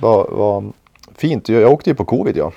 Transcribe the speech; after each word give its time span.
Vad, 0.00 0.30
vad 0.30 0.72
fint. 1.14 1.48
Jag, 1.48 1.62
jag 1.62 1.72
åkte 1.72 1.90
ju 1.90 1.96
på 1.96 2.04
covid 2.04 2.36
ja. 2.36 2.52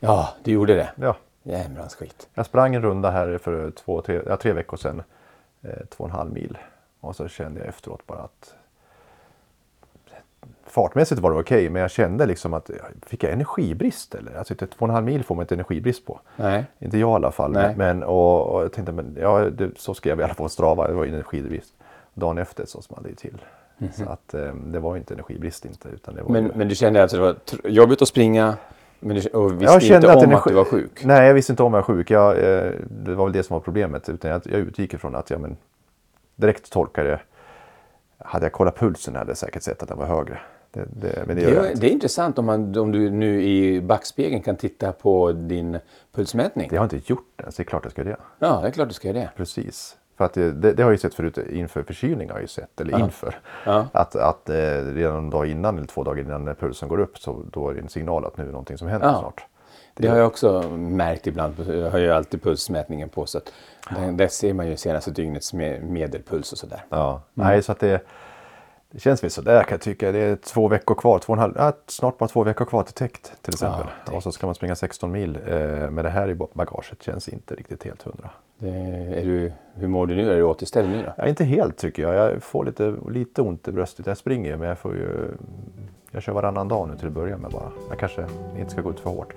Ja, 0.00 0.28
du 0.44 0.50
gjorde 0.50 0.74
det. 0.74 0.90
ja. 0.96 1.16
Jämrans 1.42 1.94
skit. 1.94 2.28
Jag 2.34 2.46
sprang 2.46 2.74
en 2.74 2.82
runda 2.82 3.10
här 3.10 3.38
för 3.38 3.70
två, 3.70 4.02
tre, 4.02 4.20
ja, 4.26 4.36
tre 4.36 4.52
veckor 4.52 4.76
sedan. 4.76 5.02
Eh, 5.62 5.70
två 5.90 6.04
och 6.04 6.10
en 6.10 6.16
halv 6.16 6.32
mil. 6.32 6.58
Och 7.00 7.16
så 7.16 7.28
kände 7.28 7.60
jag 7.60 7.68
efteråt 7.68 8.06
bara 8.06 8.18
att 8.18 8.54
fartmässigt 10.66 11.20
var 11.20 11.30
det 11.30 11.38
okej, 11.38 11.70
men 11.70 11.82
jag 11.82 11.90
kände 11.90 12.26
liksom 12.26 12.54
att 12.54 12.70
fick 13.06 13.22
jag 13.22 13.32
energibrist 13.32 14.14
eller? 14.14 14.38
Alltså 14.38 14.54
två 14.54 14.66
och 14.78 14.88
en 14.88 14.94
halv 14.94 15.06
mil 15.06 15.24
får 15.24 15.34
man 15.34 15.42
inte 15.42 15.54
energibrist 15.54 16.06
på. 16.06 16.20
Nej. 16.36 16.64
Inte 16.78 16.98
jag 16.98 17.10
i 17.10 17.14
alla 17.14 17.32
fall. 17.32 17.52
Nej. 17.52 17.74
Men, 17.76 18.02
och, 18.02 18.54
och 18.54 18.62
jag 18.62 18.72
tänkte, 18.72 18.92
men 18.92 19.16
ja, 19.20 19.38
det, 19.38 19.78
så 19.78 19.94
skrev 19.94 20.10
jag 20.10 20.20
i 20.20 20.24
alla 20.24 20.34
fall 20.34 20.44
på 20.44 20.48
Strava, 20.48 20.88
det 20.88 20.94
var 20.94 21.04
energibrist. 21.04 21.74
Dagen 22.14 22.38
efter 22.38 22.66
så 22.66 22.82
small 22.82 23.02
det 23.02 23.08
ju 23.08 23.14
till. 23.78 23.92
Så 23.92 24.08
att 24.10 24.34
eh, 24.34 24.54
det 24.54 24.78
var 24.78 24.94
ju 24.94 24.98
inte 24.98 25.14
energibrist 25.14 25.64
inte. 25.64 25.88
Utan 25.88 26.14
det 26.14 26.22
var 26.22 26.30
Men, 26.30 26.44
ju... 26.44 26.50
men 26.54 26.68
du 26.68 26.74
kände 26.74 27.02
alltså 27.02 27.22
att 27.22 27.46
det 27.46 27.58
var 27.64 27.70
jobbigt 27.70 28.02
att 28.02 28.08
springa 28.08 28.56
men 29.00 29.16
du, 29.16 29.28
och 29.28 29.52
visste 29.52 29.64
jag 29.64 29.82
kände 29.82 30.06
inte 30.06 30.18
om 30.18 30.24
energi- 30.32 30.36
att 30.36 30.44
du 30.44 30.54
var 30.54 30.64
sjuk? 30.64 31.04
Nej, 31.04 31.26
jag 31.26 31.34
visste 31.34 31.52
inte 31.52 31.62
om 31.62 31.74
jag 31.74 31.80
var 31.80 31.86
sjuk. 31.86 32.10
Jag, 32.10 32.38
eh, 32.38 32.72
det 32.90 33.14
var 33.14 33.24
väl 33.24 33.32
det 33.32 33.42
som 33.42 33.54
var 33.54 33.60
problemet. 33.60 34.08
Utan 34.08 34.30
jag, 34.30 34.40
jag 34.44 34.60
utgick 34.60 34.94
ifrån 34.94 35.14
att 35.14 35.30
jag 35.30 35.40
men, 35.40 35.56
direkt 36.36 36.72
tolkade. 36.72 37.20
Hade 38.18 38.44
jag 38.44 38.52
kollat 38.52 38.78
pulsen 38.78 39.16
hade 39.16 39.30
jag 39.30 39.38
säkert 39.38 39.62
sett 39.62 39.82
att 39.82 39.88
den 39.88 39.98
var 39.98 40.06
högre. 40.06 40.40
Det, 40.70 40.84
det, 41.00 41.24
det 41.26 41.34
Det, 41.34 41.74
det 41.80 41.86
är 41.86 41.90
intressant 41.90 42.38
om, 42.38 42.46
man, 42.46 42.76
om 42.78 42.92
du 42.92 43.10
nu 43.10 43.42
i 43.42 43.80
backspegeln 43.80 44.42
kan 44.42 44.56
titta 44.56 44.92
på 44.92 45.32
din 45.32 45.78
pulsmätning. 46.14 46.68
Det 46.70 46.76
har 46.76 46.84
jag 46.84 46.94
inte 46.94 47.10
gjort 47.12 47.40
än, 47.44 47.52
så 47.52 47.56
det 47.56 47.62
är 47.62 47.64
klart 47.64 47.84
jag 47.84 47.92
ska 47.92 48.02
göra 48.02 48.10
det. 48.10 48.46
Ja, 48.46 48.60
det 48.62 48.68
är 48.68 48.70
klart 48.72 48.88
du 48.88 48.94
ska 48.94 49.08
göra 49.08 49.18
det. 49.18 49.30
Precis. 49.36 49.96
För 50.18 50.24
att 50.24 50.32
det, 50.32 50.52
det, 50.52 50.72
det 50.72 50.82
har 50.82 50.90
jag 50.90 50.94
ju 50.94 50.98
sett 50.98 51.14
förut 51.14 51.38
inför 51.50 51.82
förkylning 51.82 52.28
har 52.28 52.36
jag 52.36 52.42
ju 52.42 52.48
sett, 52.48 52.80
eller 52.80 52.98
inför. 52.98 53.34
Ja. 53.66 53.86
Att, 53.92 54.16
att 54.16 54.48
eh, 54.48 54.54
redan 54.94 55.16
en 55.18 55.30
dag 55.30 55.46
innan 55.46 55.76
eller 55.78 55.86
två 55.86 56.04
dagar 56.04 56.22
innan 56.22 56.44
när 56.44 56.54
pulsen 56.54 56.88
går 56.88 57.00
upp 57.00 57.18
så 57.18 57.42
då 57.52 57.68
är 57.70 57.74
det 57.74 57.80
en 57.80 57.88
signal 57.88 58.24
att 58.24 58.36
nu 58.36 58.44
är 58.44 58.50
någonting 58.52 58.78
som 58.78 58.88
händer 58.88 59.08
Ja. 59.08 59.18
snart. 59.20 59.46
Det 59.94 60.08
har 60.08 60.16
jag 60.16 60.26
också 60.26 60.62
märkt 60.76 61.26
ibland. 61.26 61.54
Jag 61.68 61.90
har 61.90 61.98
ju 61.98 62.10
alltid 62.12 62.42
pulsmätningen 62.42 63.08
på 63.08 63.26
så 63.26 63.38
att 63.38 63.52
där, 63.96 64.12
där 64.12 64.28
ser 64.28 64.52
man 64.54 64.66
ju 64.68 64.76
senaste 64.76 65.10
dygnets 65.10 65.54
me- 65.54 65.82
medelpuls 65.84 66.52
och 66.52 66.58
sådär. 66.58 66.84
Ja, 66.88 67.22
nej 67.34 67.62
så 67.62 67.72
att 67.72 67.80
det, 67.80 68.00
det 68.90 69.00
känns 69.00 69.24
väl 69.24 69.30
sådär 69.30 69.62
kan 69.62 69.70
jag 69.70 69.80
tycka. 69.80 70.12
Det 70.12 70.18
är 70.18 70.36
två 70.36 70.68
veckor 70.68 70.94
kvar, 70.94 71.18
två 71.18 71.32
och 71.32 71.38
halv, 71.38 71.52
ja, 71.56 71.72
snart 71.86 72.18
bara 72.18 72.28
två 72.28 72.44
veckor 72.44 72.64
kvar 72.64 72.82
till 72.82 72.94
täckt 72.94 73.32
till 73.42 73.54
exempel. 73.54 73.86
Ja, 74.06 74.16
och 74.16 74.22
så 74.22 74.32
ska 74.32 74.46
man 74.46 74.54
springa 74.54 74.74
16 74.74 75.12
mil 75.12 75.38
eh, 75.46 75.90
med 75.90 76.04
det 76.04 76.10
här 76.10 76.28
i 76.28 76.34
bagaget 76.34 77.02
känns 77.02 77.28
inte 77.28 77.54
riktigt 77.54 77.84
helt 77.84 78.02
hundra. 78.02 78.30
Det, 78.58 78.68
är 79.20 79.24
du, 79.24 79.52
hur 79.74 79.88
mår 79.88 80.06
du 80.06 80.14
nu? 80.14 80.32
Är 80.32 80.36
du 80.36 80.42
återställd 80.42 80.88
nu 80.88 81.02
då? 81.02 81.12
Ja, 81.16 81.26
inte 81.26 81.44
helt 81.44 81.76
tycker 81.76 82.02
jag. 82.02 82.14
Jag 82.14 82.42
får 82.42 82.64
lite, 82.64 82.94
lite 83.10 83.42
ont 83.42 83.68
i 83.68 83.72
bröstet. 83.72 84.06
Jag 84.06 84.16
springer 84.18 84.56
men 84.56 84.68
jag 84.68 84.78
får 84.78 84.94
ju... 84.94 85.30
Jag 86.10 86.22
kör 86.22 86.32
varannan 86.32 86.68
dag 86.68 86.88
nu 86.88 86.96
till 86.96 87.06
att 87.06 87.12
börja 87.12 87.36
med 87.36 87.50
bara. 87.50 87.70
Jag 87.88 87.98
kanske 87.98 88.26
inte 88.58 88.70
ska 88.70 88.80
gå 88.80 88.90
ut 88.90 89.00
för 89.00 89.10
hårt. 89.10 89.32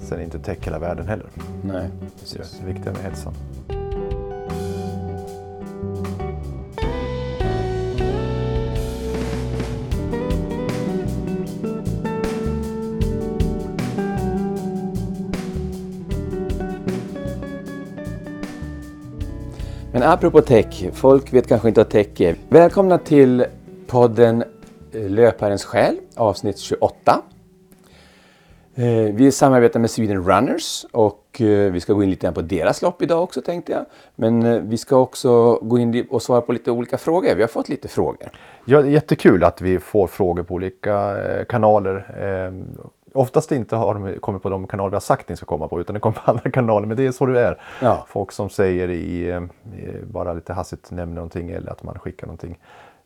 Sen 0.00 0.18
är 0.20 0.24
inte 0.24 0.38
tech 0.38 0.58
hela 0.66 0.78
världen 0.78 1.06
heller. 1.08 1.26
Nej, 1.62 1.88
Det 2.00 2.06
är 2.06 2.20
precis. 2.20 2.58
det 2.60 2.66
viktiga 2.72 2.92
med 2.92 3.02
hälsan. 3.02 3.34
Men 20.00 20.08
apropå 20.08 20.40
tech, 20.40 20.90
folk 20.92 21.32
vet 21.32 21.46
kanske 21.46 21.68
inte 21.68 21.80
vad 21.80 21.88
tech 21.88 22.20
är. 22.20 22.36
Välkomna 22.48 22.98
till 22.98 23.44
podden 23.86 24.44
eh, 24.92 25.10
Löparens 25.10 25.64
själ, 25.64 25.96
avsnitt 26.16 26.58
28. 26.58 27.22
Eh, 28.74 28.84
vi 29.14 29.32
samarbetar 29.32 29.80
med 29.80 29.90
Sweden 29.90 30.24
Runners 30.24 30.86
och 30.92 31.40
eh, 31.40 31.72
vi 31.72 31.80
ska 31.80 31.92
gå 31.92 32.02
in 32.02 32.10
lite 32.10 32.26
grann 32.26 32.34
på 32.34 32.42
deras 32.42 32.82
lopp 32.82 33.02
idag 33.02 33.22
också 33.22 33.42
tänkte 33.42 33.72
jag. 33.72 33.86
Men 34.14 34.68
vi 34.68 34.78
ska 34.78 34.96
också 34.96 35.54
gå 35.54 35.78
in 35.78 36.06
och 36.10 36.22
svara 36.22 36.40
på 36.40 36.52
lite 36.52 36.70
olika 36.70 36.98
frågor. 36.98 37.34
Vi 37.34 37.40
har 37.40 37.48
fått 37.48 37.68
lite 37.68 37.88
frågor. 37.88 38.30
Ja, 38.64 38.82
det 38.82 38.88
är 38.88 38.92
jättekul 38.92 39.44
att 39.44 39.60
vi 39.60 39.78
får 39.78 40.06
frågor 40.06 40.42
på 40.42 40.54
olika 40.54 41.16
kanaler. 41.48 42.06
Oftast 43.14 43.52
inte 43.52 43.76
har 43.76 43.94
de 43.94 44.18
kommit 44.20 44.42
på 44.42 44.48
de 44.50 44.66
kanaler 44.66 44.90
vi 44.90 44.94
har 44.96 45.00
sagt 45.00 45.22
att 45.22 45.28
ni 45.28 45.36
ska 45.36 45.46
komma 45.46 45.68
på 45.68 45.80
utan 45.80 45.94
det 45.94 46.00
kommer 46.00 46.16
på 46.24 46.30
andra 46.30 46.50
kanaler. 46.50 46.86
Men 46.86 46.96
det 46.96 47.06
är 47.06 47.12
så 47.12 47.26
det 47.26 47.40
är. 47.40 47.60
Ja. 47.82 48.04
Folk 48.08 48.32
som 48.32 48.50
säger 48.50 48.88
i, 48.90 49.30
eh, 49.30 49.40
i 49.80 50.02
bara 50.04 50.32
lite 50.32 50.52
hastigt 50.52 50.90
nämner 50.90 51.14
någonting 51.14 51.50
eller 51.50 51.70
att 51.70 51.82
man 51.82 51.98
skickar 51.98 52.26
någonting. 52.26 52.58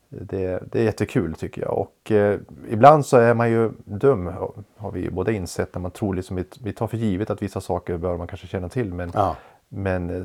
Det, 0.09 0.63
det 0.71 0.79
är 0.79 0.83
jättekul 0.83 1.35
tycker 1.35 1.61
jag. 1.61 1.77
Och 1.77 2.11
eh, 2.11 2.39
ibland 2.69 3.05
så 3.05 3.17
är 3.17 3.33
man 3.33 3.49
ju 3.51 3.71
dum 3.85 4.31
har 4.77 4.91
vi 4.91 5.09
båda 5.09 5.31
insett 5.31 5.75
när 5.75 5.81
man 5.81 5.91
tror 5.91 6.15
liksom 6.15 6.35
vi, 6.35 6.43
vi 6.61 6.73
tar 6.73 6.87
för 6.87 6.97
givet 6.97 7.29
att 7.29 7.41
vissa 7.41 7.61
saker 7.61 7.97
bör 7.97 8.17
man 8.17 8.27
kanske 8.27 8.47
känna 8.47 8.69
till. 8.69 8.93
Men, 8.93 9.11
Ja. 9.13 9.35
men 9.69 10.09
eh, 10.09 10.23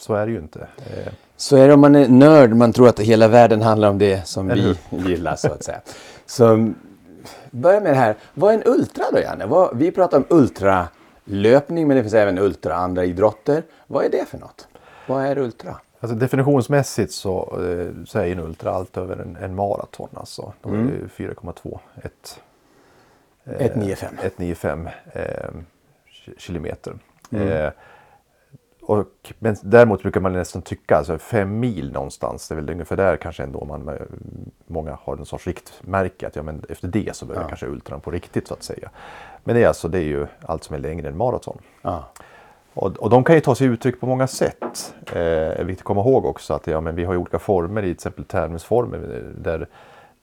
så 0.00 0.14
är 0.14 0.26
det 0.26 0.32
ju 0.32 0.38
inte. 0.38 0.58
Eh, 0.76 1.12
Så 1.36 1.56
är 1.56 1.68
det 1.68 1.74
om 1.74 1.80
man 1.80 1.94
är 1.94 2.08
nörd, 2.08 2.56
man 2.56 2.72
tror 2.72 2.88
att 2.88 3.00
hela 3.00 3.28
världen 3.28 3.62
handlar 3.62 3.90
om 3.90 3.98
det 3.98 4.26
som 4.28 4.48
vi 4.48 4.74
gillar 4.90 5.36
så 5.36 5.52
att 5.52 5.64
säga. 5.64 5.80
Så 6.26 6.72
börja 7.54 7.80
med 7.80 7.92
det 7.92 7.96
här. 7.96 8.14
Vad 8.34 8.54
är 8.54 8.58
en 8.58 8.62
ultra 8.66 9.04
då 9.12 9.18
Janne? 9.20 9.46
Vad, 9.46 9.76
vi 9.78 9.90
pratar 9.90 10.16
om 10.18 10.24
ultralöpning 10.28 11.88
men 11.88 11.96
det 11.96 12.02
finns 12.02 12.14
även 12.14 12.38
ultra 12.38 12.74
andra 12.74 13.04
idrotter. 13.04 13.62
Vad 13.86 14.04
är 14.04 14.10
det 14.10 14.28
för 14.28 14.38
något? 14.38 14.68
Vad 15.06 15.24
är 15.24 15.38
ultra? 15.38 15.76
Alltså 16.00 16.16
definitionsmässigt 16.16 17.12
så, 17.12 17.42
eh, 17.42 18.04
så 18.06 18.18
är 18.18 18.26
en 18.26 18.38
ultra 18.40 18.70
allt 18.70 18.96
över 18.96 19.16
en, 19.16 19.36
en 19.36 19.54
maraton. 19.54 20.08
Alltså. 20.14 20.52
Är 20.64 20.68
det 20.70 21.24
4,2. 21.24 21.78
Ett, 22.02 22.40
195. 23.44 24.14
195 24.22 24.88
eh, 25.12 25.22
ki- 26.26 26.38
kilometer. 26.38 26.94
Eh, 27.30 27.70
och, 28.86 29.32
men 29.38 29.56
däremot 29.62 30.02
brukar 30.02 30.20
man 30.20 30.32
nästan 30.32 30.62
tycka, 30.62 30.96
alltså 30.96 31.18
fem 31.18 31.60
mil 31.60 31.92
någonstans, 31.92 32.48
det 32.48 32.54
är 32.54 32.56
väl 32.56 32.70
ungefär 32.70 32.96
där 32.96 33.16
kanske 33.16 33.42
ändå 33.42 33.64
man, 33.64 33.88
eh, 33.88 33.94
många 34.66 34.98
har 35.02 35.16
en 35.16 35.24
sorts 35.24 35.46
riktmärke. 35.46 36.26
Att 36.26 36.36
ja, 36.36 36.42
men 36.42 36.62
efter 36.68 36.88
det 36.88 37.16
så 37.16 37.26
börjar 37.26 37.42
Ja. 37.42 37.48
kanske 37.48 37.66
ultran 37.66 38.00
på 38.00 38.10
riktigt 38.10 38.48
så 38.48 38.54
att 38.54 38.62
säga. 38.62 38.90
Men 39.44 39.56
det 39.56 39.62
är 39.62 39.68
alltså 39.68 39.88
det 39.88 39.98
är 39.98 40.02
ju 40.02 40.26
allt 40.42 40.64
som 40.64 40.74
är 40.74 40.80
längre 40.80 41.08
än 41.08 41.16
maraton. 41.16 41.58
Ja. 41.82 42.04
Och, 42.74 42.96
och 42.96 43.10
de 43.10 43.24
kan 43.24 43.34
ju 43.34 43.40
ta 43.40 43.54
sig 43.54 43.66
uttryck 43.66 44.00
på 44.00 44.06
många 44.06 44.26
sätt. 44.26 44.94
Eh, 45.12 45.20
är 45.60 45.64
viktigt 45.64 45.80
att 45.82 45.84
komma 45.84 46.00
ihåg 46.00 46.24
också 46.24 46.54
att 46.54 46.66
ja, 46.66 46.80
men 46.80 46.94
vi 46.96 47.04
har 47.04 47.16
olika 47.16 47.38
former 47.38 47.82
i 47.82 47.84
till 47.86 47.92
exempel 47.92 48.24
tävlingsformer 48.24 49.22
där, 49.38 49.68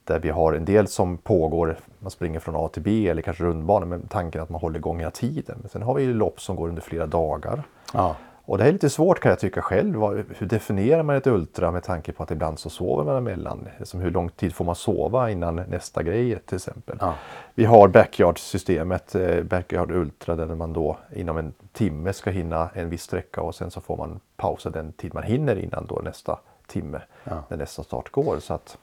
där 0.04 0.20
vi 0.20 0.30
har 0.30 0.54
en 0.54 0.66
del 0.66 0.88
som 0.88 1.18
pågår, 1.18 1.78
man 2.00 2.12
springer 2.12 2.40
från 2.40 2.56
A 2.56 2.68
till 2.74 2.82
B 2.82 3.08
eller 3.10 3.22
kanske 3.22 3.44
rundbanor 3.44 3.86
med 3.86 4.10
tanken 4.10 4.42
att 4.42 4.50
man 4.50 4.62
håller 4.62 4.78
igång 4.80 5.00
hela 5.00 5.12
tiden. 5.12 5.58
Men 5.62 5.70
sen 5.70 5.82
har 5.82 5.94
vi 5.94 6.04
ju 6.04 6.14
lopp 6.14 6.42
som 6.42 6.56
går 6.56 6.68
under 6.70 6.82
flera 6.82 7.06
dagar. 7.08 7.64
Ja. 7.94 8.16
Och 8.46 8.58
det 8.58 8.64
är 8.64 8.72
lite 8.72 8.90
svårt 8.90 9.20
kan 9.20 9.30
jag 9.30 9.40
tycka 9.40 9.62
själv. 9.62 9.96
Hur 10.38 10.48
definierar 10.48 11.04
man 11.04 11.16
ett 11.16 11.28
ultra 11.28 11.72
med 11.72 11.84
tanke 11.84 12.12
på 12.12 12.24
att 12.24 12.32
ibland 12.32 12.60
så 12.60 12.70
sover 12.70 13.04
man 13.04 13.16
emellan? 13.18 13.68
Som 13.84 14.00
hur 14.00 14.12
lång 14.12 14.30
tid 14.30 14.56
får 14.56 14.66
man 14.66 14.76
sova 14.76 15.30
innan 15.32 15.56
nästa 15.56 16.04
grej 16.04 16.40
till 16.40 16.56
exempel? 16.56 16.98
Ja. 17.00 17.14
Vi 17.56 17.66
har 17.66 17.88
backyard-systemet, 17.88 19.16
eh, 19.16 19.44
backyard 19.44 19.92
ultra, 19.92 20.36
där 20.36 20.46
man 20.56 20.74
då 20.74 20.98
inom 21.16 21.38
en 21.38 21.54
timme 21.72 22.14
ska 22.14 22.30
hinna 22.30 22.70
en 22.74 22.90
viss 22.90 23.04
sträcka 23.04 23.42
och 23.42 23.56
sen 23.56 23.72
så 23.72 23.82
får 23.82 23.98
man 23.98 24.20
pausa 24.38 24.70
den 24.70 24.92
tid 24.94 25.14
man 25.14 25.24
hinner 25.24 25.56
innan 25.56 25.86
då 25.86 26.02
nästa 26.04 26.40
timme, 26.68 27.02
Ja. 27.24 27.44
när 27.50 27.58
nästa 27.58 27.84
start 27.84 28.12
går. 28.12 28.40
Så 28.40 28.54
att, 28.54 28.78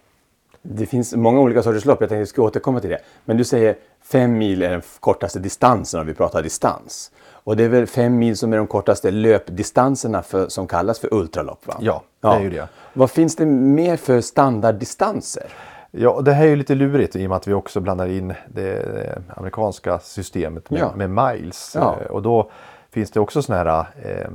Det 0.62 0.86
finns 0.86 1.14
många 1.14 1.40
olika 1.40 1.62
sorters 1.62 1.84
lopp, 1.84 2.00
jag 2.00 2.08
tänkte 2.08 2.20
att 2.22 2.22
vi 2.22 2.26
ska 2.26 2.42
återkomma 2.42 2.80
till 2.80 2.90
det. 2.90 2.98
Men 3.24 3.36
du 3.36 3.44
säger 3.44 3.76
fem 4.02 4.38
mil 4.38 4.62
är 4.62 4.70
den 4.70 4.82
kortaste 5.00 5.38
distansen 5.38 6.00
om 6.00 6.06
vi 6.06 6.14
pratar 6.14 6.42
distans. 6.42 7.10
Och 7.30 7.56
det 7.56 7.64
är 7.64 7.68
väl 7.68 7.86
fem 7.86 8.18
mil 8.18 8.36
som 8.36 8.52
är 8.52 8.56
de 8.56 8.66
kortaste 8.66 9.10
löpdistanserna 9.10 10.22
för, 10.22 10.48
som 10.48 10.66
kallas 10.66 10.98
för 10.98 11.14
ultralopp? 11.14 11.66
Va? 11.66 11.74
Ja, 11.80 12.02
det 12.20 12.28
är 12.28 12.40
ju 12.40 12.50
det. 12.50 12.68
Vad 12.92 13.10
finns 13.10 13.36
det 13.36 13.46
mer 13.46 13.96
för 13.96 14.20
standarddistanser? 14.20 15.46
Ja, 15.90 16.20
det 16.20 16.32
här 16.32 16.44
är 16.44 16.48
ju 16.48 16.56
lite 16.56 16.74
lurigt 16.74 17.16
i 17.16 17.26
och 17.26 17.28
med 17.28 17.36
att 17.36 17.46
vi 17.46 17.52
också 17.54 17.80
blandar 17.80 18.06
in 18.06 18.34
det 18.48 18.76
eh, 18.76 19.36
amerikanska 19.38 19.98
systemet 19.98 20.70
med, 20.70 20.80
Ja. 20.80 20.92
med 20.96 21.10
miles. 21.10 21.72
Ja. 21.74 21.96
Eh, 22.00 22.06
Och 22.10 22.22
då 22.22 22.50
finns 22.90 23.10
det 23.10 23.20
också 23.20 23.42
sådana 23.42 23.70
här 23.70 23.86
eh, 24.02 24.28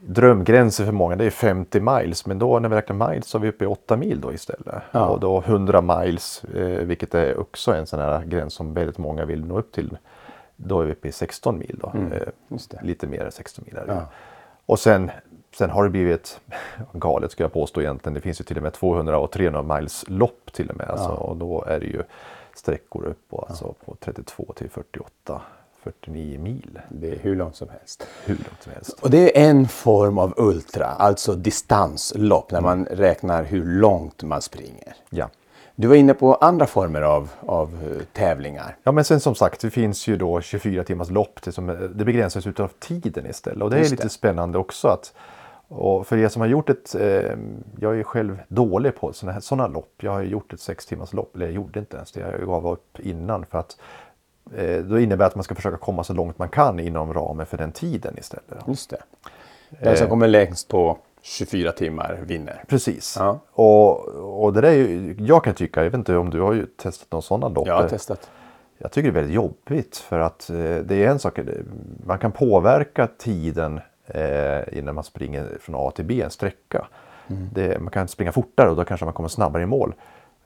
drömgränser 0.00 0.84
för 0.84 0.92
många. 0.92 1.16
Det 1.16 1.24
är 1.24 1.30
50 1.30 1.80
miles, 1.80 2.26
men 2.26 2.38
då 2.38 2.58
när 2.58 2.68
vi 2.68 2.76
räknar 2.76 3.08
miles 3.10 3.26
så 3.26 3.38
är 3.38 3.42
vi 3.42 3.48
uppe 3.48 3.64
i 3.64 3.66
8 3.66 3.96
mil 3.96 4.20
då 4.20 4.32
istället. 4.32 4.74
Ja. 4.92 5.06
Och 5.06 5.20
då 5.20 5.40
100 5.40 5.80
miles, 5.80 6.44
eh, 6.44 6.64
vilket 6.86 7.14
är 7.14 7.40
också 7.40 7.74
en 7.74 7.86
sån 7.86 8.00
här 8.00 8.24
gräns 8.24 8.54
som 8.54 8.74
väldigt 8.74 8.98
många 8.98 9.24
vill 9.24 9.44
nå 9.44 9.58
upp 9.58 9.72
till. 9.72 9.98
Då 10.56 10.80
är 10.80 10.84
vi 10.84 10.92
uppe 10.92 11.08
i 11.08 11.12
16 11.12 11.58
mil 11.58 11.78
då. 11.82 11.88
Eh, 11.88 11.94
Mm, 11.94 12.18
det. 12.70 12.80
Lite 12.82 13.06
mer 13.06 13.24
än 13.24 13.32
16 13.32 13.64
mil. 13.66 13.78
Ja. 13.88 14.02
Och 14.66 14.78
sen, 14.78 15.10
sen 15.56 15.70
har 15.70 15.84
det 15.84 15.90
blivit 15.90 16.40
galet 16.92 17.30
ska 17.32 17.44
jag 17.44 17.52
påstå 17.52 17.80
egentligen. 17.80 18.14
Det 18.14 18.20
finns 18.20 18.40
ju 18.40 18.44
till 18.44 18.56
och 18.56 18.62
med 18.62 18.72
200 18.72 19.18
och 19.18 19.30
300 19.30 19.62
miles 19.76 20.04
lopp 20.08 20.52
till 20.52 20.70
och 20.70 20.76
med. 20.76 20.90
Alltså, 20.90 21.08
och 21.10 21.36
då 21.36 21.64
är 21.64 21.80
det 21.80 21.86
ju 21.86 22.02
sträckor 22.54 23.04
upp 23.04 23.28
på, 23.30 23.44
alltså, 23.48 23.74
på 23.84 23.96
32 24.00 24.52
till 24.56 24.70
48, 24.70 25.40
49 25.82 26.38
mil. 26.38 26.78
Det 26.88 27.10
är 27.12 27.18
hur 27.18 27.36
långt 27.36 27.56
som 27.56 27.68
helst. 27.68 28.06
Hur 28.24 28.34
långt 28.34 28.62
som 28.62 28.72
helst. 28.72 28.98
Och 29.02 29.10
det 29.10 29.38
är 29.40 29.50
en 29.50 29.68
form 29.68 30.18
av 30.18 30.34
ultra, 30.36 30.86
alltså 30.86 31.34
distanslopp, 31.34 32.52
när 32.52 32.60
man 32.60 32.86
räknar 32.86 33.44
hur 33.44 33.64
långt 33.64 34.22
man 34.22 34.42
springer. 34.42 34.94
Ja. 35.10 35.30
Du 35.74 35.88
var 35.88 35.94
inne 35.94 36.14
på 36.14 36.34
andra 36.34 36.66
former 36.66 37.02
av, 37.02 37.30
av 37.40 37.68
eh, 37.68 38.02
tävlingar. 38.12 38.76
Ja 38.82 38.92
men 38.92 39.04
sen 39.04 39.20
som 39.20 39.34
sagt 39.34 39.60
det 39.60 39.70
finns 39.70 40.08
ju 40.08 40.16
då 40.16 40.40
24 40.40 40.84
timmars 40.84 41.10
lopp. 41.10 41.42
Det, 41.42 41.52
som, 41.52 41.66
det 41.94 42.04
begränsas 42.04 42.46
utav 42.46 42.70
tiden 42.78 43.26
istället. 43.26 43.62
Och 43.62 43.70
det 43.70 43.76
är 43.76 43.80
Just 43.80 43.90
lite 43.90 44.02
det. 44.02 44.08
spännande 44.08 44.58
också. 44.58 44.88
att 44.88 45.12
och 45.72 46.06
för 46.06 46.16
er 46.16 46.28
som 46.28 46.40
har 46.40 46.48
gjort 46.48 46.70
ett, 46.70 46.94
eh, 46.94 47.36
jag 47.80 47.98
är 47.98 48.02
själv 48.02 48.38
dålig 48.48 48.96
på 48.96 49.12
sådana 49.12 49.32
här 49.32 49.40
såna 49.40 49.66
lopp. 49.66 49.92
Jag 50.00 50.12
har 50.12 50.22
gjort 50.22 50.52
ett 50.52 50.60
sex 50.60 50.86
timmars 50.86 51.12
lopp, 51.12 51.36
eller 51.36 51.46
jag 51.46 51.54
gjorde 51.54 51.78
inte 51.78 51.96
ens 51.96 52.12
det, 52.12 52.20
jag 52.20 52.46
gav 52.46 52.68
upp 52.72 53.00
innan. 53.00 53.46
för 53.46 53.58
att 53.58 53.76
eh, 53.78 53.84
Då 54.84 55.00
innebär 55.00 55.16
det 55.16 55.26
att 55.26 55.34
man 55.34 55.44
ska 55.44 55.54
försöka 55.54 55.76
komma 55.76 56.04
så 56.04 56.14
långt 56.14 56.38
man 56.38 56.48
kan 56.48 56.80
inom 56.80 57.14
ramen 57.14 57.46
för 57.46 57.56
den 57.58 57.72
tiden 57.72 58.14
istället. 58.18 58.68
Just 58.68 58.90
det. 58.90 59.02
Den 59.80 59.96
som 59.96 60.08
kommer 60.08 60.28
längst 60.28 60.68
på 60.68 60.98
24 61.22 61.72
timmar 61.72 62.18
vinner. 62.22 62.64
Precis. 62.68 63.16
Ja. 63.18 63.40
Och, 63.52 64.08
och 64.44 64.52
det 64.52 64.68
är 64.68 64.72
ju, 64.72 65.16
jag 65.18 65.44
kan 65.44 65.54
tycka, 65.54 65.84
jag 65.84 65.90
vet 65.90 65.98
inte 65.98 66.16
om 66.16 66.30
du 66.30 66.40
har 66.40 66.52
ju 66.52 66.66
testat 66.66 67.12
någon 67.12 67.22
sådana 67.22 67.48
lopp. 67.48 67.66
Jag 67.66 67.74
har 67.74 67.88
testat. 67.88 68.30
Jag 68.78 68.92
tycker 68.92 69.12
det 69.12 69.18
är 69.18 69.20
väldigt 69.20 69.34
jobbigt 69.34 69.96
för 69.96 70.18
att 70.18 70.50
eh, 70.50 70.56
det 70.56 71.04
är 71.04 71.08
en 71.08 71.18
sak, 71.18 71.38
eh, 71.38 71.44
man 72.06 72.18
kan 72.18 72.32
påverka 72.32 73.08
tiden 73.18 73.80
eh, 74.06 74.78
innan 74.78 74.94
man 74.94 75.04
springer 75.04 75.58
från 75.60 75.74
A 75.78 75.90
till 75.90 76.04
B, 76.04 76.22
en 76.22 76.30
sträcka. 76.30 76.86
Mm. 77.28 77.48
Det, 77.52 77.80
man 77.80 77.90
kan 77.90 78.08
springa 78.08 78.32
fortare 78.32 78.70
och 78.70 78.76
då 78.76 78.84
kanske 78.84 79.04
man 79.04 79.14
kommer 79.14 79.28
snabbare 79.28 79.62
i 79.62 79.66
mål. 79.66 79.94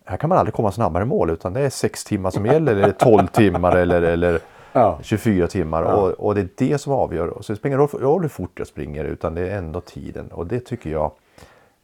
Här 0.04 0.16
kan 0.16 0.28
man 0.28 0.38
aldrig 0.38 0.54
komma 0.54 0.72
snabbare 0.72 1.04
mål 1.04 1.30
utan 1.30 1.52
det 1.52 1.60
är 1.60 1.70
6 1.70 2.04
timmar 2.04 2.30
som 2.30 2.46
gäller 2.46 2.72
eller 2.76 2.92
12 2.92 3.26
timmar 3.26 3.76
eller, 3.76 4.02
eller 4.02 4.40
Ja. 4.76 4.98
24 5.02 5.46
timmar. 5.46 5.82
Och, 5.82 6.10
och 6.10 6.34
det 6.34 6.40
är 6.40 6.48
det 6.56 6.78
som 6.78 6.92
avgör. 6.92 7.38
Så 7.40 7.52
det 7.52 7.56
spelar 7.56 7.76
ingen 7.76 7.88
roll- 8.00 8.22
hur 8.22 8.28
fort 8.28 8.58
jag 8.58 8.66
springer 8.66 9.04
utan 9.04 9.34
det 9.34 9.48
är 9.48 9.58
ändå 9.58 9.80
tiden. 9.80 10.28
Och 10.32 10.46
det 10.46 10.60
tycker 10.60 10.90
jag, 10.90 11.12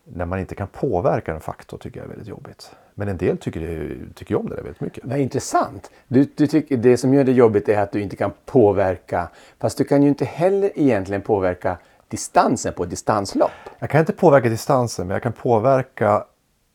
när 0.04 0.26
man 0.26 0.38
inte 0.38 0.54
kan 0.54 0.66
påverka 0.66 1.34
en 1.34 1.40
faktor, 1.40 1.78
tycker 1.78 2.00
jag 2.00 2.04
är 2.04 2.08
väldigt 2.08 2.28
jobbigt. 2.28 2.70
Men 2.94 3.08
en 3.08 3.16
del 3.16 3.38
tycker, 3.38 3.60
det, 3.60 4.14
tycker 4.14 4.36
om 4.38 4.48
det 4.48 4.54
där 4.56 4.62
väldigt 4.62 4.80
mycket. 4.80 5.04
Vad 5.04 5.18
intressant. 5.18 5.90
Du, 6.08 6.28
du 6.36 6.46
tycker, 6.46 6.76
det 6.76 6.96
som 6.96 7.14
gör 7.14 7.24
det 7.24 7.32
jobbigt 7.32 7.68
är 7.68 7.78
att 7.82 7.92
du 7.92 8.00
inte 8.00 8.16
kan 8.16 8.30
påverka. 8.46 9.28
Fast 9.58 9.78
du 9.78 9.84
kan 9.84 10.02
ju 10.02 10.08
inte 10.08 10.24
heller 10.24 10.70
egentligen 10.74 11.22
påverka 11.22 11.76
distansen 12.08 12.72
på 12.72 12.82
ett 12.82 12.90
distanslopp. 12.90 13.50
Jag 13.78 13.90
kan 13.90 14.00
inte 14.00 14.12
påverka 14.12 14.48
distansen 14.48 15.06
men 15.06 15.14
jag 15.14 15.22
kan 15.22 15.32
påverka 15.32 16.24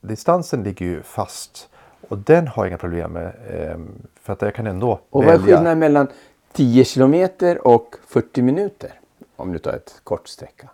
Distansen 0.07 0.63
ligger 0.63 0.85
ju 0.85 1.03
fast 1.03 1.69
och 2.09 2.17
den 2.17 2.47
har 2.47 2.63
jag 2.63 2.69
inga 2.69 2.77
problem 2.77 3.11
med. 3.11 3.33
ehm, 3.49 4.07
För 4.21 4.33
att 4.33 4.41
jag 4.41 4.55
kan 4.55 4.67
ändå 4.67 4.91
Och 5.09 5.23
vad 5.23 5.33
är 5.33 5.37
välja. 5.37 5.55
skillnaden 5.55 5.79
mellan 5.79 6.07
10 6.51 6.85
kilometer 6.85 7.67
och 7.67 7.95
40 8.07 8.41
minuter? 8.41 8.99
Om 9.35 9.53
du 9.53 9.59
tar 9.59 9.73
ett 9.73 9.99
kort 10.03 10.27
sträcka. 10.27 10.69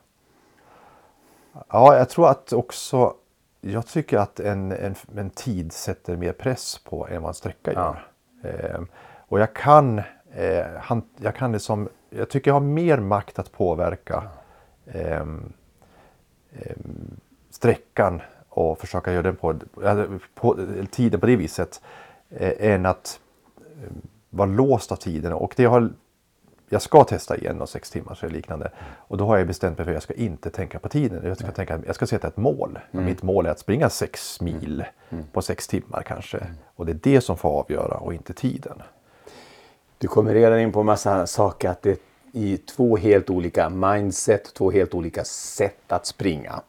Ja, 1.70 1.98
jag 1.98 2.10
tror 2.10 2.30
att 2.30 2.54
också 2.54 3.14
Jag 3.62 3.88
tycker 3.88 4.18
att 4.18 4.40
en, 4.40 4.72
en, 4.72 4.96
en 5.18 5.30
tid 5.30 5.72
sätter 5.74 6.16
mer 6.18 6.34
press 6.34 6.78
på 6.78 7.08
än 7.08 7.22
vad 7.22 7.30
en 7.30 7.34
sträcka 7.34 7.74
gör. 7.74 8.08
Ehm, 8.44 8.88
och 9.28 9.40
jag 9.40 9.54
kan, 9.54 10.00
eh, 10.34 10.66
han, 10.80 11.02
jag 11.18 11.36
kan 11.36 11.52
liksom, 11.52 11.90
jag 12.10 12.30
tycker 12.30 12.52
jag 12.52 12.56
har 12.56 12.60
mer 12.62 12.98
makt 13.00 13.40
att 13.40 13.52
påverka 13.52 14.24
ehm, 14.86 15.54
ehm, 16.54 17.20
sträckan 17.50 18.22
och 18.54 18.80
försöka 18.80 19.12
göra 19.14 19.24
den 19.24 19.36
på, 19.36 19.56
på 20.36 20.58
tiden 20.92 21.20
på 21.20 21.26
det 21.26 21.36
viset 21.36 21.82
eh, 22.30 22.72
än 22.72 22.86
att 22.86 23.20
eh, 23.58 23.92
vara 24.30 24.50
låst 24.50 24.92
av 24.92 24.96
tiden. 24.96 25.34
Och 25.34 25.54
det 25.58 25.66
har, 25.66 25.90
jag 26.70 26.82
ska 26.82 27.04
testa 27.04 27.38
igen 27.38 27.62
och 27.62 27.70
sex 27.70 27.90
timmar 27.92 28.20
eller 28.22 28.34
liknande. 28.34 28.72
Och 29.08 29.18
då 29.18 29.26
har 29.26 29.38
jag 29.38 29.48
bestämt 29.48 29.78
mig 29.78 29.86
för 29.86 29.92
att 29.92 29.96
jag 29.96 30.04
ska 30.04 30.14
inte 30.14 30.50
tänka 30.50 30.80
på 30.80 30.90
tiden. 30.90 31.22
Jag 31.26 31.38
ska, 31.38 31.52
tänka, 31.52 31.80
jag 31.86 31.96
ska 31.96 32.08
sätta 32.08 32.28
ett 32.28 32.38
mål. 32.38 32.80
Mitt 32.92 33.24
mål 33.24 33.46
är 33.46 33.50
att 33.50 33.60
springa 33.60 33.90
sex 33.90 34.42
mil 34.42 34.84
på 35.32 35.42
sex 35.42 35.68
timmar 35.68 36.04
kanske. 36.04 36.48
Och 36.76 36.86
det 36.86 36.92
är 36.92 37.00
det 37.04 37.22
som 37.22 37.38
får 37.38 37.50
avgöra 37.50 37.98
och 37.98 38.14
inte 38.14 38.34
tiden. 38.34 38.82
Du 39.98 40.08
kommer 40.08 40.34
redan 40.34 40.60
in 40.60 40.72
på 40.72 40.80
en 40.80 40.86
massa 40.86 41.28
saker 41.28 41.70
att 41.70 41.82
det 41.82 41.90
är 41.90 41.98
i 42.34 42.58
två 42.58 42.98
helt 42.98 43.30
olika 43.30 43.70
mindset, 43.70 44.54
två 44.54 44.72
helt 44.72 44.94
olika 44.94 45.24
sätt 45.24 45.92
att 45.92 46.06
springa. 46.06 46.62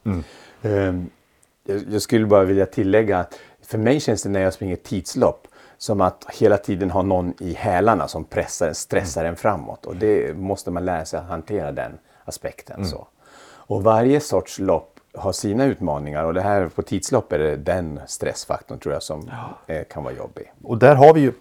Ehm, 0.63 1.11
Jag 1.22 1.22
jag 1.65 2.03
skulle 2.03 2.27
bara 2.27 2.45
vilja 2.45 2.67
tillägga 2.67 3.19
att 3.19 3.39
för 3.63 3.79
mig 3.79 4.01
känns 4.01 4.23
det 4.23 4.29
när 4.29 4.41
jag 4.41 4.53
springer 4.53 4.77
tidslopp 4.77 5.49
som 5.79 6.01
att 6.01 6.27
hela 6.33 6.59
tiden 6.59 6.91
ha 6.91 7.03
någon 7.03 7.35
i 7.39 7.53
hälarna 7.53 8.09
som 8.09 8.25
pressar 8.25 8.73
stressar 8.73 9.25
en 9.25 9.37
framåt. 9.37 9.87
Och 9.87 9.97
det 9.97 10.37
måste 10.37 10.71
man 10.71 10.85
lära 10.85 11.05
sig 11.05 11.19
att 11.19 11.27
hantera 11.27 11.73
den 11.73 11.93
aspekten. 12.25 12.87
Så. 12.87 13.07
Och 13.45 13.83
varje 13.83 14.21
sorts 14.21 14.59
lopp 14.59 15.01
har 15.15 15.33
sina 15.33 15.65
utmaningar 15.65 16.25
och 16.25 16.35
det 16.35 16.41
här 16.41 16.69
på 16.69 16.83
tidslopp 16.83 17.33
är 17.33 17.39
det 17.39 17.57
den 17.57 18.01
stressfaktorn 18.07 18.79
tror 18.79 18.93
jag 18.93 19.03
som 19.03 19.31
eh, 19.67 19.83
kan 19.91 20.05
vara 20.05 20.15
jobbig. 20.15 20.53
Och 20.63 20.79
där 20.79 20.95
har 20.95 21.15
vi 21.15 21.21
ju 21.21 21.33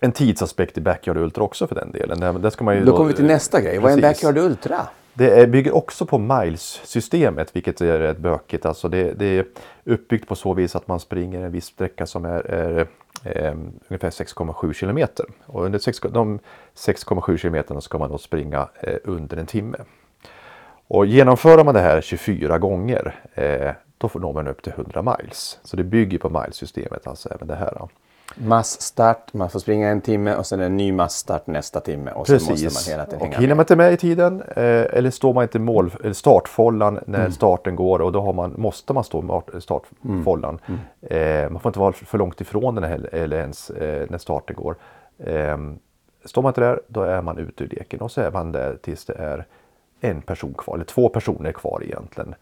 en 0.00 0.12
tidsaspekt 0.12 0.78
i 0.78 0.80
Backyard 0.80 1.16
Ultra 1.16 1.44
också 1.44 1.66
för 1.66 1.74
den 1.74 1.92
delen. 1.92 2.20
Där, 2.20 2.32
där 2.32 2.50
ska 2.50 2.64
man 2.64 2.76
ju 2.76 2.84
Då 2.84 2.96
kommer 2.96 3.08
vi 3.08 3.16
till 3.16 3.24
nästa 3.24 3.60
grej. 3.60 3.78
Vad 3.78 3.90
är 3.90 3.94
en 3.94 4.00
Precis. 4.00 4.22
backyard 4.22 4.44
ultra? 4.44 4.86
Det 5.14 5.50
bygger 5.50 5.74
också 5.74 6.06
på 6.06 6.18
miles-systemet, 6.18 7.56
vilket 7.56 7.80
är 7.80 7.98
rätt 7.98 8.18
bökigt. 8.18 8.66
Alltså 8.66 8.88
det, 8.88 9.12
det 9.12 9.26
är 9.26 9.46
uppbyggt 9.84 10.28
på 10.28 10.34
så 10.34 10.54
vis 10.54 10.76
att 10.76 10.88
man 10.88 11.00
springer 11.00 11.40
en 11.40 11.52
viss 11.52 11.64
sträcka 11.64 12.06
som 12.06 12.24
är, 12.24 12.40
är 12.46 12.86
eh, 13.24 13.54
ungefär 13.88 14.10
6,7 14.10 14.72
kilometer. 14.72 15.26
Och 15.46 15.64
under 15.64 15.78
6, 15.78 16.00
de 16.00 16.38
6,7 16.74 17.36
kilometerna 17.36 17.80
ska 17.80 17.98
man 17.98 18.10
då 18.10 18.18
springa 18.18 18.68
eh, 18.80 18.96
under 19.04 19.36
en 19.36 19.46
timme. 19.46 19.78
Och 20.88 21.06
genomför 21.06 21.64
man 21.64 21.74
det 21.74 21.80
här 21.80 22.00
24 22.00 22.58
gånger, 22.58 23.14
eh, 23.34 23.70
då 23.98 24.08
får 24.08 24.20
når 24.20 24.32
man 24.32 24.48
upp 24.48 24.62
till 24.62 24.72
100 24.72 25.02
miles. 25.02 25.58
Så 25.64 25.76
det 25.76 25.84
bygger 25.84 26.18
på 26.18 26.30
miles-systemet, 26.30 27.06
alltså 27.06 27.28
även 27.34 27.48
det 27.48 27.54
här. 27.54 27.74
Då. 27.78 27.88
Massstart, 28.36 29.32
man 29.32 29.50
får 29.50 29.58
springa 29.58 29.88
en 29.88 30.00
timme 30.00 30.34
och 30.36 30.46
sen 30.46 30.60
en 30.60 30.76
ny 30.76 30.92
massstart 30.92 31.46
nästa 31.46 31.80
timme 31.80 32.10
och 32.12 32.26
sen 32.26 32.34
måste 32.34 32.64
man 32.64 32.82
hela 32.88 33.06
tiden 33.06 33.20
och 33.20 33.34
hinner 33.34 33.54
man 33.54 33.62
inte 33.62 33.76
med 33.76 33.92
i 33.92 33.96
tiden 33.96 34.42
eh, 34.42 34.56
eller 34.96 35.10
står 35.10 35.34
man 35.34 35.42
inte 35.42 35.58
i 35.58 35.60
eller 36.04 36.12
startfållan 36.12 36.98
när 37.06 37.18
Mm. 37.18 37.32
starten 37.32 37.76
går 37.76 37.98
och 37.98 38.12
då 38.12 38.20
har 38.20 38.32
man, 38.32 38.54
måste 38.56 38.92
man 38.92 39.04
stå 39.04 39.42
i 39.56 39.60
startfållan. 39.60 40.58
Mm. 40.66 41.44
Eh, 41.44 41.50
man 41.50 41.60
får 41.60 41.70
inte 41.70 41.78
vara 41.80 41.92
för 41.92 42.18
långt 42.18 42.40
ifrån 42.40 42.74
den 42.74 42.84
heller, 42.84 43.14
eller 43.14 43.36
ens 43.36 43.70
eh, 43.70 44.06
när 44.10 44.18
starten 44.18 44.56
går. 44.56 44.76
Eh, 45.18 45.58
står 46.24 46.42
man 46.42 46.50
inte 46.50 46.60
där 46.60 46.80
då 46.88 47.02
är 47.02 47.22
man 47.22 47.38
ute 47.38 47.64
ur 47.64 47.68
leken 47.68 48.00
och 48.00 48.10
så 48.10 48.20
är 48.20 48.30
man 48.30 48.52
där 48.52 48.76
tills 48.82 49.04
det 49.04 49.14
är 49.14 49.46
en 50.00 50.22
person 50.22 50.54
kvar, 50.54 50.74
eller 50.74 50.84
två 50.84 51.08
personer 51.08 51.52
kvar 51.52 51.82
egentligen. 51.84 52.34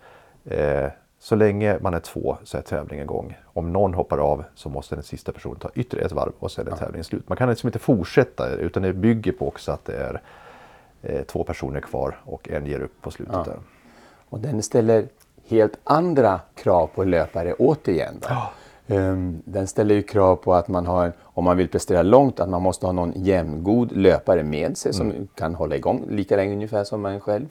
Så 1.23 1.35
länge 1.35 1.79
man 1.81 1.95
är 1.95 2.01
två 2.01 2.37
så 2.45 2.59
är 2.59 2.63
tävlingen 2.63 3.05
igång. 3.05 3.39
Om 3.45 3.73
någon 3.73 3.95
hoppar 3.95 4.19
av 4.19 4.45
så 4.55 4.69
måste 4.69 4.95
den 4.95 5.05
sista 5.05 5.33
personen 5.33 5.59
ta 5.59 5.71
ytterligare 5.75 6.07
ett 6.07 6.13
varv 6.13 6.33
och 6.39 6.51
sen 6.51 6.69
är 6.69 6.77
tävlingen 6.77 7.05
slut. 7.05 7.29
Man 7.29 7.37
kan 7.37 7.49
liksom 7.49 7.69
inte 7.69 7.79
fortsätta 7.79 8.49
utan 8.49 8.83
det 8.83 8.93
bygger 8.93 9.33
på 9.33 9.49
också 9.49 9.73
att 9.73 9.85
det 9.85 9.97
är 9.97 10.21
eh, 11.03 11.23
två 11.23 11.45
personer 11.45 11.81
kvar 11.81 12.21
och 12.25 12.49
en 12.49 12.67
ger 12.67 12.81
upp 12.81 13.03
på 13.03 13.11
slutet. 13.11 13.45
Där. 13.45 13.59
Och 14.29 14.41
den 14.41 14.63
ställer 14.63 15.09
helt 15.47 15.79
andra 15.85 16.41
krav 16.55 16.87
på 16.87 17.05
löpare 17.05 17.53
återigen. 17.53 18.15
Då. 18.21 18.29
Ehm, 18.95 19.43
Den 19.45 19.67
ställer 19.67 19.95
ju 19.95 20.03
krav 20.03 20.37
på 20.37 20.55
att 20.55 20.69
man 20.69 20.87
har, 20.87 21.13
om 21.23 21.45
man 21.45 21.57
vill 21.57 21.69
prestera 21.69 22.03
långt, 22.03 22.41
att 22.41 22.49
man 22.49 22.63
måste 22.63 22.87
ha 22.87 22.93
någon 22.93 23.13
jämngod 23.17 23.93
löpare 23.93 24.43
med 24.43 24.77
sig 24.77 24.93
som 24.93 25.29
kan 25.35 25.55
hålla 25.55 25.77
igång 25.77 26.07
lika 26.09 26.37
länge 26.37 26.53
ungefär 26.53 26.85
som 26.85 27.03
man 27.03 27.21
själv. 27.21 27.47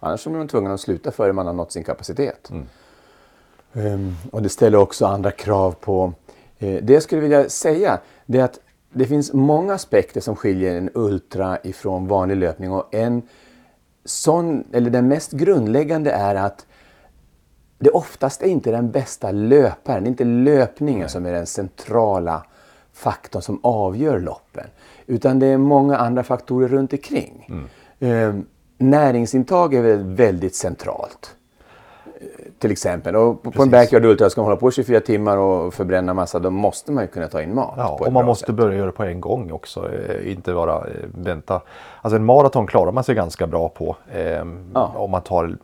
Annars 0.00 0.26
är 0.26 0.30
man 0.30 0.48
tvungen 0.48 0.72
att 0.72 0.80
sluta 0.80 1.10
före 1.10 1.32
man 1.32 1.46
har 1.46 1.52
nått 1.54 1.72
sin 1.72 1.84
kapacitet. 1.84 2.50
Ehm, 2.50 2.66
och 4.30 4.42
det 4.42 4.48
ställer 4.48 4.78
också 4.78 5.06
andra 5.06 5.30
krav 5.30 5.72
på... 5.72 6.12
Eh, 6.58 6.78
det 6.82 6.92
jag 6.92 7.02
skulle 7.02 7.20
vilja 7.20 7.48
säga 7.48 8.00
det 8.26 8.38
är 8.38 8.44
att 8.44 8.58
det 8.92 9.06
finns 9.06 9.32
många 9.32 9.74
aspekter 9.74 10.20
som 10.20 10.36
skiljer 10.36 10.76
en 10.76 10.90
ultra 10.94 11.58
ifrån 11.62 12.08
vanlig 12.08 12.36
löpning. 12.36 12.72
Och 12.72 12.94
en 12.94 13.22
sån, 14.04 14.64
eller 14.72 14.90
den 14.90 15.08
mest 15.08 15.32
grundläggande 15.32 16.10
är 16.10 16.34
att 16.34 16.66
det 17.78 17.90
oftast 17.90 18.42
är 18.42 18.46
inte 18.46 18.70
den 18.70 18.90
bästa 18.90 19.30
löparen, 19.30 20.04
det 20.04 20.08
är 20.08 20.10
inte 20.10 20.24
löpningen 20.24 21.08
som 21.08 21.26
är 21.26 21.32
den 21.32 21.46
centrala 21.46 22.44
faktorn 22.92 23.42
som 23.42 23.60
avgör 23.62 24.20
loppen. 24.20 24.66
Utan 25.06 25.38
det 25.38 25.46
är 25.46 25.58
många 25.58 25.96
andra 25.96 26.22
faktorer 26.22 26.68
runt 26.68 26.92
omkring. 26.92 27.46
Eh, 27.98 28.34
näringsintag 28.78 29.74
är 29.74 29.82
väl 29.82 30.02
väldigt 30.02 30.54
centralt. 30.54 31.36
Eh, 32.54 32.58
Till 32.60 32.70
exempel. 32.72 33.16
Och 33.16 33.42
på, 33.42 33.50
på 33.50 33.62
en 33.62 33.70
backyard 33.70 34.04
ultra 34.04 34.30
ska 34.30 34.40
man 34.40 34.46
hålla 34.46 34.60
på 34.60 34.70
24 34.70 35.00
timmar 35.00 35.36
och 35.36 35.74
förbränna 35.74 36.14
massa, 36.14 36.38
då 36.38 36.50
måste 36.50 36.92
man 36.92 37.04
ju 37.04 37.08
kunna 37.08 37.28
ta 37.28 37.42
in 37.42 37.54
mat. 37.54 37.74
Ja, 37.76 37.98
och 38.00 38.12
man 38.12 38.24
måste 38.26 38.46
sätt. 38.46 38.54
börja 38.54 38.76
göra 38.76 38.86
det 38.86 38.92
på 38.92 39.04
en 39.04 39.20
gång 39.20 39.52
också. 39.52 39.90
Eh, 39.92 40.32
inte 40.32 40.52
bara 40.54 40.76
eh, 40.76 40.82
vänta. 41.14 41.60
Alltså 42.02 42.16
en 42.16 42.24
maraton 42.24 42.66
klarar 42.66 42.92
man 42.92 43.04
sig 43.04 43.14
ganska 43.14 43.46
bra 43.46 43.68
på. 43.68 43.96
Eh, 44.12 44.44
Ja. 44.74 44.92
Om 44.96 45.10
man 45.10 45.22
tar, 45.22 45.56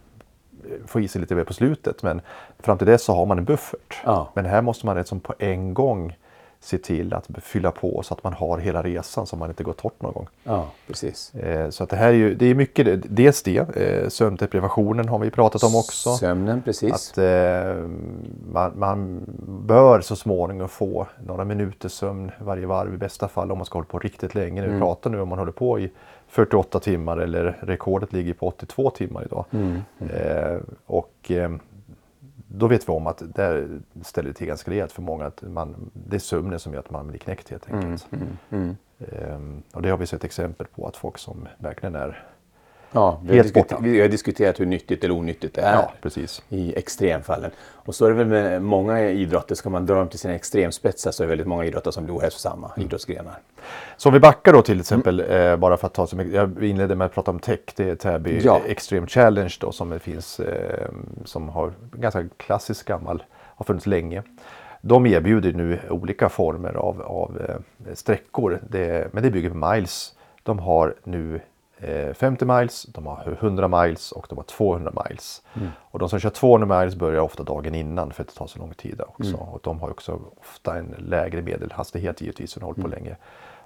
får 0.87 1.03
i 1.03 1.09
sig 1.09 1.21
lite 1.21 1.35
mer 1.35 1.45
på 1.45 1.53
slutet. 1.55 2.03
Men 2.03 2.21
fram 2.59 2.79
till 2.79 2.87
dess 2.87 3.03
så 3.05 3.15
har 3.15 3.27
man 3.27 3.39
en 3.39 3.45
buffert. 3.45 4.01
Ja. 4.05 4.29
Men 4.35 4.45
här 4.45 4.63
måste 4.63 4.87
man 4.87 4.97
liksom 4.97 5.21
på 5.21 5.35
en 5.39 5.75
gång 5.75 6.17
se 6.63 6.79
till 6.79 7.15
att 7.15 7.29
fylla 7.43 7.71
på 7.71 8.03
så 8.03 8.15
att 8.15 8.25
man 8.25 8.33
har 8.33 8.59
hela 8.59 8.83
resan 8.83 9.27
så 9.27 9.37
man 9.37 9.49
inte 9.51 9.65
går 9.65 9.73
torrt 9.73 10.03
någon 10.03 10.13
gång. 10.13 10.27
Ja, 10.45 10.67
precis. 10.87 11.35
Eh, 11.35 11.71
så 11.71 11.85
att 11.85 11.91
det 11.91 11.97
här 11.97 12.09
är 12.09 12.13
ju, 12.13 12.35
det 12.35 12.47
är 12.47 12.55
mycket, 12.55 12.87
det- 12.87 12.97
dels 12.97 13.43
det, 13.43 13.77
eh, 13.77 14.09
sömndeprivationen 14.09 15.09
har 15.09 15.19
vi 15.19 15.31
pratat 15.31 15.63
om 15.63 15.77
också. 15.77 16.11
Sömnen, 16.15 16.63
precis. 16.63 16.93
Att 16.93 17.19
eh, 17.19 17.75
man, 18.53 18.73
man 18.79 19.25
bör 19.67 20.01
så 20.01 20.17
småningom 20.17 20.69
få 20.69 21.07
några 21.27 21.45
minuters 21.45 21.93
sömn 21.93 22.31
varje 22.39 22.67
varv 22.67 22.95
i 22.95 22.97
bästa 22.97 23.29
fall 23.29 23.53
om 23.53 23.59
man 23.59 23.65
ska 23.67 23.79
hålla 23.79 23.87
på 23.89 23.99
riktigt 23.99 24.35
länge. 24.35 24.61
När 24.63 24.69
vi 24.69 24.79
pratar 24.81 25.11
nu 25.11 25.21
om 25.21 25.29
man 25.29 25.39
håller 25.39 25.53
på 25.53 25.79
i 25.81 25.91
48 26.29 26.81
timmar 26.81 27.17
eller 27.17 27.59
rekordet 27.63 28.13
ligger 28.13 28.35
på 28.35 28.47
82 28.49 28.91
timmar 28.91 29.23
idag. 29.25 29.45
Eh, 30.11 30.59
och 30.87 31.31
eh, 31.31 31.51
då 32.53 32.69
vet 32.69 32.89
vi 32.89 32.93
om 32.93 33.07
att 33.07 33.23
det 33.35 33.69
ställer 34.03 34.29
det 34.29 34.35
till 34.35 34.47
ganska 34.47 34.71
rejält 34.71 34.93
för 34.93 35.03
många. 35.03 35.27
Att 35.27 35.43
man, 35.43 35.91
det 35.93 36.17
är 36.17 36.21
sömnen 36.21 36.59
som 36.59 36.73
gör 36.73 36.81
att 36.81 36.91
man 36.91 37.09
blir 37.09 37.19
knäckt 37.19 37.49
helt 37.51 37.71
enkelt. 37.71 38.09
Ehm, 38.99 39.63
och 39.73 39.83
det 39.83 39.91
har 39.91 39.97
vi 39.97 40.07
sett 40.07 40.25
exempel 40.25 40.67
på 40.67 40.87
att 40.87 40.97
folk 40.97 41.19
som 41.19 41.49
verkligen 41.59 41.95
är 41.95 42.25
Ja, 42.93 43.21
vi 43.23 43.29
har, 43.29 43.35
Helt 43.37 43.55
borta. 43.55 43.79
vi 43.83 44.01
har 44.01 44.09
diskuterat 44.09 44.61
hur 44.61 44.67
nyttigt 44.67 45.05
eller 45.05 45.15
onyttigt 45.15 45.55
det 45.55 45.61
är 45.63 45.75
Ja, 45.75 45.93
precis. 46.03 46.43
i 46.49 46.75
extremfallen. 46.79 47.51
Och 47.73 47.95
så 47.95 48.05
är 48.05 48.09
det 48.09 48.15
väl 48.17 48.27
med 48.27 48.63
många 48.63 49.01
idrotter, 49.11 49.55
ska 49.55 49.71
man 49.71 49.87
dra 49.87 49.95
dem 49.95 50.09
till 50.09 50.19
sina 50.19 50.35
extremspetsar 50.35 51.11
så 51.11 51.23
är 51.23 51.27
det 51.27 51.29
väldigt 51.29 51.47
många 51.47 51.65
idrotter 51.65 51.91
som 51.91 52.05
blir 52.05 52.15
ohälsosamma 52.17 52.71
idrottsgrenar. 52.77 53.39
Så 53.97 54.09
om 54.09 54.13
vi 54.13 54.21
backar 54.21 54.53
då 54.53 54.63
till 54.63 54.81
exempel, 54.81 55.21
eh, 55.31 55.57
bara 55.57 55.77
för 55.77 55.87
att 55.87 55.95
ta 55.95 56.07
som 56.07 56.31
jag 56.33 56.65
inledde 56.65 56.95
med 56.95 57.05
att 57.05 57.15
prata 57.15 57.31
om 57.31 57.39
tech, 57.39 57.59
det 57.77 57.91
är 57.91 57.95
Täby 57.97 58.41
Ja. 58.45 58.61
Extreme 58.67 59.07
Challenge 59.07 59.57
då 59.61 59.73
som 59.73 60.01
finns, 60.01 60.41
eh, 60.41 60.89
som 61.25 61.49
har 61.49 61.73
ganska 61.93 62.25
klassisk 62.37 62.87
gammal, 62.87 63.23
har 63.57 63.65
funnits 63.65 63.87
länge. 63.87 64.23
De 64.83 65.07
erbjuder 65.07 65.53
nu 65.53 65.79
olika 65.91 66.29
former 66.29 66.75
av, 66.75 67.03
av 67.03 67.41
eh, 67.49 67.95
sträckor, 67.95 68.61
det, 68.69 69.09
men 69.13 69.23
det 69.23 69.31
bygger 69.31 69.51
på 69.51 69.57
miles. 69.73 70.15
De 70.43 70.59
har 70.59 70.95
nu 71.05 71.41
50 72.15 72.45
miles, 72.45 72.83
de 72.83 73.07
har 73.07 73.37
100 73.41 73.69
miles 73.69 74.13
och 74.13 74.27
de 74.29 74.39
har 74.39 74.45
200 74.45 74.93
miles. 75.09 75.43
Och 75.79 75.99
de 75.99 76.09
som 76.09 76.19
kör 76.21 76.31
200 76.31 76.81
miles 76.81 76.95
börjar 76.97 77.21
ofta 77.21 77.43
dagen 77.43 77.75
innan 77.75 78.13
för 78.13 78.23
att 78.23 78.29
det 78.29 78.35
tar 78.35 78.47
så 78.47 78.59
lång 78.59 78.75
tid 78.75 79.01
också. 79.07 79.37
Och 79.37 79.61
de 79.63 79.81
har 79.81 79.91
också 79.91 80.21
ofta 80.41 80.77
en 80.79 80.95
lägre 80.99 81.43
medelhastighet 81.43 82.21
givetvis, 82.21 82.53
för 82.55 82.61
de 82.61 82.65
har 82.65 82.73
hållit 82.73 82.83
på 82.83 82.89
länge. 82.89 83.17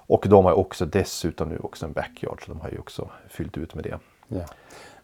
Och 0.07 0.25
de 0.29 0.45
har 0.45 0.53
också 0.53 0.85
dessutom 0.85 1.49
nu 1.49 1.59
också 1.63 1.85
en 1.85 1.93
backyard, 1.93 2.45
så 2.45 2.51
de 2.51 2.61
har 2.61 2.69
ju 2.69 2.77
också 2.79 3.09
fyllt 3.27 3.57
ut 3.57 3.75
med 3.75 3.83
det. 3.83 3.99
Ja. 4.27 4.41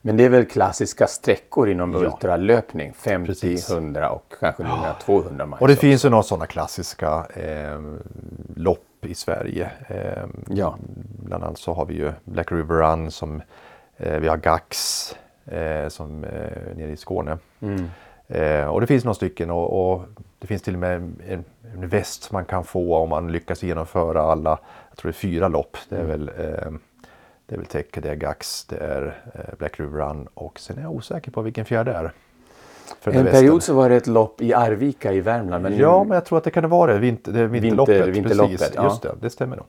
Men 0.01 0.17
det 0.17 0.25
är 0.25 0.29
väl 0.29 0.45
klassiska 0.45 1.07
sträckor 1.07 1.69
inom 1.69 1.91
Ja. 1.93 1.99
ultralöpning? 1.99 2.93
50, 2.93 3.27
Precis. 3.27 3.71
100 3.71 4.09
och 4.09 4.33
kanske 4.39 4.63
numera 4.63 4.93
200 4.93 5.45
miles. 5.45 5.61
Och 5.61 5.67
det 5.67 5.73
också. 5.73 5.81
finns 5.81 6.05
ju 6.05 6.09
några 6.09 6.23
sådana 6.23 6.45
klassiska 6.45 7.25
eh, 7.33 7.81
lopp 8.55 8.85
i 9.09 9.15
Sverige. 9.15 9.71
Eh, 9.87 10.23
Ja. 10.47 10.77
Bland 11.23 11.43
annat 11.43 11.57
så 11.57 11.73
har 11.73 11.85
vi 11.85 11.93
ju 11.93 12.11
Black 12.25 12.51
River 12.51 12.75
Run 12.75 13.11
som 13.11 13.41
eh, 13.97 14.19
vi 14.19 14.27
har 14.27 14.37
Gax 14.37 15.15
eh, 15.45 15.87
som 15.87 16.23
eh, 16.23 16.75
nere 16.75 16.91
i 16.91 16.97
Skåne. 16.97 17.37
Mm. 17.61 17.85
Och 18.69 18.81
det 18.81 18.87
finns 18.87 19.03
några 19.03 19.13
stycken 19.13 19.51
och, 19.51 19.93
och 19.93 20.05
det 20.39 20.47
finns 20.47 20.61
till 20.61 20.73
och 20.73 20.79
med 20.79 20.95
en, 21.27 21.43
en 21.73 21.87
väst 21.87 22.31
man 22.31 22.45
kan 22.45 22.63
få 22.63 22.95
om 22.97 23.09
man 23.09 23.31
lyckas 23.31 23.63
genomföra 23.63 24.21
alla, 24.21 24.59
jag 24.89 24.97
tror 24.97 25.11
det 25.11 25.17
är 25.17 25.19
fyra 25.19 25.47
lopp. 25.47 25.77
Det 25.89 25.95
är 25.95 26.03
väl 26.03 26.29
eh, 26.29 26.71
det 27.45 27.55
är 27.55 27.57
väl 27.57 27.65
Tech, 27.65 27.85
det 27.93 28.09
är 28.09 28.15
Gax, 28.15 28.65
det 28.65 28.77
är 28.77 29.15
Black 29.57 29.79
River 29.79 29.99
Run 29.99 30.27
och 30.33 30.59
sen 30.59 30.77
är 30.77 30.81
jag 30.81 30.91
osäker 30.91 31.31
på 31.31 31.41
vilken 31.41 31.65
fjärde 31.65 31.93
är. 31.93 32.11
En 33.03 33.25
period 33.25 33.63
så 33.63 33.73
var 33.73 33.89
det 33.89 33.95
ett 33.95 34.07
lopp 34.07 34.41
i 34.41 34.53
Arvika 34.53 35.13
i 35.13 35.21
Värmland. 35.21 35.63
Men 35.63 35.77
Ja, 35.77 36.03
men 36.03 36.15
jag 36.15 36.25
tror 36.25 36.37
att 36.37 36.43
det 36.43 36.51
kan 36.51 36.69
vara 36.69 36.93
det. 36.93 36.99
Vinter, 36.99 37.31
det 37.31 37.47
vinterloppet. 37.47 37.95
Vinter- 38.01 38.11
vinterloppet, 38.11 38.57
precis. 38.59 38.75
ja. 38.75 38.83
Just 38.83 39.01
det, 39.01 39.15
det 39.21 39.29
stämmer 39.29 39.55
nog. 39.57 39.65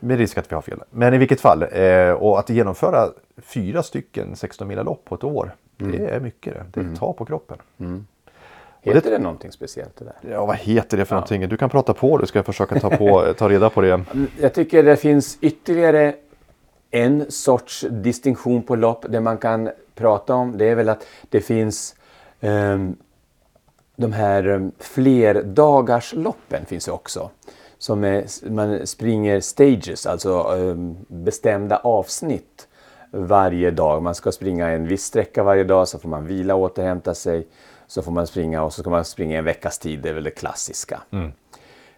Med 0.00 0.18
risk 0.18 0.38
att 0.38 0.50
vi 0.50 0.54
har 0.54 0.62
fel. 0.62 0.78
Men 0.90 1.14
i 1.14 1.18
vilket 1.18 1.40
fall. 1.40 1.62
Eh, 1.72 2.10
och 2.10 2.38
att 2.38 2.50
genomföra 2.50 3.08
fyra 3.42 3.82
stycken 3.82 4.36
16 4.36 4.68
mila 4.68 4.82
lopp 4.82 5.04
på 5.04 5.14
ett 5.14 5.24
år. 5.24 5.54
Mm. 5.80 5.92
Det 5.92 6.08
är 6.10 6.20
mycket 6.20 6.54
det. 6.72 6.80
Det 6.82 6.96
tar 6.96 7.12
på 7.12 7.24
kroppen. 7.24 7.58
heter 8.82 9.10
det 9.10 9.18
någonting 9.18 9.52
speciellt 9.52 9.96
det 9.96 10.04
där? 10.04 10.14
Ja, 10.30 10.46
vad 10.46 10.56
heter 10.56 10.96
det 10.96 11.04
för 11.04 11.14
någonting? 11.14 11.48
Du 11.48 11.56
kan 11.56 11.70
prata 11.70 11.94
på 11.94 12.18
det. 12.18 12.26
Ska 12.26 12.38
jag 12.38 12.46
försöka 12.46 12.80
ta, 12.80 12.90
på, 12.90 13.24
ta 13.38 13.48
reda 13.48 13.70
på 13.70 13.80
det. 13.80 14.00
Jag 14.40 14.54
tycker 14.54 14.82
det 14.82 14.96
finns 14.96 15.38
ytterligare 15.40 16.14
en 16.90 17.30
sorts 17.30 17.84
distinktion 17.90 18.62
på 18.62 18.76
lopp 18.76 19.04
det 19.08 19.20
man 19.20 19.38
kan 19.38 19.70
prata 19.94 20.34
om. 20.34 20.58
Det 20.58 20.64
är 20.68 20.74
väl 20.74 20.88
att 20.88 21.06
det 21.28 21.40
finns 21.40 21.94
de 23.96 24.12
här 24.12 24.48
um, 24.48 24.72
flerdagarsloppen 24.78 26.66
finns 26.66 26.88
ju 26.88 26.92
också. 26.92 27.30
Som 27.78 28.04
är, 28.04 28.50
man 28.50 28.86
springer 28.86 29.40
stages, 29.40 30.06
alltså 30.06 30.30
ehm, 30.30 30.96
bestämda 31.08 31.76
avsnitt 31.76 32.68
varje 33.10 33.70
dag. 33.70 34.02
Man 34.02 34.14
ska 34.14 34.32
springa 34.32 34.68
en 34.68 34.86
viss 34.86 35.04
sträcka 35.04 35.42
varje 35.42 35.64
dag, 35.64 35.88
så 35.88 35.98
får 35.98 36.08
man 36.08 36.26
vila 36.26 36.54
och 36.54 36.60
återhämta 36.62 37.14
sig. 37.14 37.46
Så 37.86 38.02
får 38.02 38.12
man 38.12 38.26
springa 38.26 38.62
och 38.62 38.72
så 38.72 38.80
ska 38.80 38.90
man 38.90 39.04
springa 39.04 39.38
en 39.38 39.44
veckas 39.44 39.78
tid, 39.78 40.00
det 40.00 40.08
är 40.08 40.14
väl 40.14 40.24
det 40.24 40.30
klassiska. 40.30 41.00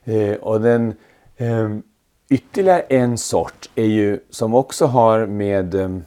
Eh, 0.04 0.36
och 0.36 0.60
den 0.60 0.94
ehm, 1.36 1.82
ytterligare 2.28 2.80
en 2.80 3.18
sort 3.18 3.70
är 3.74 3.84
ju 3.84 4.20
som 4.30 4.54
också 4.54 4.86
har 4.86 5.26
med 5.26 5.74
ehm, 5.74 6.04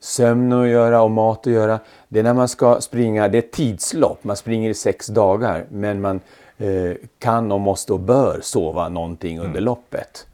sömn 0.00 0.52
att 0.52 0.68
göra 0.68 1.02
och 1.02 1.10
mat 1.10 1.46
att 1.46 1.52
göra. 1.52 1.78
Det 2.08 2.18
är 2.18 2.22
när 2.22 2.34
man 2.34 2.48
ska 2.48 2.80
springa, 2.80 3.28
det 3.28 3.38
är 3.38 3.42
ett 3.42 3.52
tidslopp, 3.52 4.24
man 4.24 4.36
springer 4.36 4.70
i 4.70 4.74
sex 4.74 5.06
dagar 5.06 5.64
men 5.70 6.00
man 6.00 6.20
eh, 6.58 6.92
kan 7.18 7.52
och 7.52 7.60
måste 7.60 7.92
och 7.92 8.00
bör 8.00 8.40
sova 8.42 8.88
någonting 8.88 9.40
under 9.40 9.60
loppet. 9.60 10.26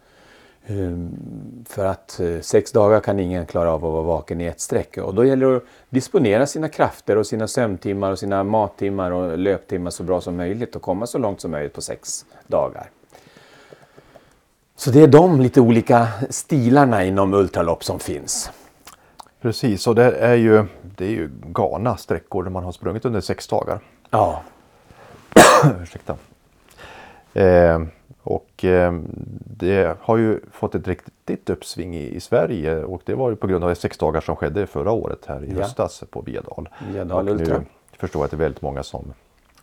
Ehm, 0.67 1.09
För 1.69 1.85
att 1.85 2.21
eh, 2.21 2.41
sex 2.41 2.73
dagar 2.73 3.01
kan 3.01 3.21
ingen 3.21 3.47
klara 3.47 3.73
av 3.73 3.85
att 3.85 3.93
vara 3.93 4.03
vaken 4.03 4.41
i 4.41 4.45
ett 4.45 4.61
streck. 4.61 4.99
Och 4.99 5.15
då 5.15 5.25
gäller 5.25 5.47
det 5.47 5.57
att 5.57 5.63
disponera 5.91 6.47
sina 6.47 6.69
krafter 6.69 7.17
och 7.19 7.27
sina 7.27 7.49
sömntimmar 7.49 8.11
och 8.11 8.19
sina 8.19 8.45
mattimmar 8.45 9.11
och 9.11 9.39
löptimmar 9.39 9.91
så 9.91 10.03
bra 10.03 10.21
som 10.21 10.37
möjligt 10.37 10.77
och 10.77 10.83
komma 10.83 11.07
så 11.07 11.19
långt 11.19 11.41
som 11.41 11.51
möjligt 11.51 11.73
på 11.73 11.81
sex 11.83 12.25
dagar. 12.47 12.91
Så 14.77 14.91
det 14.91 15.01
är 15.01 15.07
de 15.07 15.41
lite 15.41 15.61
olika 15.61 16.09
stilarna 16.31 17.05
inom 17.05 17.35
ultralopp 17.35 17.85
som 17.85 17.99
finns. 17.99 18.51
Precis, 19.45 19.87
och 19.87 19.95
det 19.95 20.13
är 20.17 20.35
ju, 20.35 20.65
det 20.83 21.05
är 21.05 21.11
ju 21.11 21.31
galna 21.43 21.97
sträckor 21.97 22.43
där 22.43 22.51
man 22.51 22.65
har 22.65 22.73
sprungit 22.73 23.05
under 23.05 23.21
sex 23.21 23.47
dagar. 23.47 23.81
Ja, 24.11 24.43
Ursäkta. 25.83 26.17
Eh, 27.35 27.83
och 28.23 28.65
eh, 28.65 28.93
det 29.59 29.97
har 30.01 30.17
ju 30.17 30.41
fått 30.53 30.75
ett 30.75 30.89
riktigt 30.89 31.51
uppsving 31.51 31.97
i, 31.97 32.15
i 32.15 32.21
Sverige 32.21 32.85
och 32.85 33.03
det 33.05 33.15
var 33.15 33.31
ju 33.31 33.37
på 33.37 33.47
grund 33.47 33.65
av 33.65 33.75
sex 33.75 33.99
dagar 33.99 34.21
som 34.21 34.37
skedde 34.37 34.67
förra 34.67 34.91
året 34.93 35.27
här 35.27 35.45
i 35.45 35.53
Ja. 35.53 35.63
höstas 35.63 36.05
på 36.11 36.21
Viadal. 36.21 36.69
Viadal 36.93 37.29
och 37.29 37.35
Ultra. 37.35 37.59
nu 37.59 37.65
förstår 37.99 38.21
jag 38.21 38.25
att 38.25 38.31
det 38.31 38.37
är 38.37 38.39
väldigt 38.39 38.63
många 38.63 38.83
som, 38.83 39.13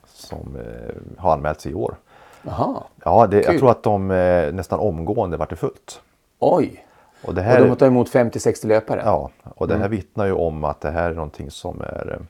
som 0.06 0.56
eh, 0.56 1.22
har 1.22 1.34
anmält 1.34 1.62
sig 1.62 1.72
i 1.72 1.76
år. 1.76 1.96
Jaha. 2.44 2.84
Ja, 3.04 3.28
det, 3.28 3.42
jag 3.44 3.58
tror 3.60 3.72
att 3.72 3.84
de 3.84 4.12
eh, 4.12 4.54
nästan 4.54 4.80
omgående 4.80 5.38
vart 5.38 5.50
det 5.50 5.56
fullt. 5.56 6.02
Oj! 6.40 6.86
Och 7.24 7.34
det 7.36 7.42
Och 7.42 7.46
här, 7.46 7.62
de 7.62 7.70
har 7.70 7.76
tagit 7.76 7.92
emot 7.92 8.10
50-60 8.10 8.68
löpare? 8.68 9.02
ja, 9.06 9.32
och 9.56 9.68
det 9.68 9.74
här 9.74 9.80
Mm. 9.82 9.92
vittnar 9.92 10.26
ju 10.26 10.32
om 10.34 10.64
att 10.64 10.82
det 10.82 10.92
här 10.92 11.10
är 11.10 11.14
någonting 11.14 11.52
som 11.52 11.82
är 11.82 12.18
eh, 12.20 12.26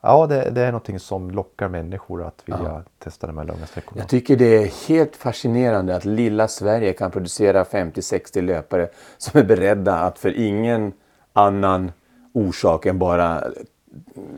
Ja, 0.00 0.26
det, 0.26 0.50
det 0.50 0.60
är 0.60 0.66
någonting 0.66 0.98
som 1.00 1.30
lockar 1.30 1.68
människor 1.68 2.24
att 2.24 2.42
vilja 2.44 2.82
testa 2.98 3.26
de 3.26 3.38
här 3.38 3.44
långa 3.44 3.66
sträckorna. 3.66 4.00
Jag 4.00 4.08
tycker 4.08 4.36
det 4.36 4.56
är 4.62 4.88
helt 4.88 5.16
fascinerande 5.16 5.96
att 5.96 6.04
lilla 6.04 6.48
Sverige 6.48 6.92
kan 6.92 7.10
producera 7.10 7.64
50-60 7.64 8.42
löpare 8.42 8.88
som 9.18 9.40
är 9.40 9.44
beredda 9.44 9.94
att 9.94 10.18
för 10.18 10.38
ingen 10.38 10.92
annan 11.32 11.92
orsak 12.32 12.86
än 12.86 12.98
bara 12.98 13.44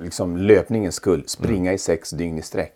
liksom, 0.02 0.36
löpningens 0.36 0.94
skull 0.94 1.24
springa 1.28 1.72
i 1.72 1.78
sex 1.78 2.10
dygn 2.10 2.38
i 2.38 2.42
sträck. 2.42 2.74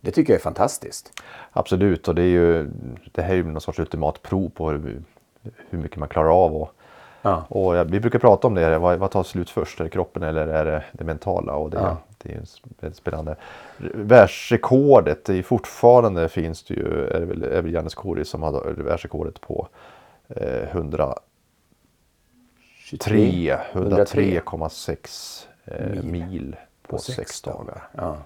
Det 0.00 0.10
tycker 0.10 0.32
jag 0.32 0.38
är 0.38 0.42
fantastiskt. 0.42 1.22
Absolut, 1.52 2.08
och 2.08 2.14
det, 2.14 2.22
är 2.22 2.26
ju, 2.26 2.70
det 3.12 3.22
här 3.22 3.30
är 3.32 3.36
ju 3.36 3.44
någon 3.44 3.60
sorts 3.60 3.78
ultimat 3.78 4.22
prov 4.22 4.48
på 4.48 4.70
hur, 4.70 5.02
hur 5.70 5.78
mycket 5.78 5.96
man 5.98 6.08
klarar 6.08 6.44
av. 6.44 6.56
Och, 6.56 6.70
Ja. 7.26 7.44
och 7.48 7.76
ja, 7.76 7.84
vi 7.84 8.00
brukar 8.00 8.18
prata 8.18 8.46
om 8.46 8.54
det, 8.54 8.78
vad, 8.78 8.98
vad 8.98 9.10
tar 9.10 9.22
slut 9.22 9.50
först? 9.50 9.80
Är 9.80 9.84
det 9.84 9.90
kroppen 9.90 10.22
eller 10.22 10.46
är 10.46 10.64
det 10.64 10.84
det 10.92 11.04
mentala? 11.04 11.54
Och 11.54 11.70
det, 11.70 11.76
Ja. 11.76 11.96
det 12.22 12.32
är 12.32 12.34
ju 12.34 12.92
spännande. 12.92 13.36
Världsrekordet, 13.94 15.24
det 15.24 15.34
är 15.38 15.42
fortfarande 15.42 16.28
finns 16.28 16.62
det 16.64 16.74
ju, 16.74 17.06
är 17.06 17.20
det 17.20 17.26
väl, 17.26 17.42
är 17.42 17.62
väl 17.62 17.72
Jannes 17.74 17.94
Kori 17.94 18.24
som 18.24 18.42
har 18.42 18.74
världsrekordet 18.76 19.40
på 19.40 19.68
eh, 20.28 20.62
103, 20.62 21.14
103,6 23.72 25.46
eh, 25.64 26.02
mil, 26.02 26.56
på, 26.88 26.98
sex 26.98 27.42
dagar. 27.42 27.88
Ja. 27.96 28.16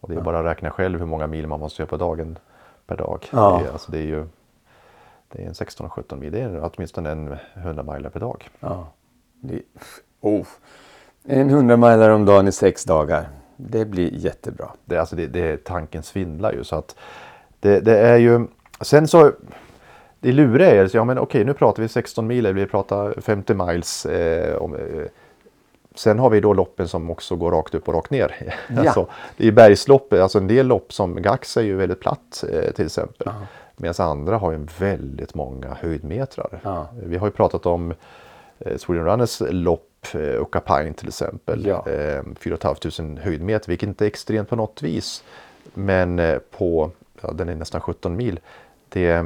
Och 0.00 0.08
det 0.08 0.14
är 0.14 0.20
bara 0.20 0.38
att 0.38 0.44
räkna 0.44 0.70
själv 0.70 0.98
hur 0.98 1.06
många 1.06 1.26
mil 1.26 1.46
man 1.46 1.60
måste 1.60 1.82
göra 1.82 1.88
på 1.90 1.96
dagen 1.96 2.38
per 2.86 2.96
dag. 2.96 3.24
Ja. 3.32 3.60
Det, 3.62 3.68
är, 3.68 3.72
alltså 3.72 3.92
det 3.92 3.98
är 3.98 4.06
ju 4.06 4.26
det 5.36 5.42
är 5.42 5.46
en 5.46 5.52
16-17 5.52 6.16
mil. 6.16 6.32
Det 6.32 6.40
är 6.40 6.70
åtminstone 6.74 7.10
en 7.10 7.36
100 7.54 7.82
miler 7.82 8.10
per 8.10 8.20
dag. 8.20 8.50
Ja. 8.60 8.86
Det, 9.40 9.62
oh. 10.20 10.46
En 11.24 11.50
100 11.50 11.76
miler 11.76 12.10
om 12.10 12.24
dagen 12.24 12.48
i 12.48 12.52
sex 12.52 12.84
dagar. 12.84 13.28
Det 13.56 13.84
blir 13.84 14.12
jättebra. 14.12 14.70
Det, 14.84 14.98
alltså 14.98 15.16
det, 15.16 15.26
det, 15.26 15.64
tanken 15.64 16.02
svindlar 16.02 16.52
ju. 16.52 16.64
Så 16.64 16.76
att 16.76 16.96
det, 17.60 17.80
det 17.80 17.98
är 17.98 18.16
ju 18.16 18.46
sen 18.80 19.08
så, 19.08 19.32
det 20.20 20.32
luriga 20.32 20.70
är, 20.70 20.90
ja 20.92 21.04
men 21.04 21.18
okej 21.18 21.44
nu 21.44 21.54
pratar 21.54 21.82
vi 21.82 21.88
16 21.88 22.26
mil, 22.26 22.52
vi 22.52 22.66
pratar 22.66 23.20
50 23.20 23.54
miles. 23.54 24.06
Eh, 24.06 24.56
om, 24.56 24.74
eh, 24.74 24.80
sen 25.94 26.18
har 26.18 26.30
vi 26.30 26.40
då 26.40 26.52
loppen 26.52 26.88
som 26.88 27.10
också 27.10 27.36
går 27.36 27.50
rakt 27.50 27.74
upp 27.74 27.88
och 27.88 27.94
rakt 27.94 28.10
ner. 28.10 28.54
Ja. 28.68 28.80
alltså, 28.80 29.06
det 29.36 29.48
är 29.48 29.52
bergslopp, 29.52 30.12
alltså 30.12 30.38
en 30.38 30.46
del 30.46 30.66
lopp 30.66 30.92
som 30.92 31.22
Gax 31.22 31.56
är 31.56 31.62
ju 31.62 31.76
väldigt 31.76 32.00
platt 32.00 32.44
eh, 32.52 32.70
till 32.70 32.86
exempel. 32.86 33.26
Ja. 33.30 33.46
Medan 33.76 34.08
andra 34.08 34.36
har 34.38 34.52
ju 34.52 34.66
väldigt 34.78 35.34
många 35.34 35.74
höjdmetrar. 35.74 36.60
Ja. 36.64 36.88
Vi 37.02 37.16
har 37.16 37.26
ju 37.26 37.30
pratat 37.30 37.66
om 37.66 37.94
eh, 38.58 38.76
Sweden 38.76 39.04
Runners 39.04 39.42
lopp, 39.50 39.90
eh, 40.14 40.20
Ukka 40.42 40.60
Pine 40.60 40.92
till 40.92 41.08
exempel. 41.08 41.66
Ja. 41.66 41.88
Eh, 41.88 42.22
4 42.40 42.56
500 42.56 43.22
höjdmeter, 43.22 43.68
vilket 43.68 43.86
inte 43.88 44.04
är 44.04 44.06
extremt 44.06 44.48
på 44.48 44.56
något 44.56 44.82
vis. 44.82 45.24
Men 45.74 46.18
eh, 46.18 46.38
på, 46.38 46.90
ja, 47.22 47.32
den 47.32 47.48
är 47.48 47.54
nästan 47.54 47.80
17 47.80 48.16
mil. 48.16 48.40
Det, 48.88 49.24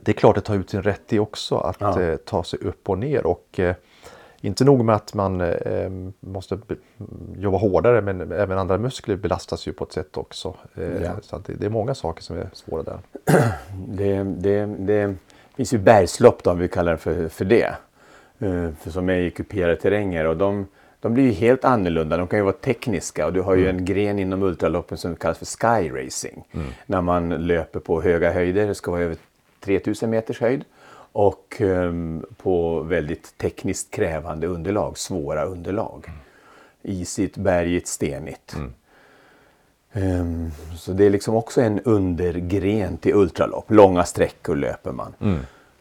det 0.00 0.10
är 0.12 0.16
klart 0.16 0.36
att 0.36 0.44
ta 0.44 0.54
ut 0.54 0.70
sin 0.70 0.82
rätt 0.82 1.12
i 1.12 1.18
också 1.18 1.56
att 1.56 1.80
Ja. 1.80 2.00
eh, 2.02 2.16
ta 2.16 2.44
sig 2.44 2.58
upp 2.58 2.88
och 2.88 2.98
ner. 2.98 3.26
Och 3.26 3.60
eh, 3.60 3.74
inte 4.46 4.64
nog 4.64 4.84
med 4.84 4.94
att 4.94 5.14
man 5.14 5.40
eh, 5.40 5.90
måste 6.20 6.58
jobba 7.36 7.58
hårdare 7.58 8.00
men 8.00 8.32
även 8.32 8.58
andra 8.58 8.78
muskler 8.78 9.16
belastas 9.16 9.68
ju 9.68 9.72
på 9.72 9.84
ett 9.84 9.92
sätt 9.92 10.16
också. 10.16 10.54
Eh, 10.74 11.02
Ja. 11.02 11.10
Så 11.22 11.38
det, 11.38 11.52
det 11.54 11.66
är 11.66 11.70
många 11.70 11.94
saker 11.94 12.22
som 12.22 12.36
är 12.36 12.48
svåra 12.52 12.82
där. 12.82 12.98
Det, 13.88 14.22
det, 14.24 14.66
det 14.66 15.14
finns 15.56 15.74
ju 15.74 15.78
bergslopp 15.78 16.42
då, 16.42 16.50
om 16.50 16.58
vi 16.58 16.68
kallar 16.68 16.92
det 16.92 16.98
för, 16.98 17.28
för 17.28 17.44
det. 17.44 17.74
Eh, 18.38 18.68
för 18.80 18.90
som 18.90 19.08
är 19.10 19.14
i 19.18 19.30
kuperade 19.30 19.76
terränger 19.76 20.26
och 20.26 20.36
de, 20.36 20.66
de 21.00 21.14
blir 21.14 21.24
ju 21.24 21.30
helt 21.32 21.64
annorlunda. 21.64 22.16
De 22.16 22.26
kan 22.26 22.38
ju 22.38 22.42
vara 22.44 22.52
tekniska 22.54 23.26
och 23.26 23.32
du 23.32 23.40
har 23.40 23.54
ju 23.56 23.68
en 23.68 23.84
gren 23.84 24.18
inom 24.18 24.42
ultraloppen 24.42 24.98
som 24.98 25.16
kallas 25.16 25.38
för 25.38 25.46
sky 25.46 25.90
racing. 25.90 26.44
När 26.86 27.00
man 27.00 27.28
löper 27.28 27.80
på 27.80 28.02
höga 28.02 28.32
höjder, 28.32 28.66
det 28.66 28.74
ska 28.74 28.90
vara 28.90 29.02
över 29.02 29.16
3000 29.60 30.10
meters 30.10 30.40
höjd. 30.40 30.64
Och 31.18 31.60
ehm, 31.60 32.24
på 32.36 32.80
väldigt 32.80 33.38
tekniskt 33.38 33.90
krävande 33.90 34.46
underlag, 34.46 34.98
svåra 34.98 35.44
underlag. 35.44 36.10
Isigt, 36.82 37.36
bergigt, 37.36 37.86
stenigt. 37.86 38.56
Ehm, 39.92 40.50
så 40.76 40.92
det 40.92 41.04
är 41.04 41.10
liksom 41.10 41.34
också 41.34 41.60
en 41.60 41.80
undergren 41.80 42.96
till 42.96 43.14
ultralopp. 43.14 43.70
Långa 43.70 44.04
sträckor 44.04 44.56
löper 44.56 44.92
man. 44.92 45.14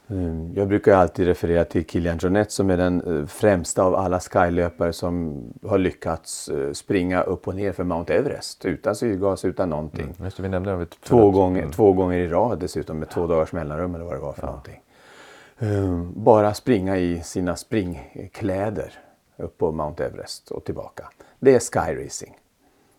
Ehm, 0.07 0.53
jag 0.55 0.67
brukar 0.67 0.95
alltid 0.97 1.27
referera 1.27 1.65
till 1.65 1.85
Kilian 1.85 2.17
Jornet 2.17 2.51
som 2.51 2.69
är 2.69 2.77
den 2.77 3.19
eh, 3.19 3.25
främsta 3.25 3.83
av 3.83 3.95
alla 3.95 4.19
skylöpare 4.19 4.93
som 4.93 5.43
har 5.67 5.77
lyckats 5.77 6.49
eh, 6.49 6.71
springa 6.71 7.21
upp 7.21 7.47
och 7.47 7.55
ner 7.55 7.71
för 7.71 7.83
Mount 7.83 8.13
Everest 8.13 8.65
utan 8.65 8.95
syrgas, 8.95 9.45
utan 9.45 9.69
någonting. 9.69 10.13
Just 10.23 10.37
det, 10.37 10.43
vi 10.43 10.49
nämnde 10.49 10.77
det 10.77 10.85
Två, 10.85 11.31
gånger, 11.31 11.69
två 11.71 11.93
gånger 11.93 12.17
i 12.17 12.27
rad 12.27 12.59
dessutom 12.59 12.99
med 12.99 13.09
två 13.09 13.27
dagars 13.27 13.51
mellanrum 13.51 13.95
eller 13.95 14.05
vad 14.05 14.13
det 14.13 14.21
var 14.21 14.33
för 14.33 14.45
någonting. 14.45 14.81
Ehm, 15.59 16.13
bara 16.15 16.53
springa 16.53 16.97
i 16.97 17.21
sina 17.23 17.55
springkläder 17.55 18.93
upp 19.37 19.57
på 19.57 19.71
Mount 19.71 20.05
Everest 20.05 20.51
och 20.51 20.63
tillbaka. 20.63 21.09
Det 21.39 21.55
är 21.55 21.59
skyracing. 21.59 22.37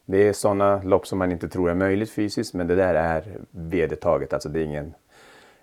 Det 0.05 0.29
är 0.29 0.33
sådana 0.33 0.83
lopp 0.83 1.07
som 1.07 1.19
man 1.19 1.33
inte 1.33 1.49
tror 1.49 1.71
är 1.71 1.75
möjligt 1.75 2.11
fysiskt 2.11 2.55
men 2.55 2.67
det 2.67 2.75
där 2.75 2.95
är 2.95 3.39
vedertaget. 3.51 4.33
Alltså 4.33 4.49
det 4.49 4.61
är 4.61 4.65
ingen 4.65 4.95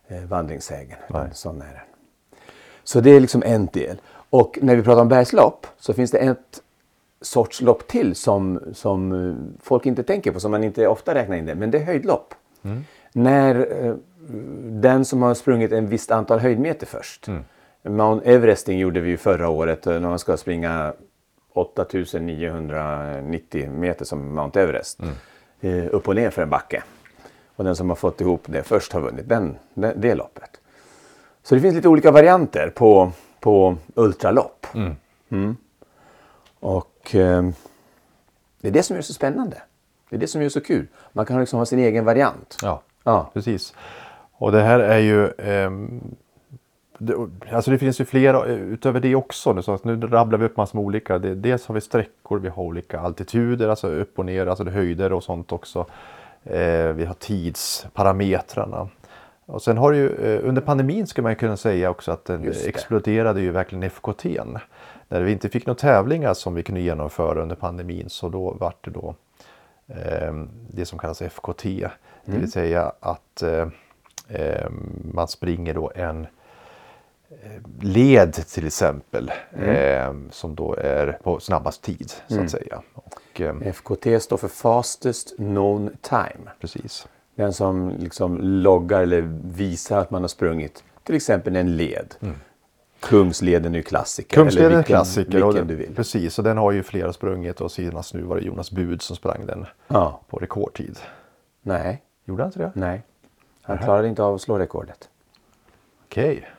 eh, 0.07 0.23
vandringssägen. 0.23 0.97
Sån 1.33 1.61
är 1.61 1.65
den. 1.65 1.83
Så 2.83 2.99
det 3.01 3.11
är 3.11 3.19
liksom 3.19 3.43
en 3.45 3.65
del. 3.65 4.01
Och 4.29 4.59
när 4.61 4.75
vi 4.75 4.83
pratar 4.83 5.01
om 5.01 5.09
bergslopp 5.09 5.67
så 5.79 5.93
finns 5.93 6.11
det 6.11 6.17
ett 6.17 6.61
sorts 7.21 7.61
lopp 7.61 7.87
till 7.87 8.15
som, 8.15 8.59
som 8.73 9.11
eh, 9.11 9.35
folk 9.63 9.85
inte 9.85 10.03
tänker 10.03 10.31
på, 10.31 10.39
som 10.39 10.51
man 10.51 10.63
inte 10.63 10.87
ofta 10.87 11.15
räknar 11.15 11.35
in 11.35 11.45
det. 11.45 11.55
Men 11.55 11.71
det 11.71 11.77
är 11.77 11.85
höjdlopp. 11.85 12.35
När 13.13 13.85
eh, 13.85 13.95
den 14.81 15.05
som 15.05 15.21
har 15.21 15.33
sprungit 15.33 15.71
en 15.71 15.87
visst 15.87 16.11
antal 16.11 16.39
höjdmeter 16.39 16.85
först. 16.87 17.27
Mount 17.83 18.25
Everesting 18.29 18.79
gjorde 18.79 18.99
vi 18.99 19.09
ju 19.09 19.17
förra 19.17 19.49
året 19.49 19.87
eh, 19.87 19.93
när 19.99 20.09
man 20.09 20.19
ska 20.19 20.37
springa 20.37 20.93
8990 21.53 23.69
meter 23.71 24.05
som 24.05 24.35
Mount 24.35 24.61
Everest. 24.61 24.99
Eh, 25.61 25.85
upp 25.91 26.07
och 26.07 26.15
ner 26.15 26.29
för 26.29 26.41
en 26.41 26.49
backe. 26.49 26.83
Och 27.55 27.63
den 27.63 27.75
som 27.75 27.89
har 27.89 27.95
fått 27.95 28.21
ihop 28.21 28.41
det 28.45 28.63
först 28.63 28.93
har 28.93 29.01
vunnit 29.01 29.29
den, 29.29 29.57
det, 29.73 29.93
det 29.97 30.15
loppet. 30.15 30.49
Så 31.43 31.55
det 31.55 31.61
finns 31.61 31.75
lite 31.75 31.87
olika 31.87 32.11
varianter 32.11 32.69
på, 32.75 33.11
på 33.39 33.77
ultralopp. 33.95 34.67
Mm. 35.29 35.57
Och 36.59 37.15
eh, 37.15 37.43
det 38.61 38.67
är 38.67 38.71
det 38.71 38.83
som 38.83 38.97
är 38.97 39.01
så 39.01 39.13
spännande. 39.13 39.61
Det 40.09 40.15
är 40.15 40.19
det 40.19 40.27
som 40.27 40.41
är 40.41 40.49
så 40.49 40.61
kul. 40.61 40.87
Man 41.11 41.25
kan 41.25 41.39
liksom 41.39 41.59
ha 41.59 41.65
sin 41.65 41.79
egen 41.79 42.05
variant. 42.05 42.57
Ja, 42.61 42.81
Ja. 43.03 43.31
precis. 43.33 43.73
Och 44.43 44.51
det 44.51 44.61
här 44.61 44.79
är 44.79 44.99
ju... 44.99 45.31
ehm, 45.37 46.15
det, 46.97 47.13
alltså 47.51 47.71
det 47.71 47.77
finns 47.77 48.01
ju 48.01 48.05
flera 48.05 48.45
eh, 48.45 48.55
utöver 48.55 48.99
det 48.99 49.15
också. 49.15 49.53
Nu, 49.53 49.61
så 49.61 49.73
att 49.73 49.83
nu 49.83 50.01
rabblar 50.01 50.39
vi 50.39 50.45
upp 50.45 50.57
massor 50.57 50.77
med 50.77 50.85
olika. 50.85 51.19
Det, 51.19 51.35
dels 51.35 51.67
har 51.67 51.75
vi 51.75 51.81
sträckor, 51.81 52.39
vi 52.39 52.49
har 52.49 52.63
olika 52.63 52.99
altituder, 52.99 53.69
alltså 53.69 53.87
upp 53.87 54.19
och 54.19 54.25
ner, 54.25 54.47
alltså 54.47 54.63
det 54.63 54.71
höjder 54.71 55.13
och 55.13 55.23
sånt 55.23 55.51
också. 55.51 55.85
Eh, 56.43 56.87
vi 56.87 57.05
har 57.05 57.13
tidsparametrarna. 57.19 58.89
Och 59.45 59.61
sen 59.61 59.77
har 59.77 59.91
det 59.91 59.97
ju 59.97 60.09
eh, 60.09 60.49
under 60.49 60.61
pandemin 60.61 61.07
skulle 61.07 61.23
man 61.23 61.35
kunna 61.35 61.57
säga 61.57 61.89
också 61.89 62.11
att 62.11 62.25
den 62.25 62.53
exploderade 62.65 63.41
ju 63.41 63.51
verkligen 63.51 63.83
FKT. 63.83 64.25
När 65.07 65.21
vi 65.21 65.31
inte 65.31 65.49
fick 65.49 65.65
några 65.65 65.79
tävlingar 65.79 66.33
som 66.33 66.55
vi 66.55 66.63
kunde 66.63 66.81
genomföra 66.81 67.41
under 67.41 67.55
pandemin 67.55 68.09
så 68.09 68.29
då 68.29 68.51
vart 68.59 68.85
det 68.85 68.91
då 68.91 69.15
eh, 69.87 70.33
det 70.69 70.85
som 70.85 70.99
kallas 70.99 71.21
FKT. 71.21 71.63
Det 72.25 72.37
vill 72.37 72.51
säga 72.51 72.91
att 72.99 73.41
eh, 73.41 73.51
eh, 73.51 73.67
man 75.13 75.27
springer 75.27 75.73
då 75.73 75.91
en 75.95 76.27
eh, 77.29 77.61
led 77.81 78.33
till 78.33 78.65
exempel 78.67 79.31
eh, 79.51 80.13
som 80.31 80.55
då 80.55 80.75
är 80.75 81.17
på 81.23 81.39
snabbast 81.39 81.81
tid 81.81 82.11
så 82.27 82.41
att 82.41 82.51
säga. 82.51 82.81
Och, 82.93 83.41
eh, 83.41 83.55
FKT 83.73 84.19
står 84.21 84.37
för 84.37 84.47
Fastest 84.47 85.35
Known 85.37 85.89
Time. 86.01 86.49
precis. 86.61 87.07
Den 87.35 87.53
som 87.53 87.89
liksom 87.99 88.37
loggar 88.41 89.01
eller 89.01 89.21
visar 89.43 89.99
att 89.99 90.11
man 90.11 90.21
har 90.21 90.27
sprungit 90.27 90.83
till 91.03 91.15
exempel 91.15 91.55
en 91.55 91.77
led. 91.77 92.15
Kungsleden 92.99 93.73
är 93.73 93.77
ju 93.77 93.83
klassiker. 93.83 94.35
Kungsleden 94.35 94.65
eller 94.67 94.75
är 94.75 94.77
vilken, 94.79 94.95
klassiker. 94.95 95.31
Vilken 95.31 95.53
det- 95.67 95.73
du 95.73 95.75
vill. 95.75 95.95
Precis, 95.95 96.37
och 96.37 96.43
den 96.43 96.57
har 96.57 96.71
ju 96.71 96.83
flera 96.83 97.13
sprungit 97.13 97.61
och 97.61 97.71
senast 97.71 98.13
nu 98.13 98.21
var 98.21 98.35
det 98.35 98.41
Jonas 98.41 98.71
Bud 98.71 99.01
som 99.01 99.15
sprang 99.15 99.45
den 99.45 99.65
Ja. 99.87 100.21
på 100.29 100.37
rekordtid. 100.37 100.97
Nej, 101.61 102.03
Gjorde 102.25 102.43
han 102.43 102.47
inte 102.49 102.59
det? 102.59 102.71
nej. 102.75 103.03
Han 103.63 103.77
klarade 103.77 104.07
inte 104.07 104.23
av 104.23 104.35
att 104.35 104.41
slå 104.41 104.57
rekordet. 104.59 105.09
Okej. 106.05 106.49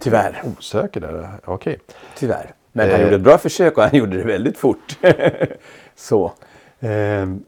Tyvärr. 0.00 0.42
Osäker 0.58 1.00
där. 1.00 1.28
Okej. 1.44 1.78
Tyvärr. 2.16 2.54
Men 2.72 2.90
han 2.90 3.00
Eh. 3.00 3.04
gjorde 3.04 3.14
ett 3.16 3.20
bra 3.22 3.38
försök 3.38 3.76
och 3.78 3.82
han 3.84 3.96
gjorde 3.98 4.16
det 4.16 4.24
väldigt 4.24 4.58
fort. 4.58 4.98
Så. 5.94 6.32
Ehm, 6.80 7.44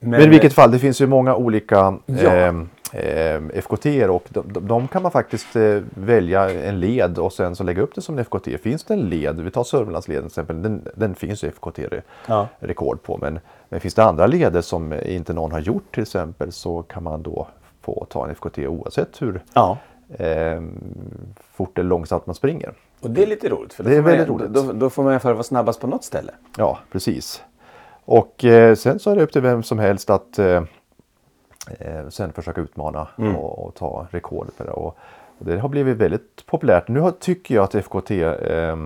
Men 0.00 0.20
i 0.20 0.26
vilket 0.28 0.52
fall, 0.52 0.70
det 0.70 0.78
finns 0.78 1.00
ju 1.00 1.06
många 1.06 1.34
olika 1.36 1.98
Ja. 2.06 2.30
ehm, 2.30 2.68
ehm, 2.92 3.50
FKT 3.54 3.86
och 4.08 4.24
de, 4.28 4.52
de, 4.52 4.66
de 4.68 4.88
kan 4.88 5.02
man 5.02 5.12
faktiskt 5.12 5.56
eh, 5.56 5.78
välja 5.94 6.50
en 6.50 6.80
led 6.80 7.18
och 7.18 7.32
sen 7.32 7.56
så 7.56 7.64
lägga 7.64 7.82
upp 7.82 7.94
det 7.94 8.00
som 8.02 8.18
en 8.18 8.24
FKT. 8.24 8.58
Finns 8.62 8.84
det 8.84 8.94
en 8.94 9.00
led, 9.08 9.40
vi 9.40 9.50
tar 9.50 9.64
Sörmlandsleden 9.64 10.22
till 10.22 10.26
exempel, 10.30 10.62
den, 10.62 10.88
den 10.94 11.14
finns 11.14 11.44
ju 11.44 11.48
FKT-rekord 11.48 12.98
Ja. 13.02 13.06
på. 13.06 13.18
Men, 13.20 13.40
men 13.68 13.80
finns 13.80 13.94
det 13.94 14.04
andra 14.04 14.26
leder 14.26 14.60
som 14.60 14.92
inte 14.92 15.32
någon 15.32 15.52
har 15.52 15.60
gjort 15.60 15.94
till 15.94 16.02
exempel 16.02 16.52
så 16.52 16.82
kan 16.82 17.02
man 17.02 17.22
då 17.22 17.46
få 17.82 18.06
ta 18.10 18.24
en 18.24 18.30
FKT 18.34 18.58
oavsett 18.66 19.22
hur 19.22 19.42
Ja. 19.54 19.78
ehm, 20.18 20.78
fort 21.52 21.78
eller 21.78 21.88
långsamt 21.88 22.26
man 22.26 22.34
springer. 22.34 22.72
Och 23.00 23.10
det 23.10 23.22
är 23.22 23.26
lite 23.26 23.48
roligt. 23.48 23.72
För 23.74 23.84
Det 23.84 23.90
är 23.90 23.94
får 23.94 24.02
man- 24.02 24.10
väldigt 24.10 24.28
roligt. 24.28 24.48
Då, 24.50 24.72
då 24.72 24.90
får 24.90 25.02
man 25.02 25.12
i 25.12 25.14
alla 25.14 25.20
fall 25.20 25.32
vara 25.32 25.42
snabbast 25.42 25.80
på 25.80 25.86
något 25.86 26.04
ställe. 26.04 26.32
Ja, 26.56 26.78
precis. 26.92 27.42
Och 28.04 28.44
eh, 28.44 28.74
sen 28.74 28.98
så 28.98 29.10
är 29.10 29.16
det 29.16 29.22
upp 29.22 29.32
till 29.32 29.42
vem 29.42 29.62
som 29.62 29.78
helst 29.78 30.10
att 30.10 30.38
eh, 30.38 30.62
eh, 31.78 32.08
sen 32.08 32.32
försöka 32.32 32.60
utmana 32.60 33.08
Mm. 33.18 33.36
och, 33.36 33.66
och 33.66 33.74
ta 33.74 34.06
rekordet 34.10 34.56
på 34.58 34.64
det. 34.64 34.70
Och, 34.70 34.96
och 35.38 35.44
det 35.46 35.58
har 35.58 35.68
blivit 35.68 35.96
väldigt 35.96 36.46
populärt. 36.46 36.88
Nu 36.88 37.00
har, 37.00 37.10
tycker 37.10 37.54
jag 37.54 37.64
att 37.64 37.74
FKT 37.74 38.10
eh, 38.10 38.76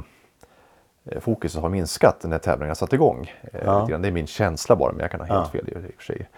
fokuset 1.21 1.63
har 1.63 1.69
minskat 1.69 2.25
när 2.25 2.39
tävlingen 2.39 2.77
satt 2.77 2.93
igång. 2.93 3.33
Eh, 3.53 3.61
Ja. 3.65 3.87
Det 4.01 4.09
är 4.09 4.13
min 4.13 4.27
känsla 4.27 4.77
bara, 4.77 4.93
men 4.93 5.01
jag 5.01 5.11
kan 5.11 5.21
ha 5.21 5.27
helt 5.27 5.51
Ja. 5.55 5.61
fel 5.61 5.69
i 5.69 5.73
i 5.73 5.75
och 5.91 5.95
för 5.99 6.05
sig. 6.05 6.29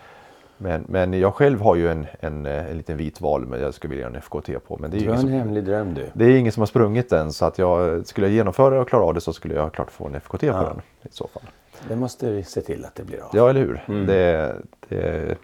Men, 0.59 0.85
men 0.89 1.13
jag 1.13 1.35
själv 1.35 1.61
har 1.61 1.75
ju 1.77 1.89
en, 1.89 2.07
en, 2.21 2.47
eh, 2.47 2.71
en 2.71 2.77
liten 2.77 2.97
vit 2.97 3.21
val 3.21 3.47
men 3.47 3.61
jag 3.61 3.75
skulle 3.75 3.91
vilja 3.91 4.03
göra 4.03 4.17
en 4.17 4.23
FKT 4.23 4.51
på. 4.69 4.77
Men 4.81 4.91
det 4.91 4.97
är, 4.97 5.01
ingen 5.01 5.15
en 5.15 5.21
som, 5.21 5.31
hemlig 5.31 5.65
dröm 5.65 5.95
du. 5.95 6.07
det 6.13 6.25
är 6.25 6.37
ingen 6.37 6.53
som 6.53 6.61
har 6.61 6.67
sprungit 6.67 7.11
den 7.11 7.33
så 7.33 7.45
att 7.45 7.59
jag 7.59 8.07
skulle 8.07 8.27
jag 8.27 8.35
genomföra 8.35 8.81
och 8.81 8.89
klara 8.89 9.05
av 9.05 9.15
det 9.15 9.21
så 9.21 9.33
skulle 9.33 9.55
jag 9.55 9.73
klart 9.73 9.91
få 9.91 10.07
en 10.07 10.15
FKT 10.15 10.43
Ja. 10.43 10.53
på 10.63 10.69
den 10.69 10.81
i 11.03 11.09
så 11.11 11.29
fall. 11.29 11.43
Det 11.89 11.97
måste 11.97 12.31
vi 12.31 12.43
se 12.43 12.61
till 12.61 12.85
att 12.85 12.95
det 12.95 13.05
blir 13.05 13.21
av. 13.21 13.31
Ja, 13.33 13.51
eller 13.51 13.61
hur? 13.61 13.85
Mm. 13.89 14.07
Det, 14.07 14.55
det, 14.89 15.37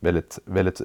väldigt, 0.00 0.38
väldigt 0.44 0.80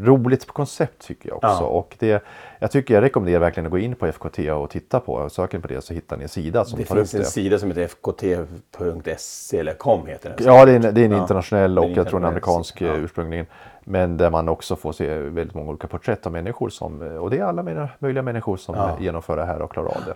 roligt 0.00 0.46
koncept 0.46 1.06
tycker 1.06 1.28
jag 1.28 1.36
också. 1.36 1.48
Ja. 1.48 1.66
Och 1.66 1.96
det, 1.98 2.24
jag 2.58 2.70
tycker 2.70 2.94
jag 2.94 3.02
rekommenderar 3.02 3.40
verkligen 3.40 3.66
att 3.66 3.70
gå 3.70 3.78
in 3.78 3.94
på 3.94 4.06
FKT 4.12 4.38
och 4.38 4.70
titta 4.70 5.00
på. 5.00 5.28
Söker 5.30 5.58
ni 5.58 5.62
på 5.62 5.68
det 5.68 5.80
så 5.80 5.94
hittar 5.94 6.16
ni 6.16 6.22
en 6.22 6.28
sida 6.28 6.64
som 6.64 6.78
Det 6.78 6.84
tar 6.84 6.96
finns 6.96 7.14
upp 7.14 7.18
en 7.18 7.24
det. 7.24 7.30
sida 7.30 7.58
som 7.58 7.68
heter 7.68 7.82
fkt.se 7.88 9.58
eller 9.58 9.74
com 9.74 10.06
heter 10.06 10.34
den. 10.36 10.46
Ja, 10.46 10.64
det 10.64 10.72
är 10.72 10.76
en, 10.76 10.94
det 10.94 11.00
är 11.00 11.04
en 11.04 11.10
Ja. 11.10 11.20
internationell 11.22 11.78
och 11.78 11.84
Det 11.86 11.92
är 11.92 11.96
jag 11.96 12.08
tror 12.08 12.20
en 12.20 12.24
amerikansk 12.26 12.80
ja. 12.80 12.86
eh, 12.86 13.04
ursprungligen. 13.04 13.46
Men 13.84 14.16
där 14.16 14.30
man 14.30 14.48
också 14.48 14.76
får 14.76 14.92
se 14.92 15.18
väldigt 15.18 15.54
många 15.54 15.68
olika 15.70 15.86
porträtt 15.86 16.26
av 16.26 16.32
människor 16.32 16.68
som, 16.68 17.00
och 17.02 17.30
det 17.30 17.38
är 17.38 17.42
alla 17.44 17.62
möjliga- 17.98 18.22
människor 18.22 18.56
som 18.56 18.74
Ja. 18.74 18.96
genomför 19.00 19.36
det 19.36 19.44
här 19.44 19.62
och 19.62 19.70
klarar 19.72 19.88
av 19.88 20.02
det. 20.06 20.14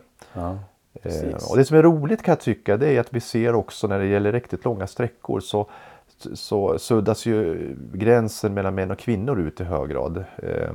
Eh, 1.03 1.51
och 1.51 1.57
det 1.57 1.65
som 1.65 1.77
är 1.77 1.83
roligt 1.83 2.23
kan 2.23 2.33
jag 2.33 2.41
tycka 2.41 2.77
det 2.77 2.89
är 2.97 3.01
att 3.01 3.13
vi 3.15 3.21
ser 3.21 3.55
också 3.55 3.87
när 3.87 3.99
det 3.99 4.07
gäller 4.07 4.33
riktigt 4.33 4.65
långa 4.65 4.87
sträckor 4.87 5.41
så, 5.41 5.67
så 6.35 6.79
suddas 6.79 7.27
ju 7.27 7.69
gränsen 7.93 8.55
mellan 8.55 8.75
män 8.75 8.91
och 8.91 8.99
kvinnor 8.99 9.41
ut 9.41 9.61
i 9.61 9.65
hög 9.65 9.89
grad. 9.91 10.25
Eh, 10.37 10.71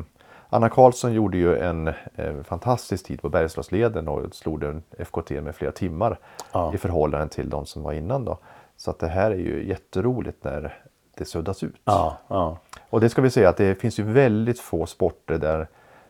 Anna 0.50 0.70
Karlsson 0.70 1.14
gjorde 1.14 1.38
ju 1.38 1.58
en 1.58 1.88
eh, 2.16 2.44
fantastisk 2.44 3.06
tid 3.06 3.22
på 3.22 3.30
Bergslagsleden 3.30 4.08
och 4.08 4.36
slog 4.36 4.60
den 4.60 4.84
FKT 5.00 5.32
med 5.32 5.56
flera 5.56 5.72
timmar 5.72 6.20
Ja. 6.52 6.74
i 6.74 6.78
förhållande 6.78 7.28
till 7.28 7.50
de 7.50 7.66
som 7.66 7.84
var 7.84 7.94
innan 7.94 8.26
då. 8.26 8.38
Så 8.78 8.92
att 8.92 9.00
det 9.00 9.08
här 9.08 9.32
är 9.32 9.36
ju 9.36 9.68
jätteroligt 9.68 10.44
när 10.44 10.78
det 11.18 11.26
suddas 11.26 11.64
ut. 11.64 11.76
Ja, 11.86 12.18
ja. 12.28 12.58
Och 12.90 13.02
det 13.02 13.10
ska 13.10 13.22
vi 13.22 13.30
säga 13.30 13.50
att 13.50 13.58
det 13.58 13.76
finns 13.82 14.00
ju 14.00 14.04
väldigt 14.04 14.60
få 14.60 14.86
sporter 14.86 15.38
där 15.38 15.68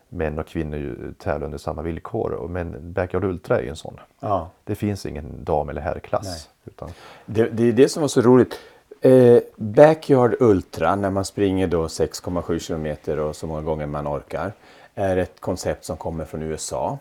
män 0.10 0.39
och 0.39 0.48
kvinnor 0.48 1.13
tävlar 1.19 1.45
under 1.45 1.58
samma 1.58 1.82
villkor. 1.82 2.48
Men 2.50 2.93
Backyard 2.93 3.24
Ultra 3.24 3.58
är 3.58 3.62
ju 3.63 3.69
en 3.69 3.76
sån. 3.76 4.00
ja. 4.19 4.50
Det 4.63 4.76
finns 4.76 5.06
ingen 5.06 5.43
dam 5.43 5.69
eller 5.69 5.82
herrklass. 5.82 6.50
Utan, 6.65 6.89
Det, 7.26 7.50
det 7.50 7.63
är 7.67 7.71
det 7.74 7.89
som 7.89 8.02
var 8.02 8.08
så 8.08 8.21
roligt. 8.21 8.60
Eh, 9.05 9.39
backyard 9.55 10.35
Ultra, 10.39 10.95
när 10.95 11.09
man 11.09 11.25
springer 11.25 11.67
då 11.67 11.87
6,7 11.87 12.59
kilometer 12.59 13.19
och 13.19 13.35
så 13.35 13.47
många 13.47 13.61
gånger 13.61 13.85
man 13.85 14.07
orkar, 14.07 14.53
är 14.95 15.17
ett 15.17 15.39
koncept 15.39 15.85
som 15.85 15.97
kommer 15.97 16.25
från 16.25 16.41
USA. 16.41 16.97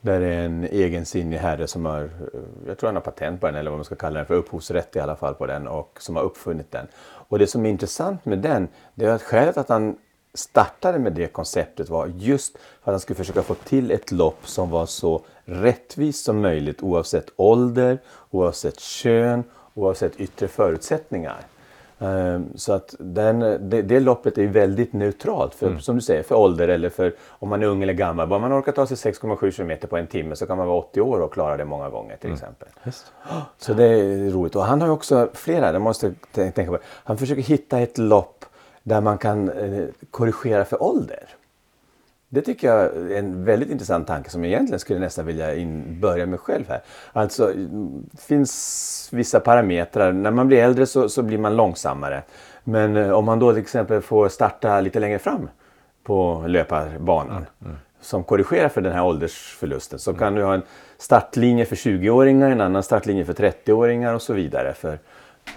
Där 0.00 0.20
är 0.20 0.44
en 0.44 0.64
egensinnig 0.64 1.38
herre 1.38 1.66
som 1.66 1.84
har, 1.84 2.02
eh, 2.02 2.08
jag 2.66 2.78
tror 2.78 2.88
han 2.88 2.96
har 2.96 3.02
patent 3.02 3.40
på 3.40 3.46
den 3.46 3.56
eller 3.56 3.70
vad 3.70 3.78
man 3.78 3.84
ska 3.84 3.94
kalla 3.94 4.16
den 4.16 4.26
för, 4.26 4.34
upphovsrätt 4.34 4.96
i 4.96 5.00
alla 5.00 5.16
fall 5.16 5.34
på 5.34 5.46
den 5.46 5.68
och 5.68 5.98
som 6.00 6.16
har 6.16 6.22
uppfunnit 6.22 6.70
den. 6.70 6.86
Och 7.02 7.38
det 7.38 7.46
som 7.46 7.66
är 7.66 7.70
intressant 7.70 8.24
med 8.24 8.38
den, 8.38 8.68
det 8.94 9.04
är 9.06 9.10
att 9.10 9.22
skälet 9.22 9.56
att 9.56 9.68
han 9.68 9.96
startade 10.34 10.98
med 10.98 11.12
det 11.12 11.26
konceptet 11.26 11.88
var 11.88 12.06
just 12.06 12.52
för 12.52 12.90
att 12.90 12.92
han 12.92 13.00
skulle 13.00 13.16
försöka 13.16 13.42
få 13.42 13.54
till 13.54 13.90
ett 13.90 14.12
lopp 14.12 14.48
som 14.48 14.70
var 14.70 14.86
så 14.86 15.24
rättvist 15.44 16.24
som 16.24 16.40
möjligt 16.40 16.82
oavsett 16.82 17.30
ålder, 17.36 17.98
oavsett 18.30 18.80
kön, 18.80 19.44
oavsett 19.78 20.20
yttre 20.20 20.48
förutsättningar. 20.48 21.40
Ehm, 22.00 22.46
Så 22.54 22.72
att 22.72 22.94
den, 22.98 23.40
det, 23.70 23.82
det 23.82 24.00
loppet 24.00 24.38
är 24.38 24.46
väldigt 24.46 24.92
neutralt 24.92 25.54
för, 25.54 25.78
som 25.78 25.94
du 25.96 26.02
säger, 26.02 26.22
för 26.22 26.34
ålder 26.34 26.68
eller 26.68 26.88
för 26.88 27.14
om 27.28 27.48
man 27.48 27.62
är 27.62 27.66
ung 27.66 27.82
eller 27.82 27.92
gammal. 27.92 28.28
Bara 28.28 28.38
man 28.38 28.52
orkar 28.58 28.72
ta 28.72 28.86
sig 28.86 29.12
6,7 29.12 29.50
km 29.50 29.88
på 29.90 29.96
en 29.96 30.06
timme 30.06 30.36
så 30.36 30.46
kan 30.46 30.56
man 30.56 30.66
vara 30.66 30.78
80 30.78 31.00
år 31.00 31.20
och 31.20 31.32
klara 31.32 31.56
det 31.56 31.64
många 31.64 31.88
gånger 31.90 32.16
till 32.16 32.32
exempel. 32.32 32.68
Visst. 32.84 33.12
Så 33.58 33.74
det 33.74 33.84
är 33.84 34.30
roligt. 34.30 34.56
Och 34.56 34.64
han 34.64 34.80
har 34.80 34.88
också 34.88 35.28
flera, 35.34 35.72
det 35.72 35.78
måste 35.78 36.14
tänka 36.32 36.66
på. 36.66 36.78
Han 36.84 37.18
försöker 37.18 37.42
hitta 37.42 37.78
ett 37.78 37.98
lopp 37.98 38.44
där 38.82 39.00
man 39.00 39.18
kan 39.18 39.50
eh, 39.50 39.84
korrigera 40.10 40.64
för 40.64 40.82
ålder. 40.82 41.24
Det 42.28 42.42
tycker 42.42 42.68
jag 42.68 42.84
är 42.84 43.18
en 43.18 43.44
väldigt 43.44 43.70
intressant 43.70 44.06
tanke 44.06 44.30
som 44.30 44.44
jag 44.44 44.52
egentligen 44.52 44.80
skulle 44.80 44.98
nästan 45.00 45.26
vilja 45.26 45.54
in, 45.54 46.00
börja 46.00 46.26
med 46.26 46.40
själv 46.40 46.68
här. 46.68 46.80
Alltså, 47.12 47.52
det 48.12 48.20
finns 48.20 49.08
vissa 49.12 49.40
parametrar. 49.40 50.12
När 50.12 50.30
man 50.30 50.48
blir 50.48 50.58
äldre 50.58 50.86
så, 50.86 51.08
så 51.08 51.22
blir 51.22 51.38
man 51.38 51.56
långsammare. 51.56 52.22
Men 52.64 52.96
eh, 52.96 53.10
om 53.10 53.24
man 53.24 53.38
då 53.38 53.52
till 53.52 53.62
exempel 53.62 54.02
får 54.02 54.28
starta 54.28 54.80
lite 54.80 55.00
längre 55.00 55.18
fram 55.18 55.48
på 56.02 56.44
löparbanan 56.46 57.46
som 58.00 58.24
korrigerar 58.24 58.68
för 58.68 58.80
den 58.80 58.92
här 58.92 59.04
åldersförlusten 59.04 59.98
så 59.98 60.14
kan 60.14 60.34
du 60.34 60.42
ha 60.42 60.54
en 60.54 60.62
startlinje 60.98 61.64
för 61.64 61.76
20-åringar, 61.76 62.50
en 62.50 62.60
annan 62.60 62.82
startlinje 62.82 63.24
för 63.24 63.32
30-åringar 63.32 64.14
och 64.14 64.22
så 64.22 64.32
vidare 64.32 64.72
för 64.74 64.98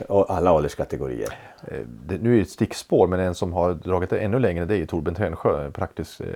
alla 0.09 0.51
ålderskategorier. 0.51 1.37
Eh, 1.67 1.77
Det, 2.07 2.17
nu 2.21 2.31
är 2.31 2.35
det 2.35 2.41
ett 2.41 2.49
stickspår 2.49 3.07
men 3.07 3.19
en 3.19 3.35
som 3.35 3.53
har 3.53 3.73
dragit 3.73 4.09
det 4.09 4.19
ännu 4.19 4.39
längre 4.39 4.65
det 4.65 4.73
är 4.73 4.77
ju 4.77 4.85
Torbjörn 4.85 5.15
Tännsjö, 5.15 5.65
en 5.65 5.71
praktisk 5.71 6.21
eh, 6.21 6.27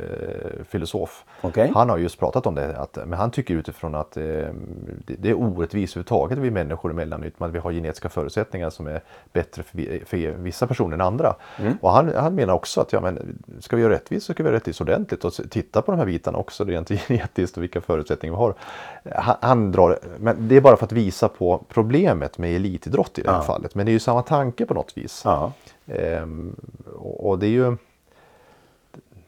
filosof. 0.70 1.24
Okej. 1.42 1.72
Han 1.76 1.90
har 1.90 1.98
just 1.98 2.20
pratat 2.20 2.46
om 2.46 2.56
det, 2.56 2.78
att, 2.78 2.96
men 2.96 3.14
han 3.14 3.32
tycker 3.32 3.54
utifrån 3.54 3.96
att 3.96 4.18
eh, 4.18 4.24
det, 4.24 5.16
det 5.18 5.30
är 5.30 5.34
orättvist 5.34 5.94
överhuvudtaget 5.94 6.38
vi 6.38 6.52
människor 6.52 6.92
emellan 6.92 7.24
utan 7.24 7.48
att 7.48 7.56
vi 7.56 7.60
har 7.60 7.72
genetiska 7.72 8.10
förutsättningar 8.10 8.70
som 8.70 8.88
är 8.88 9.02
bättre 9.34 9.64
för, 9.64 10.06
för 10.06 10.18
vissa 10.32 10.68
personer 10.68 10.94
än 10.94 11.02
andra. 11.02 11.36
Och 11.82 11.92
han, 11.92 12.14
han 12.16 12.36
menar 12.36 12.54
också 12.54 12.82
att 12.82 12.94
ja, 12.94 13.02
men, 13.02 13.40
ska 13.60 13.76
vi 13.76 13.82
göra 13.82 13.94
rättvist 13.94 14.26
så 14.26 14.34
ska 14.34 14.44
vi 14.44 14.48
göra 14.50 14.58
rättvist 14.58 14.82
ordentligt 14.82 15.26
och 15.26 15.34
titta 15.50 15.82
på 15.82 15.92
de 15.92 15.98
här 15.98 16.06
bitarna 16.06 16.38
också 16.38 16.64
rent 16.64 16.90
genetiskt 17.08 17.58
och 17.58 17.64
vilka 17.64 17.82
förutsättningar 17.82 18.34
vi 18.34 18.38
har. 18.38 18.54
Han, 19.16 19.36
han 19.42 19.72
drar, 19.72 20.00
men 20.20 20.48
det 20.48 20.58
är 20.58 20.62
bara 20.62 20.78
för 20.78 20.86
att 20.86 20.92
visa 20.92 21.28
på 21.30 21.66
problemet 21.70 22.38
med 22.38 22.56
elitidrott 22.56 23.20
i 23.20 23.22
det 23.22 23.32
här 23.32 23.38
Ja. 23.38 23.44
Fallet. 23.46 23.76
Men 23.76 23.86
det 23.86 23.90
är 23.90 23.94
ju 23.94 24.00
samma 24.00 24.22
tanke 24.22 24.66
på 24.66 24.74
något 24.74 24.98
vis. 24.98 25.22
Ja. 25.26 25.52
Ehm, 25.88 26.56
och 26.96 27.40
det 27.40 27.46
är 27.48 27.50
ju 27.50 27.78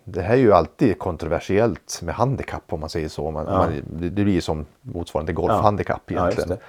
det 0.04 0.22
här 0.22 0.34
är 0.34 0.38
ju 0.38 0.54
alltid 0.54 1.00
kontroversiellt 1.00 2.00
med 2.04 2.16
handikapp 2.16 2.74
om 2.74 2.80
man 2.80 2.90
säger 2.90 3.10
så. 3.10 3.32
Man, 3.32 3.46
Ja. 3.46 3.52
man, 3.58 3.72
det, 4.00 4.10
det 4.10 4.24
blir 4.24 4.34
ju 4.34 4.42
som 4.42 4.66
motsvarande 4.82 5.34
golfhandikapp 5.34 6.02
Ja, 6.06 6.30
egentligen. 6.32 6.60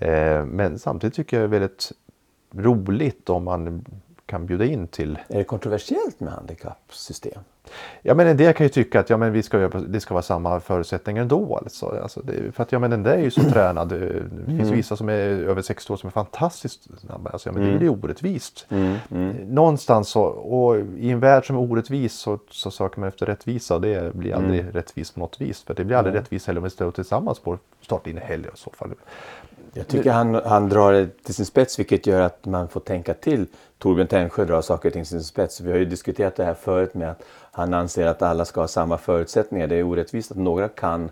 Ehm, 0.00 0.48
men 0.48 0.78
samtidigt 0.78 1.14
tycker 1.16 1.40
jag 1.40 1.50
det 1.50 1.56
är 1.56 1.60
väldigt 1.60 1.92
roligt 2.52 3.30
om 3.30 3.44
man 3.44 3.84
kan 4.28 4.46
bjuda 4.46 4.64
in 4.64 4.86
till 4.86 5.18
Är 5.28 5.38
det 5.38 5.44
kontroversiellt 5.44 6.20
med 6.20 6.32
handikappsystem? 6.32 7.40
Ja 8.02 8.14
men 8.14 8.26
en 8.26 8.36
del 8.36 8.54
kan 8.54 8.66
ju 8.66 8.70
tycka 8.70 9.00
att 9.00 9.10
ja, 9.10 9.16
men 9.16 9.32
vi 9.32 9.42
ska, 9.42 9.58
det 9.68 10.00
ska 10.00 10.14
vara 10.14 10.22
samma 10.22 10.60
förutsättningar 10.60 11.22
ändå. 11.22 11.56
Alltså. 11.56 11.98
Alltså 12.02 12.20
det, 12.20 12.52
för 12.52 12.62
att 12.62 12.72
ja, 12.72 12.78
men 12.78 12.90
den 12.90 13.02
där 13.02 13.12
är 13.12 13.22
ju 13.22 13.30
så 13.30 13.40
tränad. 13.40 13.88
Det 13.88 13.96
Mm. 13.96 14.56
finns 14.58 14.70
vissa 14.70 14.96
som 14.96 15.08
är 15.08 15.14
över 15.28 15.62
60 15.62 15.92
år 15.92 15.96
som 15.96 16.06
är 16.06 16.10
fantastiskt 16.10 17.00
snabba. 17.00 17.30
Alltså, 17.30 17.48
ja, 17.48 17.52
men 17.52 17.62
Det 17.62 17.68
är 17.70 17.80
ju 17.80 17.88
orättvist. 17.88 18.66
Mm, 18.70 19.32
Någonstans 19.48 20.08
så, 20.08 20.22
och 20.24 20.76
i 20.98 21.10
en 21.10 21.20
värld 21.20 21.46
som 21.46 21.56
är 21.56 21.60
orättvis 21.60 22.14
så, 22.14 22.38
så 22.50 22.70
söker 22.70 23.00
man 23.00 23.08
efter 23.08 23.26
rättvisa 23.26 23.74
och 23.74 23.80
det 23.80 24.14
blir 24.14 24.34
aldrig 24.34 24.60
Mm. 24.60 24.72
rättvist 24.72 25.14
på 25.14 25.20
något 25.20 25.40
vis. 25.40 25.62
För 25.62 25.74
det 25.74 25.84
blir 25.84 25.96
aldrig 25.96 26.14
rättvist 26.16 26.46
heller 26.46 26.60
om 26.60 26.64
vi 26.64 26.70
står 26.70 26.90
tillsammans 26.90 27.38
på 27.38 27.58
starta 27.80 28.10
in 28.10 28.16
i 28.18 28.20
helger 28.20 28.48
i 28.54 28.58
så 28.58 28.70
fall. 28.70 28.90
Jag 29.72 29.88
tycker 29.88 30.10
han, 30.10 30.34
han 30.34 30.68
drar 30.68 30.92
det 30.92 31.24
till 31.24 31.34
sin 31.34 31.46
spets 31.46 31.78
vilket 31.78 32.06
gör 32.06 32.20
att 32.20 32.46
man 32.46 32.68
får 32.68 32.80
tänka 32.80 33.14
till. 33.14 33.46
Torbjörn 33.78 34.06
Tännsjö 34.06 34.44
drar 34.44 34.60
saker 34.60 34.88
och 34.88 34.92
ting 34.92 35.02
till 35.02 35.10
sin 35.10 35.24
spets. 35.24 35.60
Vi 35.60 35.70
har 35.70 35.78
ju 35.78 35.84
diskuterat 35.84 36.36
det 36.36 36.44
här 36.44 36.54
förut 36.54 36.94
med 36.94 37.10
att 37.10 37.22
han 37.52 37.74
anser 37.74 38.06
att 38.06 38.22
alla 38.22 38.44
ska 38.44 38.60
ha 38.60 38.68
samma 38.68 38.98
förutsättningar. 38.98 39.66
Det 39.66 39.76
är 39.76 39.82
orättvist 39.82 40.30
att 40.30 40.36
några 40.36 40.68
kan 40.68 41.10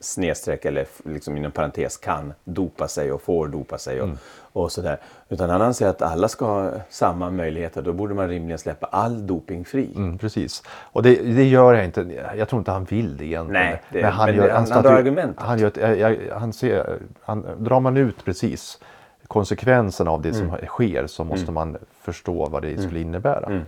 snedstreck 0.00 0.64
eller 0.64 0.86
liksom 1.04 1.36
inom 1.36 1.52
parentes 1.52 1.96
kan 1.96 2.32
dopa 2.44 2.88
sig 2.88 3.12
och 3.12 3.22
får 3.22 3.48
dopa 3.48 3.78
sig 3.78 4.00
och, 4.02 4.08
och 4.52 4.72
sådär. 4.72 4.98
Utan 5.28 5.50
han 5.50 5.62
anser 5.62 5.88
att 5.88 6.02
alla 6.02 6.28
ska 6.28 6.44
ha 6.44 6.70
samma 6.90 7.30
möjligheter. 7.30 7.82
Då 7.82 7.92
borde 7.92 8.14
man 8.14 8.28
rimligen 8.28 8.58
släppa 8.58 8.86
all 8.86 9.26
doping 9.26 9.64
fri. 9.64 9.92
Mm, 9.96 10.18
precis. 10.18 10.62
Och 10.68 11.02
det, 11.02 11.14
det 11.22 11.44
gör 11.44 11.74
jag 11.74 11.84
inte. 11.84 12.06
Jag 12.36 12.48
tror 12.48 12.58
inte 12.60 12.70
han 12.70 12.84
vill 12.84 13.16
det 13.16 13.24
egentligen. 13.24 13.64
Nej, 13.64 13.82
det- 13.92 14.02
men 14.02 14.02
det- 14.02 14.10
han- 14.10 14.50
han 14.50 14.66
statu- 14.66 14.82
drar 14.82 14.92
argumentet. 14.92 15.42
Han, 15.44 15.58
gör 15.58 15.78
ett, 15.78 16.32
han 16.32 16.52
ser, 16.52 16.98
han, 17.20 17.46
drar 17.58 17.80
man 17.80 17.96
ut 17.96 18.24
precis 18.24 18.78
konsekvenserna 19.26 20.10
av 20.10 20.22
det 20.22 20.28
Mm. 20.36 20.48
som 20.50 20.66
sker 20.66 21.06
så 21.06 21.24
måste 21.24 21.50
man 21.52 21.76
förstå 22.02 22.46
vad 22.48 22.62
det 22.62 22.82
skulle 22.82 23.00
innebära. 23.00 23.60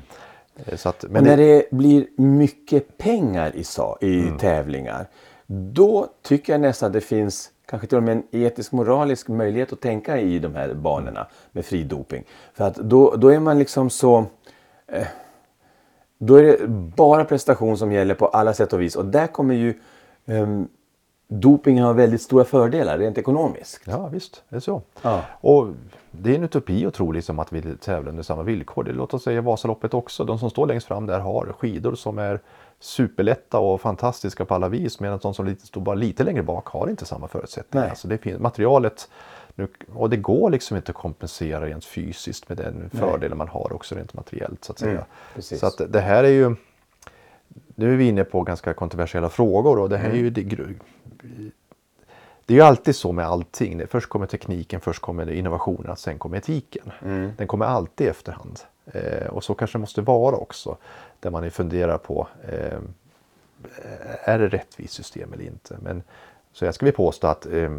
Eh, 0.67 0.75
att, 0.85 1.03
Men 1.03 1.13
men 1.13 1.25
när 1.25 1.37
det, 1.37 1.55
det 1.59 1.77
blir 1.77 2.07
mycket 2.17 2.99
pengar 2.99 3.51
i, 3.57 3.65
sa, 3.65 3.99
i 4.01 4.21
Mm. 4.23 4.39
tävlingar, 4.39 5.07
då 5.53 6.09
tycker 6.23 6.53
jag 6.53 6.61
nästan 6.61 6.87
att 6.87 6.93
det 6.93 7.01
finns 7.01 7.51
kanske 7.67 7.89
till 7.89 7.99
och 7.99 8.05
med 8.05 8.17
en 8.17 8.23
etisk 8.31 8.73
moralisk 8.73 9.29
möjlighet 9.29 9.73
att 9.73 9.81
tänka 9.81 10.19
i 10.19 10.39
de 10.39 10.55
här 10.55 10.75
banorna 10.75 11.27
med 11.53 11.65
fri 11.65 11.85
doping. 11.85 12.25
För 12.55 12.65
att 12.65 12.75
då, 12.75 13.17
då 13.17 13.29
är 13.29 13.41
man 13.41 13.59
liksom 13.59 13.91
så... 13.91 14.25
Eh, 14.87 15.07
då 16.19 16.35
är 16.35 16.43
det 16.43 16.67
bara 16.97 17.25
prestation 17.25 17.79
som 17.79 17.93
gäller 17.93 18.15
på 18.15 18.27
alla 18.27 18.55
sätt 18.55 18.73
och 18.73 18.81
vis. 18.81 18.97
Och 18.97 19.05
där 19.05 19.27
kommer 19.27 19.55
ju 19.55 19.75
ehm, 20.27 20.69
doping 21.29 21.81
ha 21.81 21.93
väldigt 21.93 22.23
stora 22.23 22.45
fördelar 22.45 22.99
rent 22.99 23.19
ekonomiskt. 23.19 23.83
ja 23.85 24.09
visst, 24.09 24.43
det 24.49 24.57
är 24.57 24.61
så. 24.61 24.83
Ja. 25.03 25.21
Och 25.41 25.69
det 26.11 26.31
är 26.31 26.35
en 26.35 26.45
utopi 26.45 26.87
att 26.87 26.95
tro 26.95 27.13
liksom 27.13 27.39
att 27.39 27.53
vi 27.53 27.77
tävlar 27.77 28.11
under 28.11 28.23
samma 28.23 28.43
villkor. 28.43 28.85
Det 28.85 28.93
låt 28.93 29.15
oss 29.15 29.23
säga 29.23 29.41
Vasaloppet 29.41 29.95
också. 29.95 30.25
De 30.25 30.39
som 30.39 30.51
står 30.51 30.67
längst 30.67 30.87
fram 30.87 31.07
där 31.07 31.21
har 31.21 31.55
skidor 31.59 31.95
som 31.95 32.19
är 32.19 32.41
superlätta 32.81 33.59
och 33.59 33.81
fantastiska 33.81 34.45
på 34.45 34.55
alla 34.55 34.69
vis 34.69 35.01
medan 35.01 35.19
de 35.23 35.35
som 35.35 35.47
lite, 35.47 35.67
står 35.67 35.81
bara 35.81 35.95
lite 35.95 36.25
längre 36.25 36.43
bak 36.43 36.67
har 36.67 36.89
inte 36.89 37.05
samma 37.05 37.29
förutsättningar. 37.29 37.85
Nej. 37.85 37.91
Alltså 37.91 38.09
det 38.09 38.19
finns, 38.19 38.41
materialet 38.41 39.09
nu, 39.55 39.69
och 39.95 40.11
det 40.11 40.17
går 40.17 40.51
liksom 40.51 40.77
inte 40.77 40.91
att 40.91 40.97
kompensera 40.97 41.67
rent 41.67 41.85
fysiskt 41.85 42.49
med 42.49 42.59
den 42.59 42.91
fördelen 42.91 43.39
man 43.39 43.49
har 43.49 43.73
också 43.73 43.95
rent 43.95 44.15
materiellt. 44.15 44.65
Så 44.65 44.73
att 44.73 44.79
säga. 44.79 44.91
Mm, 44.91 45.43
så 45.43 45.67
att 45.67 45.81
det 45.89 46.01
här 46.01 46.25
är 46.25 46.29
ju 46.29 46.57
nu 47.75 47.93
är 47.93 47.97
vi 47.97 48.09
inne 48.09 48.25
på 48.25 48.43
ganska 48.43 48.75
kontroversiella 48.75 49.29
frågor 49.29 49.79
och 49.79 49.89
det 49.89 49.97
här 49.97 50.11
är 50.11 50.15
ju 50.15 50.31
det, 50.31 50.43
det 52.47 52.55
är 52.55 52.57
ju 52.57 52.61
alltid 52.61 52.97
så 52.97 53.13
med 53.13 53.27
allting. 53.27 53.87
Först 53.87 54.09
kommer 54.09 54.27
tekniken, 54.27 54.81
först 54.81 55.01
kommer 55.01 55.27
det 55.27 55.37
innovationen, 55.37 55.97
sen 55.97 56.19
kommer 56.19 56.37
etiken. 56.37 56.93
Den 57.37 57.47
kommer 57.47 57.67
alltid 57.67 58.07
i 58.07 58.11
efterhand. 58.11 58.61
Eh, 58.93 59.27
och 59.27 59.45
så 59.45 59.55
kanske 59.55 59.79
det 59.79 59.81
måste 59.81 60.03
vara 60.03 60.37
också. 60.37 60.77
Där 61.21 61.31
man 61.31 61.51
funderar 61.51 61.99
på, 61.99 62.29
eh, 62.49 62.79
är 64.25 64.39
det 64.39 64.49
rättvist 64.49 64.95
system 64.95 65.33
eller 65.33 65.45
inte? 65.45 65.77
Men, 65.83 66.03
så 66.53 66.65
jag 66.65 66.75
skulle 66.75 66.93
påstå 66.93 67.27
att 67.27 67.47
eh, 67.47 67.79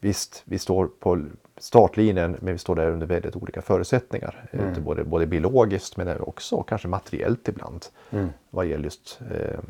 visst, 0.00 0.42
vi 0.44 0.58
står 0.58 0.86
på 0.86 1.24
startlinjen 1.58 2.36
men 2.40 2.52
vi 2.52 2.58
står 2.58 2.76
där 2.76 2.90
under 2.90 3.06
väldigt 3.06 3.36
olika 3.36 3.62
förutsättningar. 3.62 4.48
Mm. 4.52 4.84
Både, 4.84 5.04
både 5.04 5.26
biologiskt 5.26 5.96
men 5.96 6.20
också 6.20 6.62
kanske 6.62 6.88
materiellt 6.88 7.48
ibland. 7.48 7.86
Mm. 8.10 8.28
Vad 8.50 8.66
gäller 8.66 8.84
just... 8.84 9.20
Eh... 9.30 9.60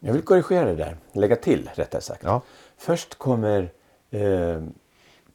Jag 0.00 0.12
vill 0.12 0.22
korrigera 0.22 0.64
det 0.64 0.74
där, 0.74 0.96
lägga 1.12 1.36
till 1.36 1.70
rättare 1.74 2.02
sagt. 2.02 2.22
Ja. 2.24 2.42
Först 2.76 3.18
kommer 3.18 3.70
eh, 4.10 4.62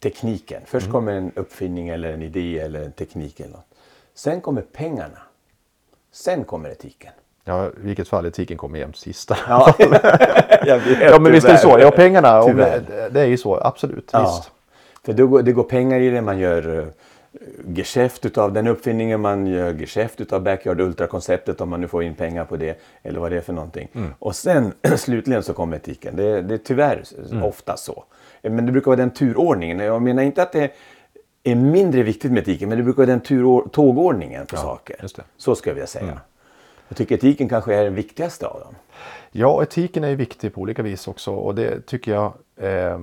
tekniken. 0.03 0.61
Först 0.65 0.85
mm. 0.85 0.91
kommer 0.91 1.11
en 1.11 1.31
uppfinning 1.35 1.89
eller 1.89 2.13
en 2.13 2.21
idé 2.21 2.59
eller 2.59 2.83
en 2.83 2.91
teknik 2.91 3.39
eller 3.39 3.51
något. 3.51 3.67
Sen 4.13 4.41
kommer 4.41 4.61
pengarna. 4.61 5.17
Sen 6.11 6.43
kommer 6.43 6.69
etiken. 6.69 7.11
Ja, 7.43 7.67
i 7.67 7.71
vilket 7.75 8.07
fall 8.07 8.25
etiken 8.25 8.57
kommer 8.57 8.79
jämt 8.79 8.97
sista. 8.97 9.37
Ja, 9.47 9.75
ja 11.01 11.19
men 11.19 11.31
visst 11.31 11.47
är 11.47 11.51
det 11.51 11.57
så. 11.57 11.77
Ja, 11.79 11.91
pengarna, 11.91 12.41
det, 12.41 13.09
det 13.11 13.21
är 13.21 13.25
ju 13.25 13.37
så. 13.37 13.55
Absolut, 13.55 14.09
ja. 14.13 14.21
visst. 14.21 14.51
För 15.05 15.13
det 15.13 15.23
går, 15.23 15.41
det 15.41 15.51
går 15.51 15.63
pengar 15.63 15.99
i 15.99 16.09
det. 16.09 16.21
Man 16.21 16.39
gör 16.39 16.69
uh, 16.69 16.85
geschäft 17.67 18.25
utav 18.25 18.53
den 18.53 18.67
uppfinningen. 18.67 19.21
Man 19.21 19.47
gör 19.47 19.73
geschäft 19.73 20.21
utav 20.21 20.41
Backyard 20.41 20.81
Ultra-konceptet 20.81 21.61
om 21.61 21.69
man 21.69 21.81
nu 21.81 21.87
får 21.87 22.03
in 22.03 22.15
pengar 22.15 22.45
på 22.45 22.57
det. 22.57 22.81
Eller 23.03 23.19
vad 23.19 23.31
det 23.31 23.37
är 23.37 23.41
för 23.41 23.53
någonting. 23.53 23.87
Mm. 23.93 24.13
Och 24.19 24.35
sen 24.35 24.73
slutligen 24.97 25.43
så 25.43 25.53
kommer 25.53 25.77
etiken. 25.77 26.15
Det, 26.15 26.41
det 26.41 26.53
är 26.53 26.57
tyvärr 26.57 27.03
mm. 27.31 27.43
ofta 27.43 27.77
så. 27.77 28.03
Men 28.43 28.65
det 28.65 28.71
brukar 28.71 28.85
vara 28.85 28.95
den 28.95 29.11
turordningen. 29.11 29.79
Jag 29.79 30.01
menar 30.01 30.23
inte 30.23 30.43
att 30.43 30.51
det 30.51 30.71
är 31.43 31.55
mindre 31.55 32.03
viktigt 32.03 32.31
med 32.31 32.41
etiken. 32.41 32.69
Men 32.69 32.77
det 32.77 32.83
brukar 32.83 32.97
vara 32.97 33.07
den 33.07 33.21
tur, 33.21 33.69
tågordningen 33.69 34.47
för 34.47 34.57
ja, 34.57 34.61
saker. 34.61 35.07
Så 35.37 35.55
skulle 35.55 35.71
jag 35.71 35.75
vilja 35.75 35.87
säga. 35.87 36.03
Mm. 36.03 36.17
Jag 36.87 36.97
tycker 36.97 37.15
etiken 37.15 37.49
kanske 37.49 37.75
är 37.75 37.83
den 37.83 37.95
viktigaste 37.95 38.47
av 38.47 38.59
dem. 38.59 38.75
Ja, 39.31 39.63
etiken 39.63 40.03
är 40.03 40.15
viktig 40.15 40.53
på 40.53 40.61
olika 40.61 40.83
vis 40.83 41.07
också 41.07 41.31
och 41.31 41.55
det 41.55 41.85
tycker 41.85 42.11
jag 42.11 42.33
eh, 42.55 42.99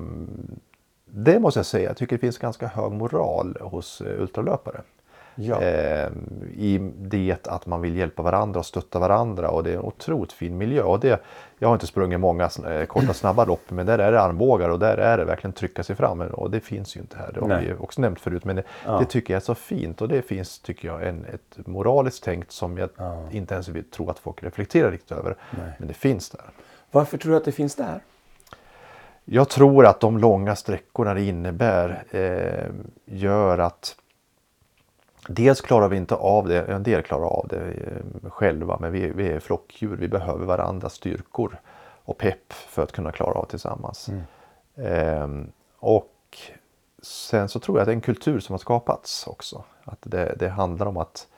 det 1.04 1.40
måste 1.40 1.58
jag 1.58 1.66
säga, 1.66 1.88
jag 1.88 1.96
tycker 1.96 2.16
det 2.16 2.20
finns 2.20 2.38
ganska 2.38 2.66
hög 2.66 2.92
moral 2.92 3.58
hos 3.60 4.00
eh, 4.00 4.20
ultralöpare. 4.20 4.80
Ja. 5.34 5.62
Eh, 5.62 6.08
I 6.56 6.92
det 6.98 7.48
att 7.48 7.66
man 7.66 7.80
vill 7.80 7.96
hjälpa 7.96 8.22
varandra 8.22 8.60
och 8.60 8.66
stötta 8.66 8.98
varandra 8.98 9.50
och 9.50 9.64
det 9.64 9.70
är 9.70 9.74
en 9.74 9.80
otroligt 9.80 10.32
fin 10.32 10.58
miljö. 10.58 10.82
Och 10.82 11.00
det, 11.00 11.22
jag 11.58 11.68
har 11.68 11.74
inte 11.74 11.86
sprungit 11.86 12.20
många 12.20 12.50
eh, 12.68 12.84
korta 12.84 13.14
snabba 13.14 13.44
lopp 13.44 13.70
men 13.70 13.86
där 13.86 13.98
är 13.98 14.12
det 14.12 14.20
armbågar 14.20 14.68
och 14.68 14.78
där 14.78 14.96
är 14.96 15.18
det 15.18 15.24
verkligen 15.24 15.52
trycka 15.52 15.82
sig 15.82 15.96
fram 15.96 16.20
och 16.20 16.50
det 16.50 16.60
finns 16.60 16.96
ju 16.96 17.00
inte 17.00 17.16
här. 17.16 17.32
Det 17.34 17.40
har 17.40 17.48
Nej. 17.48 17.66
vi 17.66 17.74
också 17.74 18.00
nämnt 18.00 18.20
förut 18.20 18.44
men 18.44 18.56
det, 18.56 18.62
ja. 18.84 18.98
det, 18.98 19.04
tycker 19.04 19.34
jag 19.34 19.40
är 19.40 19.44
så 19.44 19.54
fint 19.54 20.02
och 20.02 20.08
det 20.08 20.22
finns 20.22 20.58
tycker 20.58 20.88
jag 20.88 21.06
en, 21.08 21.24
ett 21.24 21.66
moraliskt 21.66 22.24
tänkt 22.24 22.52
som 22.52 22.78
jag 22.78 22.90
ja. 22.96 23.22
inte 23.30 23.54
ens 23.54 23.68
vill 23.68 23.84
tro 23.84 24.10
att 24.10 24.18
folk 24.18 24.42
reflekterar 24.42 24.90
riktigt 24.90 25.12
över. 25.12 25.36
Nej. 25.50 25.72
Men 25.78 25.88
det 25.88 25.94
finns 25.94 26.30
där. 26.30 26.50
Varför 26.90 27.18
tror 27.18 27.32
du 27.32 27.36
att 27.36 27.44
det 27.44 27.52
finns 27.52 27.74
där? 27.74 28.00
Jag 29.24 29.48
tror 29.48 29.86
att 29.86 30.00
de 30.00 30.18
långa 30.18 30.56
sträckorna 30.56 31.14
det 31.14 31.22
innebär 31.22 32.04
eh, 32.10 32.70
gör 33.04 33.58
att 33.58 33.96
Dels 35.32 35.60
klarar 35.60 35.88
vi 35.88 35.96
inte 35.96 36.14
av 36.14 36.48
det, 36.48 36.62
en 36.62 36.82
del 36.82 37.02
klarar 37.02 37.26
av 37.26 37.46
det 37.48 37.56
eh, 37.56 38.30
själva, 38.30 38.78
men 38.80 38.92
vi, 38.92 39.10
vi 39.10 39.28
är 39.28 39.40
flockdjur. 39.40 39.96
Vi 39.96 40.08
behöver 40.08 40.46
varandras 40.46 40.94
styrkor 40.94 41.60
och 42.04 42.18
pepp 42.18 42.52
för 42.52 42.82
att 42.82 42.92
kunna 42.92 43.12
klara 43.12 43.32
av 43.32 43.44
tillsammans. 43.44 44.08
Mm. 44.08 44.22
Ehm, 44.76 45.52
och 45.78 46.38
sen 47.02 47.48
så 47.48 47.60
tror 47.60 47.78
jag 47.78 47.82
att 47.82 47.86
det 47.86 47.92
är 47.92 47.94
en 47.94 48.00
kultur 48.00 48.40
som 48.40 48.52
har 48.52 48.58
skapats 48.58 49.26
också. 49.26 49.64
Att 49.84 49.98
det, 50.00 50.34
det 50.38 50.48
handlar 50.48 50.86
om 50.86 50.96
att, 50.96 51.28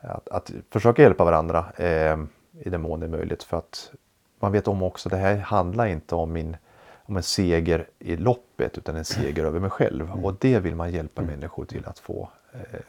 att, 0.00 0.28
att, 0.28 0.50
försöka 0.70 1.02
hjälpa 1.02 1.24
varandra 1.24 1.64
eh, 1.76 2.18
i 2.60 2.70
den 2.70 2.80
mån 2.80 3.00
det 3.00 3.06
är 3.06 3.10
möjligt. 3.10 3.42
För 3.42 3.56
att 3.56 3.92
man 4.38 4.52
vet 4.52 4.68
om 4.68 4.82
också, 4.82 5.08
att 5.08 5.12
det 5.12 5.18
här 5.18 5.36
handlar 5.36 5.86
inte 5.86 6.14
om 6.14 6.32
min 6.32 6.56
om 7.02 7.16
en 7.16 7.22
seger 7.22 7.88
i 7.98 8.16
loppet 8.16 8.78
utan 8.78 8.96
en 8.96 9.04
seger 9.04 9.44
över 9.46 9.60
mig 9.60 9.70
själv. 9.70 10.10
Mm. 10.10 10.24
Och 10.24 10.34
det 10.34 10.58
vill 10.58 10.74
man 10.74 10.92
hjälpa 10.92 11.22
mm. 11.22 11.34
människor 11.34 11.64
till 11.64 11.86
att 11.86 11.98
få 11.98 12.28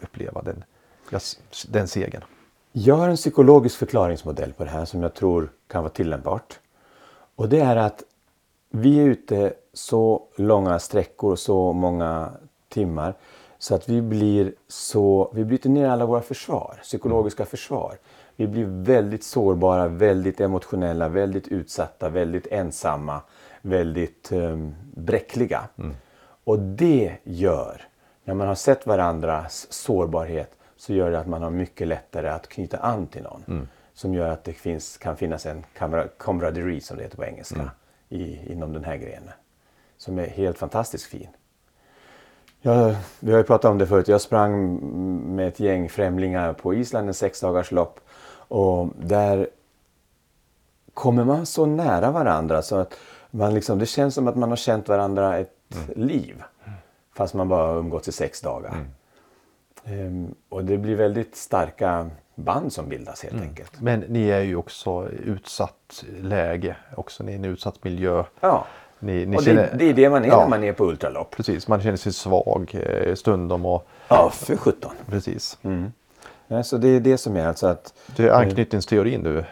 uppleva 0.02 0.42
den, 0.42 0.64
den 1.68 1.88
segern. 1.88 2.24
Jag 2.72 2.96
har 2.96 3.10
en 3.10 3.16
psykologisk 3.16 3.78
förklaringsmodell 3.78 4.54
på 4.54 4.64
det 4.64 4.70
här 4.70 4.86
som 4.86 5.04
jag 5.04 5.14
tror 5.14 5.50
kan 5.68 5.84
vara 5.84 5.94
tillämpbart. 5.94 6.60
Och 7.36 7.50
det 7.50 7.60
är 7.60 7.76
att 7.76 8.04
vi 8.70 9.00
är 9.00 9.04
ute 9.04 9.54
så 9.74 10.24
långa 10.36 10.80
sträckor, 10.80 11.36
så 11.36 11.74
många 11.74 12.32
timmar 12.70 13.14
så 13.58 13.76
att 13.76 13.90
vi 13.90 14.02
blir 14.02 14.54
så, 14.68 15.32
vi 15.34 15.46
bryter 15.46 15.70
ner 15.70 15.90
alla 15.90 16.06
våra 16.06 16.22
försvar, 16.22 16.80
psykologiska 16.84 17.44
mm. 17.44 17.50
försvar. 17.50 17.98
Vi 18.36 18.48
blir 18.48 18.66
väldigt 18.66 19.24
sårbara, 19.24 19.88
väldigt 19.88 20.42
emotionella, 20.42 21.10
väldigt 21.10 21.48
utsatta, 21.48 22.10
väldigt 22.10 22.48
ensamma 22.48 23.22
väldigt 23.62 24.32
um, 24.32 24.76
bräckliga. 24.96 25.68
Mm. 25.78 25.96
Och 26.44 26.60
det 26.60 27.18
gör, 27.24 27.82
när 28.32 28.36
man 28.36 28.48
har 28.48 28.56
sett 28.56 28.88
varandras 28.88 29.68
sårbarhet, 29.74 30.52
så 30.78 30.94
gör 30.94 31.12
det 31.12 31.20
att 31.20 31.28
man 31.28 31.42
har 31.44 31.50
mycket 31.50 31.88
lättare 31.88 32.30
att 32.30 32.48
knyta 32.48 32.78
an 32.78 33.08
till 33.08 33.24
någon. 33.24 33.44
Mm. 33.48 33.68
Som 33.94 34.14
gör 34.14 34.30
att 34.30 34.44
det 34.44 34.54
finns, 34.54 34.98
kan 34.98 35.18
finnas 35.18 35.46
en 35.46 35.64
camaraderie, 36.18 36.82
som 36.82 36.98
det 36.98 37.04
heter 37.04 37.18
på 37.18 37.26
engelska, 37.26 37.56
mm. 37.56 37.70
i, 38.10 38.52
inom 38.52 38.74
den 38.74 38.84
här 38.84 38.98
grenen. 38.98 39.34
Som 39.98 40.20
är 40.20 40.28
helt 40.28 40.58
fantastiskt 40.58 41.06
fin. 41.06 41.28
Jag, 42.62 42.96
vi 43.20 43.32
har 43.32 43.38
ju 43.38 43.44
pratat 43.44 43.72
om 43.72 43.78
det 43.78 43.88
förut. 43.88 44.08
Jag 44.08 44.22
sprang 44.22 44.80
med 45.36 45.48
ett 45.48 45.60
gäng 45.60 45.90
främlingar 45.90 46.54
på 46.54 46.74
Island 46.74 47.08
en 47.08 47.14
sex 47.14 47.40
dagars 47.40 47.72
lopp. 47.72 48.00
Och 48.34 48.88
där 49.00 49.50
kommer 50.94 51.24
man 51.24 51.46
så 51.46 51.66
nära 51.66 52.12
varandra 52.12 52.62
så 52.62 52.76
att 52.76 52.94
man 53.32 53.54
liksom, 53.54 53.80
det 53.80 53.86
känns 53.86 54.16
som 54.16 54.28
att 54.28 54.36
man 54.36 54.50
har 54.50 54.56
känt 54.56 54.90
varandra 54.90 55.38
ett 55.38 55.76
mm. 55.76 56.08
liv. 56.08 56.44
Fast 57.14 57.34
man 57.34 57.48
bara 57.48 57.76
umgåtts 57.76 58.08
i 58.08 58.12
sex 58.12 58.42
dagar. 58.42 58.74
Mm. 58.74 58.88
Um, 60.08 60.36
och 60.50 60.66
det 60.66 60.78
blir 60.78 60.96
väldigt 60.96 61.36
starka 61.36 62.10
band 62.36 62.74
som 62.74 62.90
bildas 62.90 63.24
helt 63.24 63.36
mm. 63.36 63.48
enkelt. 63.48 63.82
Men 63.82 64.00
ni 64.00 64.30
är 64.30 64.42
ju 64.42 64.56
också 64.56 65.10
utsatt 65.10 66.04
läge, 66.22 66.76
också 66.96 67.24
ni 67.24 67.32
är 67.32 67.36
i 67.36 67.38
en 67.38 67.46
utsatt 67.46 67.84
miljö. 67.84 68.24
Ja, 68.40 68.66
ni, 69.00 69.26
ni 69.26 69.38
och 69.38 69.44
känner, 69.44 69.70
det, 69.72 69.78
det, 69.78 69.90
är 69.90 69.94
det 69.94 70.10
man 70.10 70.24
är 70.24 70.28
ja, 70.28 70.40
när 70.40 70.48
man 70.48 70.64
är 70.64 70.74
på 70.74 70.86
ultralopp. 70.86 71.36
Precis, 71.36 71.68
man 71.68 71.82
känner 71.82 71.98
sig 71.98 72.14
svag 72.14 72.76
eh, 72.76 73.16
stundom. 73.16 73.66
Och, 73.66 73.88
ja, 74.08 74.30
för 74.34 74.58
sjutton. 74.58 74.92
Precis. 75.10 75.58
Mm. 75.62 75.92
Ja, 76.48 76.64
så 76.64 76.78
det 76.78 76.88
är 76.88 77.00
det 77.00 77.18
som 77.18 77.36
är 77.36 77.48
alltså 77.48 77.68
att... 77.68 77.94
Det 78.16 78.28
är 78.28 78.32
anknytningsteorin 78.32 79.24
du 79.24 79.44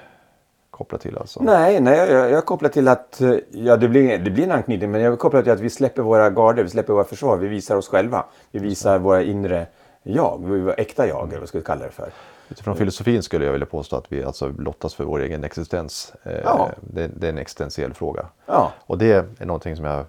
kopplar 0.80 1.00
till 1.00 1.18
alltså? 1.18 1.44
Nej, 1.44 1.80
nej 1.80 1.98
jag, 1.98 2.32
jag 2.32 2.46
kopplar 2.46 2.70
till 2.70 2.88
att 2.88 3.22
eh, 3.22 3.36
ja, 3.52 3.78
det, 3.78 3.88
blir, 3.88 4.18
det 4.18 4.32
blir 4.32 4.44
en 4.44 4.52
anknytning 4.52 4.92
men 4.92 5.02
jag 5.02 5.20
kopplar 5.20 5.42
till 5.42 5.52
att 5.52 5.60
vi 5.60 5.70
släpper 5.70 6.02
våra 6.02 6.30
garder, 6.30 6.64
vi 6.64 6.70
släpper 6.70 6.94
våra 6.94 7.04
försvar, 7.04 7.38
vi 7.38 7.48
visar 7.48 7.76
oss 7.76 7.88
själva. 7.88 8.26
Vi 8.52 8.60
visar 8.60 9.00
våra 9.00 9.24
inre 9.24 9.68
jag, 10.04 10.40
våra 10.44 10.74
äkta 10.74 11.08
jag 11.08 11.30
eller 11.30 11.40
vad 11.40 11.50
ska 11.50 11.58
vi 11.58 11.64
kalla 11.64 11.86
det 11.86 11.92
för. 11.92 12.10
Utifrån 12.50 12.76
filosofin 12.76 13.24
skulle 13.24 13.46
jag 13.46 13.52
vilja 13.52 13.66
påstå 13.66 13.96
att 13.96 14.12
vi 14.12 14.24
alltså 14.24 14.48
lottas 14.48 14.94
för 14.94 15.04
vår 15.04 15.20
egen 15.20 15.44
existens. 15.44 16.14
Eh, 16.24 16.40
ja. 16.44 16.70
Det, 16.82 17.08
det, 17.08 17.28
är 17.28 17.32
en 17.32 17.38
existentiell 17.38 17.94
fråga. 17.94 18.26
Ja. 18.46 18.72
Och 18.86 18.98
det 18.98 19.12
är 19.40 19.46
någonting 19.46 19.76
som 19.76 19.86
jag, 19.86 20.06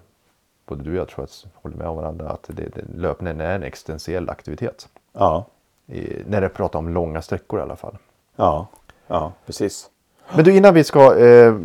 både 0.65 0.83
du 0.83 0.89
och 0.89 0.97
jag 0.97 1.07
tror 1.07 1.23
att 1.23 1.45
håller 1.53 1.77
med 1.77 1.87
om 1.87 1.95
varandra, 1.95 2.29
att 2.29 2.43
det, 2.47 2.69
det, 2.75 2.81
löpningen 2.95 3.41
är 3.41 3.55
en 3.55 3.63
existentiell 3.63 4.29
aktivitet. 4.29 4.89
Ja. 5.13 5.45
I, 5.87 6.23
när 6.27 6.41
det 6.41 6.49
pratar 6.49 6.79
om 6.79 6.89
långa 6.89 7.21
sträckor 7.21 7.59
i 7.59 7.63
alla 7.63 7.75
fall. 7.75 7.97
Ja, 8.35 8.67
ja 9.07 9.31
precis. 9.45 9.89
Men 10.35 10.45
du 10.45 10.55
innan 10.55 10.73
vi 10.73 10.83
ska... 10.83 11.17
Eh, 11.17 11.55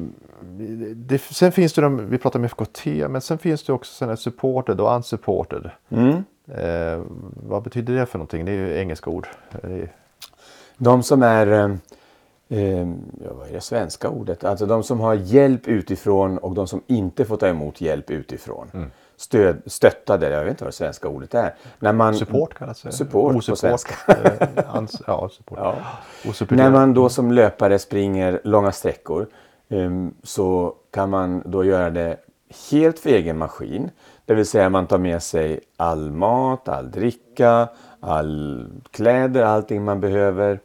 det, 0.94 1.18
sen 1.18 1.52
finns 1.52 1.72
det 1.72 1.82
de, 1.82 2.10
vi 2.10 2.18
pratar 2.18 2.38
om 2.38 2.44
FKT, 2.48 2.86
men 2.86 3.20
sen 3.20 3.38
finns 3.38 3.64
det 3.64 3.72
också 3.72 3.92
sådana 3.92 4.16
supported 4.16 4.80
och 4.80 4.96
unsupported. 4.96 5.70
Mm. 5.88 6.24
Eh, 6.54 7.02
vad 7.46 7.62
betyder 7.62 7.94
det 7.94 8.06
för 8.06 8.18
någonting? 8.18 8.44
Det 8.44 8.52
är 8.52 8.56
ju 8.56 8.78
engelska 8.78 9.10
ord. 9.10 9.26
De 10.76 11.02
som 11.02 11.22
är, 11.22 11.46
eh, 11.46 11.70
eh, 12.48 12.88
ja, 13.24 13.34
vad 13.38 13.48
är 13.48 13.52
det 13.52 13.60
svenska 13.60 14.08
ordet? 14.08 14.44
Alltså 14.44 14.66
de 14.66 14.82
som 14.82 15.00
har 15.00 15.14
hjälp 15.14 15.68
utifrån 15.68 16.38
och 16.38 16.54
de 16.54 16.66
som 16.66 16.82
inte 16.86 17.24
får 17.24 17.36
ta 17.36 17.48
emot 17.48 17.80
hjälp 17.80 18.10
utifrån. 18.10 18.70
Mm 18.74 18.90
stöd, 19.16 19.62
stöttade, 19.66 20.30
jag 20.30 20.44
vet 20.44 20.50
inte 20.50 20.64
vad 20.64 20.72
det 20.72 20.76
svenska 20.76 21.08
ordet 21.08 21.34
är. 21.34 21.54
När 21.78 21.92
man, 21.92 22.14
support 22.14 22.54
kallas 22.54 22.82
det. 22.82 22.92
Support 22.92 23.34
Osupport. 23.34 23.80
Eh, 24.08 24.48
ja, 25.06 25.28
support. 25.28 25.58
Ja. 25.58 25.74
När 26.48 26.70
man 26.70 26.94
då 26.94 27.08
som 27.08 27.32
löpare 27.32 27.78
springer 27.78 28.40
långa 28.44 28.72
sträckor 28.72 29.26
um, 29.68 30.14
så 30.22 30.74
kan 30.90 31.10
man 31.10 31.42
då 31.44 31.64
göra 31.64 31.90
det 31.90 32.16
helt 32.70 32.98
för 32.98 33.10
egen 33.10 33.38
maskin. 33.38 33.90
Det 34.24 34.34
vill 34.34 34.46
säga 34.46 34.68
man 34.68 34.86
tar 34.86 34.98
med 34.98 35.22
sig 35.22 35.60
all 35.76 36.10
mat, 36.10 36.68
all 36.68 36.90
dricka, 36.90 37.68
all 38.00 38.66
kläder, 38.90 39.42
allting 39.42 39.84
man 39.84 40.00
behöver. 40.00 40.60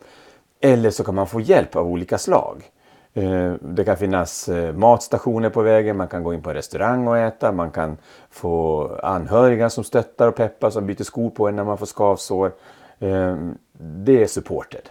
Eller 0.62 0.92
så 0.92 1.04
kan 1.04 1.16
man 1.16 1.28
få 1.28 1.42
hjälp 1.42 1.76
av 1.76 1.88
olika 1.88 2.18
slag. 2.18 2.71
Eh, 3.14 3.54
det 3.62 3.84
kan 3.84 3.98
finnas 3.98 4.50
eh, 4.50 4.74
matstationer 4.74 5.50
på 5.50 5.62
vägen, 5.62 5.98
man 5.98 6.08
kan 6.08 6.24
gå 6.24 6.34
in 6.34 6.42
på 6.42 6.50
en 6.50 6.56
restaurang 6.56 7.08
och 7.08 7.18
äta, 7.18 7.52
man 7.52 7.72
kan 7.72 7.98
få 8.30 8.88
anhöriga 9.04 9.70
som 9.70 9.84
stöttar 9.84 10.28
och 10.28 10.36
peppar, 10.36 10.70
som 10.70 10.86
byter 10.86 11.04
skor 11.04 11.30
på 11.30 11.48
en 11.48 11.56
när 11.56 11.64
man 11.64 11.78
får 11.78 11.86
skavsår. 11.86 12.52
Ehm, 13.00 13.58
det 13.74 14.24
är 14.24 14.28
supported. 14.28 14.90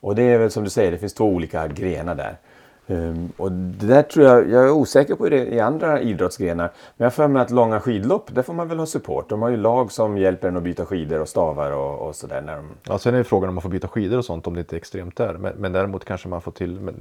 Och 0.00 0.14
det 0.14 0.22
är 0.22 0.38
väl 0.38 0.50
som 0.50 0.64
du 0.64 0.70
säger, 0.70 0.92
det 0.92 0.98
finns 0.98 1.14
två 1.14 1.24
olika 1.24 1.68
grenar 1.68 2.14
där. 2.14 2.36
Ehm, 2.90 3.32
och 3.36 3.52
det 3.52 3.86
där 3.86 4.02
tror 4.02 4.26
jag, 4.26 4.50
jag 4.50 4.64
är 4.64 4.70
osäker 4.70 5.14
på 5.14 5.28
det 5.28 5.46
i 5.46 5.60
andra 5.60 6.00
idrottsgrenar. 6.00 6.70
Men 6.96 7.04
jag 7.04 7.14
för 7.14 7.28
mig 7.28 7.42
att 7.42 7.50
långa 7.50 7.80
skidlopp, 7.80 8.34
där 8.34 8.42
får 8.42 8.54
man 8.54 8.68
väl 8.68 8.78
ha 8.78 8.86
support. 8.86 9.28
De 9.28 9.42
har 9.42 9.48
ju 9.48 9.56
lag 9.56 9.92
som 9.92 10.18
hjälper 10.18 10.48
en 10.48 10.56
att 10.56 10.62
byta 10.62 10.86
skidor 10.86 11.20
och 11.20 11.28
stavar 11.28 11.70
och, 11.72 12.08
och 12.08 12.16
sådär. 12.16 12.40
När 12.40 12.56
de... 12.56 12.64
Ja, 12.82 12.98
sen 12.98 13.14
är 13.14 13.18
det 13.18 13.24
frågan 13.24 13.48
om 13.48 13.54
man 13.54 13.62
får 13.62 13.68
byta 13.68 13.88
skidor 13.88 14.18
och 14.18 14.24
sånt 14.24 14.46
om 14.46 14.54
det 14.54 14.60
inte 14.60 14.76
är 14.76 14.78
extremt 14.78 15.16
där. 15.16 15.34
Men, 15.34 15.52
men 15.56 15.72
däremot 15.72 16.04
kanske 16.04 16.28
man 16.28 16.40
får 16.40 16.52
till 16.52 16.80
men, 16.80 16.94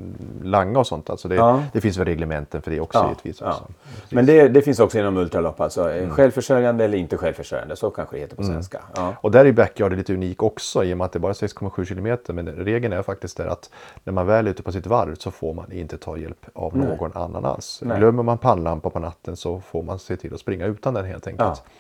langa 0.44 0.80
och 0.80 0.88
sånt. 0.88 1.10
Alltså 1.10 1.28
det, 1.28 1.36
Ja. 1.36 1.64
det 1.74 1.82
finns 1.82 1.98
väl 1.98 2.06
reglementen 2.06 2.62
för 2.62 2.72
det 2.72 2.80
också 2.80 3.04
givetvis. 3.04 3.42
ja. 3.42 3.50
Också. 3.50 3.64
Men 4.10 4.26
det, 4.26 4.48
det 4.48 4.62
finns 4.62 4.80
också 4.80 5.00
inom 5.00 5.18
ultralopp, 5.18 5.62
alltså 5.62 5.92
mm. 5.92 6.10
självförsörjande 6.10 6.86
eller 6.86 6.98
inte 6.98 7.18
självförsörjande. 7.18 7.76
Så 7.76 7.90
kanske 7.90 8.16
det 8.16 8.20
heter 8.20 8.36
på 8.36 8.44
svenska. 8.44 8.82
Ja. 8.96 9.14
Och 9.22 9.32
där 9.32 9.46
är 9.46 9.52
backyard 9.52 9.94
lite 9.94 10.14
unik 10.14 10.44
också 10.44 10.84
i 10.84 10.94
och 10.94 10.98
med 10.98 11.06
att 11.06 11.12
det 11.12 11.18
är 11.18 11.22
bara 11.22 11.34
6,7 11.34 11.86
kilometer. 11.86 12.34
Men 12.34 12.48
regeln 12.48 12.94
är 12.94 13.02
faktiskt 13.02 13.38
där 13.38 13.48
att 13.48 13.70
när 14.04 14.14
man 14.14 14.28
väl 14.28 14.48
är 14.48 14.52
ute 14.52 14.64
på 14.64 14.72
sitt 14.72 14.88
varv 14.88 15.16
så 15.16 15.32
får 15.32 15.54
man 15.54 15.72
inte 15.80 15.98
ta 15.98 16.18
hjälp 16.18 16.46
av 16.54 16.78
någon 16.78 17.12
annan 17.14 17.46
alls. 17.46 17.80
Nej. 17.84 17.98
Glömmer 17.98 18.24
man 18.24 18.38
pannlampa 18.38 18.90
på 18.90 19.00
natten 19.00 19.36
så 19.36 19.60
får 19.60 19.84
man 19.84 20.00
se 20.00 20.18
till 20.18 20.34
att 20.34 20.40
springa 20.40 20.66
utan 20.66 20.94
den 20.94 21.06
helt 21.06 21.28
enkelt. 21.28 21.62
Ja. 21.66 21.72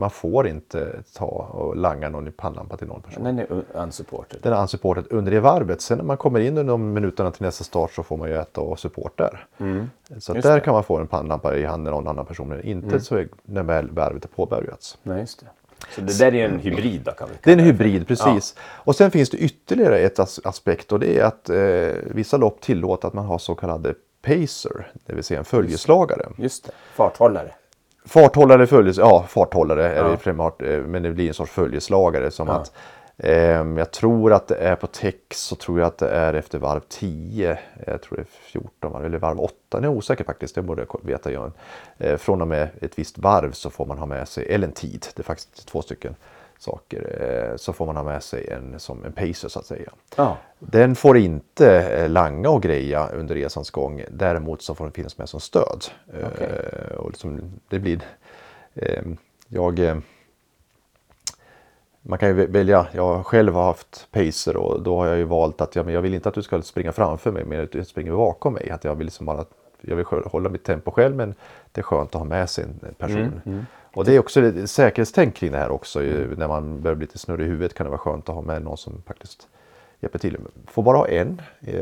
Man 0.00 0.10
får 0.10 0.48
inte 0.48 1.02
ta 1.14 1.24
och 1.26 1.76
langa 1.76 2.08
någon 2.08 2.32
pannlampa 2.32 2.76
till 2.76 2.86
någon 2.86 3.02
person. 3.02 3.24
Den 3.24 3.38
är 3.38 3.64
unsupported. 3.74 4.40
Den 4.42 4.52
är 4.52 4.62
unsupported 4.62 5.06
under 5.10 5.32
det 5.32 5.40
varvet. 5.40 5.80
Sen 5.80 5.98
när 5.98 6.04
man 6.04 6.16
kommer 6.16 6.40
in 6.40 6.58
under 6.58 6.72
de 6.72 6.92
minuterna 6.92 7.30
till 7.30 7.42
nästa 7.42 7.64
start 7.64 7.92
så 7.92 8.02
får 8.02 8.16
man 8.16 8.28
ju 8.28 8.36
äta 8.36 8.60
och 8.60 8.78
support 8.78 9.18
där. 9.18 9.46
Så 9.58 9.64
Mm. 9.64 9.90
Just 10.08 10.26
där 10.26 10.34
det. 10.34 10.48
Mm. 10.48 10.60
kan 10.60 10.74
man 10.74 10.84
få 10.84 10.96
en 10.98 11.06
pannlampa 11.06 11.56
i 11.56 11.64
handen 11.64 11.94
av 11.94 12.02
någon 12.02 12.10
annan 12.10 12.26
person. 12.26 12.60
Inte 12.62 13.00
så 13.00 13.16
är, 13.16 13.28
när 13.42 13.62
väl 13.62 13.90
varvet 13.90 14.24
är 14.24 14.28
påbörjats. 14.28 14.98
Nej, 15.02 15.20
just 15.20 15.40
det. 15.40 15.46
Så 15.94 16.00
det 16.00 16.18
där 16.18 16.34
är 16.34 16.44
en 16.44 16.58
hybrid 16.58 17.00
då 17.04 17.12
kan 17.12 17.28
vi 17.28 17.34
Det 17.42 17.50
är 17.50 17.58
en 17.58 17.64
hybrid, 17.64 18.08
precis. 18.08 18.54
Och 18.60 18.96
sen 18.96 19.10
finns 19.10 19.30
det 19.30 19.36
ytterligare 19.36 19.98
ett 19.98 20.18
as- 20.18 20.40
aspekt 20.44 20.92
och 20.92 21.00
det 21.00 21.18
är 21.18 21.24
att 21.24 21.48
eh, 21.50 22.02
vissa 22.14 22.36
lopp 22.36 22.60
tillåter 22.60 23.08
att 23.08 23.14
man 23.14 23.24
har 23.26 23.38
så 23.38 23.54
kallade 23.54 23.94
pacer, 24.22 24.90
det 25.06 25.14
vill 25.14 25.24
säga 25.24 25.38
en 25.38 25.44
följeslagare. 25.44 26.26
Just 26.36 26.64
det, 26.64 26.70
farthållare. 26.94 27.50
Farthållare, 28.06 28.66
följes, 28.66 28.98
ja 28.98 29.24
farthållare 29.28 29.88
är 29.88 29.96
Ja. 30.04 30.08
det 30.10 30.16
primärt, 30.16 30.62
eh, 30.62 30.68
men 30.80 31.02
det 31.02 31.10
blir 31.10 31.28
en 31.28 31.34
sorts 31.34 31.52
följeslagare 31.52 32.30
som 32.30 32.48
att 32.48 32.68
ehm, 32.68 32.72
jag 33.76 33.90
tror 33.90 34.32
att 34.32 34.48
det 34.48 34.54
är 34.54 34.76
på 34.76 34.86
tex 34.86 35.40
så 35.40 35.56
tror 35.56 35.78
jag 35.78 35.86
att 35.86 35.98
det 35.98 36.08
är 36.08 36.34
efter 36.34 36.58
varv 36.58 36.80
10, 36.88 37.58
jag 37.86 38.02
tror 38.02 38.16
det 38.16 38.22
är 38.22 38.26
14 38.52 38.92
varv 38.92 39.04
eller 39.04 39.18
varv 39.18 39.40
8, 39.40 39.54
jag 39.70 39.84
är 39.84 39.88
osäker 39.88 40.24
faktiskt, 40.24 40.54
det 40.54 40.62
borde 40.62 40.86
jag 40.88 41.00
veta 41.02 41.32
Jörn. 41.32 41.52
Eh, 41.98 42.16
från 42.16 42.42
och 42.42 42.48
med 42.48 42.68
ett 42.80 42.98
visst 42.98 43.18
varv 43.18 43.52
så 43.52 43.70
får 43.70 43.86
man 43.86 43.98
ha 43.98 44.06
med 44.06 44.28
sig, 44.28 44.46
eller 44.54 44.66
en 44.66 44.72
tid, 44.72 45.06
det 45.14 45.22
är 45.22 45.24
faktiskt 45.24 45.68
två 45.68 45.82
stycken 45.82 46.14
saker, 46.58 47.22
eh, 47.50 47.56
så 47.56 47.72
får 47.72 47.86
man 47.86 47.96
ha 47.96 48.02
med 48.02 48.22
sig 48.22 48.50
en, 48.50 48.80
som 48.80 49.04
en 49.04 49.12
pacer 49.12 49.48
så 49.48 49.58
att 49.58 49.66
säga. 49.66 49.92
Ja. 50.16 50.36
Den 50.58 50.94
får 50.94 51.16
inte 51.16 51.82
eh, 51.82 52.08
langa 52.08 52.50
och 52.50 52.62
greja 52.62 53.08
under 53.08 53.34
resans 53.34 53.70
gång. 53.70 54.02
Däremot 54.10 54.62
så 54.62 54.74
får 54.74 54.84
den 54.84 54.92
finnas 54.92 55.18
med 55.18 55.28
som 55.28 55.40
stöd. 55.40 55.84
Eh, 56.14 56.96
och 56.96 57.10
liksom, 57.10 57.60
det 57.68 57.78
blir, 57.78 58.00
jag, 59.48 60.02
man 62.08 62.18
kan 62.18 62.28
ju 62.28 62.34
vä- 62.34 62.52
välja, 62.52 62.86
jag 62.92 63.26
själv 63.26 63.54
har 63.54 63.64
haft 63.64 64.08
pacer 64.12 64.56
och 64.56 64.82
då 64.82 64.96
har 64.98 65.06
jag 65.06 65.16
ju 65.16 65.24
valt 65.24 65.60
att 65.60 65.76
ja, 65.76 65.82
men 65.82 65.94
jag 65.94 66.02
vill 66.02 66.14
inte 66.14 66.28
att 66.28 66.34
du 66.34 66.42
ska 66.42 66.62
springa 66.62 66.92
framför 66.92 67.32
mig 67.32 67.44
men 67.44 67.62
att 67.64 67.72
du 67.72 67.84
springer 67.84 68.12
bakom 68.12 68.54
mig. 68.54 68.70
Att 68.70 68.84
jag 68.84 68.94
vill 68.94 69.04
liksom 69.06 69.26
bara, 69.26 69.44
jag 69.80 69.96
vill 69.96 70.04
hålla 70.04 70.48
mitt 70.48 70.64
tempo 70.64 70.90
själv 70.90 71.16
men 71.16 71.34
det 71.72 71.80
är 71.80 71.82
skönt 71.82 72.08
att 72.14 72.20
ha 72.20 72.24
med 72.24 72.50
sig 72.50 72.64
en 72.64 72.94
person. 72.94 73.64
Och 73.94 74.04
det 74.04 74.14
är 74.14 74.18
också 74.18 74.40
ett 74.40 74.70
säkerhetstänk 74.70 75.34
kring 75.34 75.52
det 75.52 75.58
här 75.58 75.70
också. 75.70 76.02
Ju, 76.02 76.36
När 76.36 76.48
man 76.48 76.80
börjar 76.82 76.94
bli 76.94 77.06
lite 77.06 77.18
snurrig 77.18 77.46
i 77.46 77.48
huvudet 77.48 77.74
kan 77.74 77.84
det 77.84 77.90
vara 77.90 77.98
skönt 78.00 78.28
att 78.28 78.34
ha 78.34 78.42
med 78.42 78.62
någon 78.62 78.76
som 78.76 79.02
faktiskt 79.06 79.48
hjälper 80.00 80.18
till. 80.18 80.36
Får 80.66 80.82
bara 80.82 80.96
ha 80.96 81.08
en. 81.08 81.42
Eh, 81.60 81.74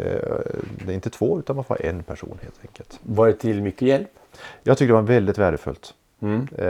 Det 0.87 0.89
är 0.89 0.95
inte 0.95 1.11
två 1.11 1.39
utan 1.39 1.57
man 1.57 1.65
får 1.65 1.75
ha 1.75 1.81
en 1.85 2.03
person 2.03 2.39
helt 2.43 2.59
enkelt. 2.63 3.01
Var 3.03 3.27
det 3.27 3.33
till 3.33 3.63
mycket 3.63 3.83
hjälp? 3.89 4.09
Jag 4.63 4.79
tycker 4.79 4.89
det 4.89 5.01
var 5.01 5.09
väldigt 5.09 5.39
värdefullt. 5.39 5.95
Eh, 6.59 6.67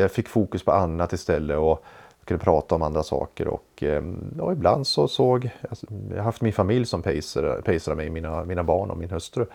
Jag 0.00 0.10
fick 0.10 0.28
fokus 0.28 0.62
på 0.64 0.72
annat 0.72 1.12
istället 1.12 1.58
och 1.58 1.84
kunde 2.24 2.44
prata 2.44 2.74
om 2.74 2.82
andra 2.82 3.02
saker. 3.02 3.48
Och, 3.48 3.82
eh, 3.82 4.02
ja, 4.38 4.52
ibland 4.52 4.86
så 4.86 5.08
såg, 5.08 5.50
alltså, 5.70 5.86
jag 6.10 6.16
har 6.16 6.24
haft 6.24 6.40
min 6.40 6.52
familj 6.52 6.86
som 6.86 7.02
pacerar 7.02 7.94
mig, 7.94 8.10
mina, 8.10 8.44
mina 8.44 8.62
barn 8.62 8.90
och 8.90 8.96
min 8.98 9.10
hustru. 9.10 9.46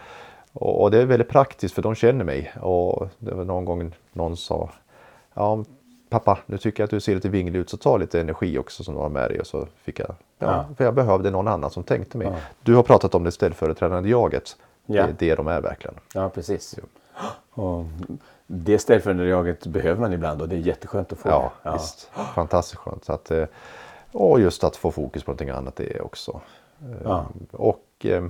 Och, 0.54 0.82
och 0.82 0.92
det 0.92 1.02
är 1.02 1.06
väldigt 1.06 1.30
praktiskt 1.30 1.76
för 1.76 1.82
de 1.82 1.96
känner 1.96 2.26
mig. 2.26 2.54
Och 2.62 3.08
det 3.20 3.36
var 3.36 3.44
någon 3.44 3.66
gång 3.66 3.92
någon 4.14 4.38
sa, 4.38 4.70
ja 5.34 5.64
pappa 6.10 6.40
nu 6.46 6.58
tycker 6.58 6.84
jag 6.84 6.86
att 6.86 6.92
du 6.92 7.00
ser 7.00 7.16
lite 7.16 7.30
vinglig 7.30 7.60
ut 7.60 7.70
så 7.70 7.78
ta 7.78 7.98
lite 7.98 8.22
energi 8.22 8.58
också 8.58 8.84
som 8.84 8.94
du 8.96 9.02
har 9.02 9.10
med 9.10 9.30
dig. 9.30 9.40
Och 9.40 9.48
så 9.48 9.68
fick 9.84 10.00
jag, 10.00 10.10
ja, 10.10 10.16
Ja. 10.48 10.66
för 10.78 10.84
jag 10.84 10.94
behövde 10.94 11.32
någon 11.32 11.48
annan 11.48 11.70
som 11.70 11.84
tänkte 11.84 12.18
mig. 12.18 12.32
Du 12.64 12.76
har 12.76 12.84
pratat 12.84 13.16
om 13.16 13.24
det 13.24 13.32
ställföreträdande 13.32 14.10
jaget. 14.10 14.58
Ja. 14.86 14.94
Det 14.94 15.10
är 15.10 15.16
det 15.20 15.36
de 15.36 15.48
är 15.48 15.62
verkligen. 15.62 15.96
Ja, 16.14 16.30
precis. 16.30 16.80
Och 17.52 17.86
det 18.48 18.80
ställföreträdarjaget 18.80 19.68
behöver 19.68 20.02
man 20.02 20.14
ibland 20.14 20.42
och 20.42 20.50
det 20.50 20.56
är 20.56 20.60
jätteskönt 20.60 21.12
att 21.12 21.20
få. 21.20 21.30
Ja, 21.30 21.54
det. 21.64 21.72
visst. 21.74 22.10
Fantastiskt 22.36 22.80
skönt. 22.82 23.06
Så 23.06 23.14
att, 23.14 23.32
eh, 23.32 23.46
och 24.12 24.40
just 24.40 24.64
att 24.64 24.76
få 24.76 24.92
fokus 24.92 25.24
på 25.24 25.32
någonting 25.32 25.50
annat 25.50 25.76
det 25.76 25.96
är 25.96 26.02
också. 26.06 26.42
Eh, 26.82 26.88
Ja. 27.04 27.26
Och, 27.52 27.86
eh, 28.04 28.26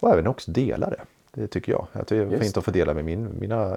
och 0.00 0.10
även 0.12 0.26
också 0.26 0.50
dela 0.50 0.90
det. 0.90 1.00
Det 1.32 1.46
tycker 1.46 1.72
jag. 1.72 1.86
Det 2.08 2.16
är 2.16 2.38
fint 2.38 2.56
att 2.56 2.64
få 2.64 2.70
dela 2.70 2.94
med 2.94 3.04
min, 3.04 3.28
mina 3.40 3.76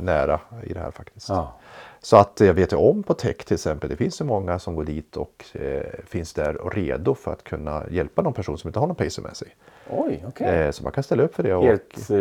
nära 0.00 0.40
i 0.64 0.72
det 0.72 0.80
här 0.80 0.90
faktiskt. 0.90 1.28
Ja. 1.28 1.52
Så 2.00 2.16
att 2.16 2.40
jag 2.40 2.54
vet 2.54 2.72
ju 2.72 2.76
om 2.76 3.02
på 3.02 3.14
Tech 3.14 3.36
till 3.36 3.54
exempel. 3.54 3.90
Det 3.90 3.96
finns 3.96 4.20
ju 4.20 4.24
många 4.24 4.58
som 4.58 4.74
går 4.76 4.84
dit 4.84 5.16
och 5.16 5.44
eh, 5.52 5.82
finns 6.06 6.32
där 6.32 6.56
och 6.56 6.74
redo 6.74 7.14
för 7.14 7.32
att 7.32 7.44
kunna 7.44 7.82
hjälpa 7.90 8.22
någon 8.22 8.32
person 8.32 8.58
som 8.58 8.68
inte 8.68 8.78
har 8.78 8.86
någon 8.86 8.96
pacer 8.96 9.22
med 9.22 9.36
sig. 9.36 9.56
Oj, 9.90 10.24
okej. 10.28 10.46
Eh, 10.46 10.70
så 10.70 10.82
man 10.82 10.92
kan 10.92 11.04
ställa 11.04 11.22
upp 11.22 11.34
för 11.34 11.42
det. 11.42 11.54
Och, 11.54 11.64
Helt 11.64 12.10
eh, 12.10 12.16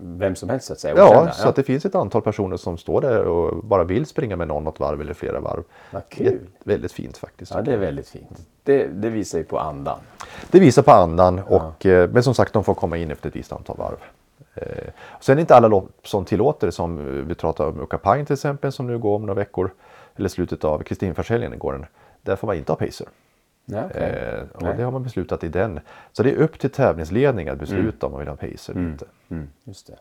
vem 0.00 0.36
som 0.36 0.48
helst 0.48 0.66
så 0.66 0.72
att 0.72 0.80
säga. 0.80 0.94
Ja, 0.96 1.08
okända. 1.08 1.32
så 1.32 1.48
att 1.48 1.56
det 1.56 1.62
finns 1.62 1.84
ett 1.84 1.94
antal 1.94 2.22
personer 2.22 2.56
som 2.56 2.78
står 2.78 3.00
där 3.00 3.24
och 3.24 3.64
bara 3.64 3.84
vill 3.84 4.06
springa 4.06 4.36
med 4.36 4.48
någon 4.48 4.64
något 4.64 4.80
varv 4.80 5.00
eller 5.00 5.14
flera 5.14 5.40
varv. 5.40 5.62
Vad 5.90 6.08
kul. 6.08 6.46
Väldigt 6.64 6.92
fint 6.92 7.16
faktiskt. 7.16 7.52
ja, 7.54 7.62
det 7.62 7.72
är 7.72 7.76
väldigt 7.78 8.08
fint. 8.08 8.46
Det, 8.62 8.86
det 8.86 9.10
visar 9.10 9.38
ju 9.38 9.44
på 9.44 9.58
andan. 9.58 9.98
Det 10.50 10.60
visar 10.60 10.82
på 10.82 10.90
andan 10.90 11.38
och 11.38 11.86
eh, 11.86 12.10
men 12.10 12.22
som 12.22 12.34
sagt 12.34 12.52
de 12.52 12.64
får 12.64 12.74
komma 12.74 12.96
in 12.96 13.10
efter 13.10 13.28
ett 13.28 13.36
visst 13.36 13.52
antal 13.52 13.76
varv. 13.76 13.96
Eh, 14.56 14.90
sen 15.20 15.32
är 15.32 15.36
det 15.36 15.40
inte 15.40 15.54
alla 15.56 15.68
lopp 15.68 16.08
som 16.08 16.24
tillåter 16.24 16.70
som 16.70 16.98
eh, 16.98 17.04
vi 17.04 17.34
pratar 17.34 17.66
om 17.68 17.80
Uka 17.80 17.98
Pine 17.98 18.24
till 18.24 18.32
exempel 18.34 18.72
som 18.72 18.86
nu 18.86 18.98
går 18.98 19.16
om 19.16 19.22
några 19.22 19.34
veckor. 19.34 19.70
Eller 20.16 20.28
slutet 20.28 20.64
av 20.64 20.78
Kristinförsäljningen 20.82 21.58
går 21.58 21.72
den. 21.72 21.86
Där 22.22 22.36
får 22.36 22.46
man 22.46 22.56
inte 22.56 22.72
ha 22.72 22.76
pacer. 22.76 23.06
Ja, 23.64 23.82
okej. 23.90 24.02
Eh, 24.02 24.42
och 24.56 24.62
Nej. 24.62 24.74
det 24.76 24.82
har 24.82 24.90
man 24.92 25.02
beslutat 25.02 25.44
i 25.44 25.48
den. 25.48 25.80
Så 26.12 26.22
det 26.22 26.30
är 26.30 26.36
upp 26.36 26.58
till 26.58 26.70
tävlingsledningen 26.70 27.52
att 27.52 27.58
besluta 27.60 28.06
om 28.06 28.12
man 28.12 28.18
vill 28.18 28.28
ha 28.28 28.36
pacer 28.36 28.72
eller 28.72 28.82
inte. 28.82 29.04
Mm, 29.28 29.48
just 29.64 29.86
det. 29.86 29.96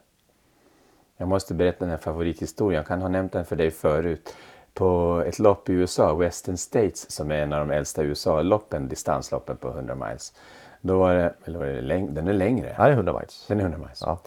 Jag 1.17 1.27
måste 1.27 1.53
berätta 1.53 1.79
den 1.79 1.89
här 1.89 1.97
favorithistorien. 1.97 2.77
Jag 2.77 2.87
kan 2.87 3.01
ha 3.01 3.09
nämnt 3.09 3.31
den 3.31 3.45
för 3.45 3.55
dig 3.55 3.71
förut. 3.71 4.35
På 4.73 5.23
ett 5.27 5.39
lopp 5.39 5.69
i 5.69 5.73
USA, 5.73 6.15
Western 6.15 6.57
States, 6.57 7.11
som 7.11 7.31
är 7.31 7.35
en 7.35 7.53
av 7.53 7.67
de 7.67 7.73
äldsta 7.75 8.03
USA-loppen, 8.03 8.87
distansloppen 8.87 9.57
på 9.57 9.67
100 9.69 9.95
miles. 9.95 10.33
Då 10.81 10.99
var 10.99 11.13
det, 11.13 11.33
eller 11.45 11.59
var 11.59 11.65
det 11.65 11.81
läng- 11.81 12.13
den 12.13 12.27
är 12.27 12.33
längre. 12.33 12.65
Nej, 12.67 12.75
det 12.77 12.83
är 12.83 12.91
100 12.91 13.13
miles. 13.13 13.45
Den 13.47 13.57
är 13.59 13.61
100 13.63 13.77
miles. 13.79 14.01
Ja. 14.05 14.19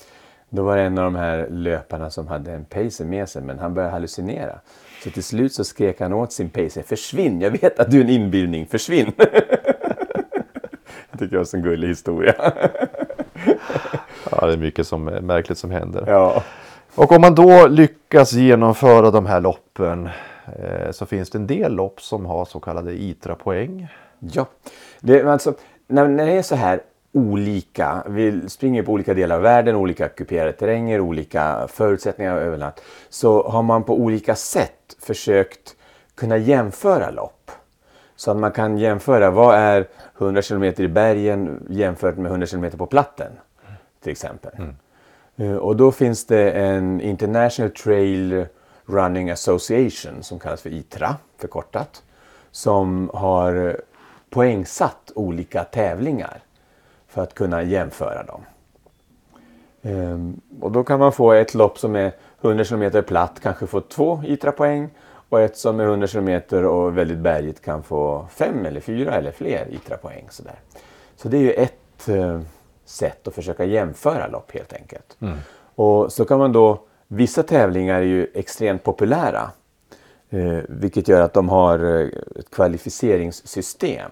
Då 0.50 0.62
var 0.62 0.76
det 0.76 0.82
en 0.82 0.98
av 0.98 1.04
de 1.04 1.14
här 1.14 1.46
löparna 1.50 2.10
som 2.10 2.28
hade 2.28 2.52
en 2.52 2.64
pacer 2.64 3.04
med 3.04 3.28
sig 3.28 3.42
men 3.42 3.58
han 3.58 3.74
började 3.74 3.92
hallucinera. 3.92 4.58
Så 5.04 5.10
till 5.10 5.24
slut 5.24 5.52
så 5.52 5.64
skrek 5.64 6.00
han 6.00 6.12
åt 6.12 6.32
sin 6.32 6.50
pacer, 6.50 6.82
försvinn! 6.82 7.40
Jag 7.40 7.50
vet 7.50 7.78
att 7.78 7.90
du 7.90 8.00
är 8.00 8.04
en 8.04 8.10
inbildning, 8.10 8.66
försvinn! 8.66 9.12
jag 11.10 11.18
tycker 11.18 11.26
det 11.26 11.36
var 11.36 11.38
en 11.38 11.46
sån 11.46 11.62
gullig 11.62 11.88
historia. 11.88 12.34
Ja, 14.30 14.46
det 14.46 14.52
är 14.52 14.56
mycket 14.56 14.86
som, 14.86 15.04
märkligt 15.04 15.58
som 15.58 15.70
händer. 15.70 16.04
ja. 16.06 16.42
Och 16.94 17.12
om 17.12 17.20
man 17.20 17.34
då 17.34 17.66
lyckas 17.66 18.32
genomföra 18.32 19.10
de 19.10 19.26
här 19.26 19.40
loppen 19.40 20.08
eh, 20.46 20.90
så 20.90 21.06
finns 21.06 21.30
det 21.30 21.38
en 21.38 21.46
del 21.46 21.72
lopp 21.72 22.00
som 22.00 22.26
har 22.26 22.44
så 22.44 22.60
kallade 22.60 22.92
ITRA-poäng. 22.92 23.88
Ja, 24.18 24.46
det, 25.00 25.20
är 25.20 25.24
alltså, 25.24 25.54
när, 25.86 26.08
när 26.08 26.26
det 26.26 26.32
är 26.32 26.42
så 26.42 26.54
här 26.54 26.80
olika, 27.18 28.02
vi 28.06 28.48
springer 28.48 28.82
på 28.82 28.92
olika 28.92 29.14
delar 29.14 29.36
av 29.36 29.42
världen, 29.42 29.76
olika 29.76 30.08
kuperade 30.08 30.52
terränger, 30.52 31.00
olika 31.00 31.68
förutsättningar 31.68 32.36
överallt, 32.36 32.80
så 33.08 33.48
har 33.48 33.62
man 33.62 33.84
på 33.84 33.94
olika 33.94 34.34
sätt 34.34 34.96
försökt 35.00 35.76
kunna 36.14 36.36
jämföra 36.36 37.10
lopp. 37.10 37.50
Så 38.16 38.30
att 38.30 38.36
man 38.36 38.52
kan 38.52 38.78
jämföra, 38.78 39.30
vad 39.30 39.54
är 39.56 39.86
100 40.18 40.42
km 40.42 40.64
i 40.64 40.88
bergen 40.88 41.66
jämfört 41.70 42.16
med 42.16 42.30
100 42.30 42.46
km 42.46 42.70
på 42.70 42.86
platten? 42.86 43.32
Till 44.02 44.12
exempel. 44.12 44.52
Eh, 45.36 45.56
Och 45.56 45.76
då 45.76 45.92
finns 45.92 46.26
det 46.26 46.50
en 46.50 47.00
International 47.00 47.70
Trail 47.70 48.46
Running 48.86 49.30
Association 49.30 50.22
som 50.22 50.38
kallas 50.38 50.62
för 50.62 50.70
ITRA 50.70 51.16
förkortat. 51.38 52.02
Som 52.50 53.10
har 53.14 53.80
poängsatt 54.30 55.12
olika 55.14 55.64
tävlingar 55.64 56.38
för 57.08 57.22
att 57.22 57.34
kunna 57.34 57.62
jämföra 57.62 58.22
dem. 58.22 58.40
Ehm, 59.82 60.40
Och 60.60 60.72
då 60.72 60.84
kan 60.84 60.98
man 60.98 61.12
få 61.12 61.32
ett 61.32 61.54
lopp 61.54 61.78
som 61.78 61.96
är 61.96 62.12
100 62.40 62.64
km 62.64 63.04
platt, 63.04 63.40
kanske 63.42 63.66
få 63.66 63.80
två 63.80 64.22
ITRA-poäng. 64.26 64.90
och 65.30 65.40
ett 65.40 65.56
som 65.56 65.80
är 65.80 65.84
100 65.84 66.06
km 66.06 66.40
och 66.66 66.98
väldigt 66.98 67.18
bergigt 67.18 67.60
kan 67.64 67.82
få 67.82 68.26
fem 68.30 68.66
eller 68.66 68.80
fyra 68.80 69.14
eller 69.14 69.32
fler 69.32 69.66
ITRA-poäng. 69.70 70.26
Sådär. 70.30 70.58
Så 71.16 71.28
det 71.28 71.36
är 71.36 71.40
ju 71.40 71.52
ett 71.52 72.08
eh, 72.08 72.40
sätt 72.84 73.28
att 73.28 73.34
försöka 73.34 73.64
jämföra 73.64 74.26
lopp 74.28 74.50
helt 74.54 74.72
enkelt. 74.72 75.16
Mm. 75.20 75.38
Och 75.74 76.12
så 76.12 76.24
kan 76.24 76.38
man 76.38 76.52
då, 76.52 76.80
vissa 77.08 77.42
tävlingar 77.42 77.94
är 77.94 78.02
ju 78.02 78.26
extremt 78.34 78.82
populära. 78.82 79.50
Eh, 80.30 80.58
vilket 80.68 81.08
gör 81.08 81.20
att 81.20 81.34
de 81.34 81.48
har 81.48 81.78
eh, 82.00 82.08
ett 82.38 82.50
kvalificeringssystem. 82.50 84.10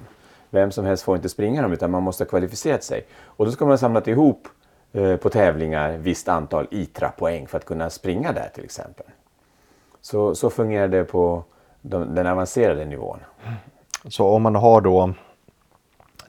Vem 0.57 0.71
som 0.71 0.85
helst 0.85 1.03
får 1.03 1.17
inte 1.17 1.29
springa 1.29 1.63
dem 1.63 1.73
utan 1.73 1.91
man 1.91 2.03
måste 2.03 2.25
ha 2.25 2.29
kvalificerat 2.29 2.85
sig. 2.85 3.07
Och 3.25 3.45
då 3.45 3.53
ska 3.53 3.65
man 3.65 3.73
ha 3.73 3.79
samlat 3.79 4.09
ihop 4.09 4.49
eh, 4.93 5.17
på 5.17 5.29
tävlingar 5.29 5.97
visst 5.97 6.29
antal 6.29 6.67
ITRA-poäng 6.71 7.47
för 7.47 7.59
att 7.59 7.65
kunna 7.65 7.91
springa 7.91 8.33
där 8.33 8.49
till 8.55 8.65
exempel. 8.65 9.07
Så, 10.01 10.35
så 10.35 10.51
fungerar 10.51 10.89
det 10.89 11.05
på 11.05 11.45
de, 11.83 12.15
den 12.15 12.27
avancerade 12.27 12.85
nivån. 12.85 13.19
Så 14.09 14.27
om 14.27 14.43
man 14.43 14.55
har 14.55 14.81
då 14.81 15.13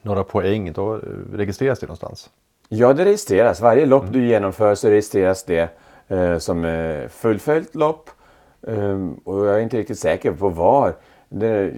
några 0.01 0.23
poäng, 0.23 0.73
då 0.73 0.99
registreras 1.33 1.79
det 1.79 1.87
någonstans? 1.87 2.29
Ja, 2.69 2.93
det 2.93 3.05
registreras. 3.05 3.61
Varje 3.61 3.85
lopp 3.85 4.05
du 4.11 4.27
genomför 4.27 4.75
så 4.75 4.89
registreras 4.89 5.43
det 5.43 5.69
eh, 6.07 6.37
som 6.37 6.65
eh, 6.65 7.07
fullföljt 7.07 7.75
lopp. 7.75 8.09
Um, 8.61 9.13
och 9.13 9.45
jag 9.45 9.55
är 9.55 9.59
inte 9.59 9.77
riktigt 9.77 9.99
säker 9.99 10.31
på 10.31 10.49
var. 10.49 10.95
Det, 11.29 11.71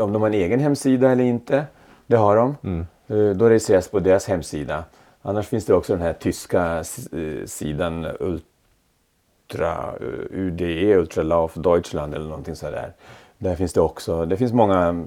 om 0.00 0.12
de 0.12 0.22
har 0.22 0.28
en 0.28 0.34
egen 0.34 0.60
hemsida 0.60 1.10
eller 1.10 1.24
inte. 1.24 1.64
Det 2.06 2.16
har 2.16 2.36
de. 2.36 2.56
Mm. 2.62 2.86
Uh, 3.10 3.36
då 3.36 3.48
registreras 3.48 3.88
på 3.88 4.00
deras 4.00 4.26
hemsida. 4.26 4.84
Annars 5.22 5.48
finns 5.48 5.64
det 5.64 5.74
också 5.74 5.92
den 5.92 6.02
här 6.02 6.12
tyska 6.12 6.84
uh, 7.14 7.46
sidan 7.46 8.06
Ultra, 8.20 9.92
uh, 10.00 10.08
UDE, 10.30 10.96
Ultralauf 10.96 11.54
Deutschland 11.54 12.14
eller 12.14 12.24
någonting 12.24 12.56
sådär. 12.56 12.92
Där 13.38 13.56
finns 13.56 13.72
det 13.72 13.80
också, 13.80 14.26
det 14.26 14.36
finns 14.36 14.52
många 14.52 14.78
mm, 14.78 15.04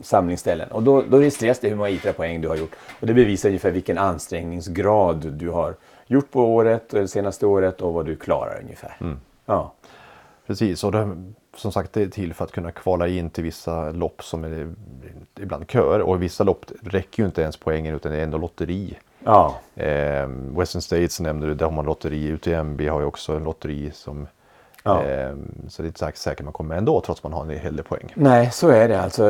samlingsställen 0.00 0.68
och 0.70 0.82
då, 0.82 1.02
då 1.10 1.18
registreras 1.18 1.58
det 1.58 1.68
hur 1.68 1.76
många 1.76 1.90
ITRA-poäng 1.90 2.40
du 2.40 2.48
har 2.48 2.56
gjort. 2.56 2.76
Och 3.00 3.06
det 3.06 3.14
bevisar 3.14 3.48
ungefär 3.48 3.70
vilken 3.70 3.98
ansträngningsgrad 3.98 5.32
du 5.32 5.48
har 5.48 5.74
gjort 6.06 6.30
på 6.30 6.40
året, 6.40 6.88
det 6.90 7.08
senaste 7.08 7.46
året 7.46 7.80
och 7.82 7.92
vad 7.92 8.06
du 8.06 8.16
klarar 8.16 8.60
ungefär. 8.62 8.96
Mm. 9.00 9.20
Ja. 9.46 9.72
Precis, 10.46 10.84
och 10.84 10.92
det, 10.92 11.16
som 11.56 11.72
sagt 11.72 11.92
det 11.92 12.02
är 12.02 12.06
till 12.06 12.34
för 12.34 12.44
att 12.44 12.52
kunna 12.52 12.70
kvala 12.70 13.08
in 13.08 13.30
till 13.30 13.44
vissa 13.44 13.90
lopp 13.92 14.24
som 14.24 14.44
är 14.44 14.74
ibland 15.40 15.70
kör 15.70 16.00
och 16.00 16.22
vissa 16.22 16.44
lopp 16.44 16.66
räcker 16.82 17.22
ju 17.22 17.26
inte 17.26 17.42
ens 17.42 17.56
poängen 17.56 17.94
utan 17.94 18.12
det 18.12 18.18
är 18.18 18.22
ändå 18.22 18.38
lotteri. 18.38 18.98
Ja. 19.24 19.58
Eh, 19.74 20.28
Western 20.58 20.82
States 20.82 21.20
nämnde 21.20 21.46
du, 21.46 21.54
där 21.54 21.66
har 21.66 21.72
man 21.72 21.84
lotteri. 21.84 22.28
UTMB 22.28 22.80
har 22.80 23.00
ju 23.00 23.06
också 23.06 23.32
en 23.32 23.44
lotteri 23.44 23.90
som 23.94 24.26
Ja. 24.86 25.04
eh, 25.04 25.34
så 25.68 25.82
det 25.82 25.86
är 25.86 25.88
inte 25.88 26.18
säkert 26.18 26.44
man 26.44 26.52
kommer 26.52 26.76
ändå 26.76 27.00
trots 27.00 27.20
att 27.20 27.24
man 27.24 27.32
har 27.32 27.42
en 27.42 27.58
hel 27.58 27.76
del 27.76 27.84
poäng. 27.84 28.12
Nej, 28.14 28.50
så 28.52 28.68
är 28.68 28.88
det. 28.88 29.00
Alltså, 29.00 29.24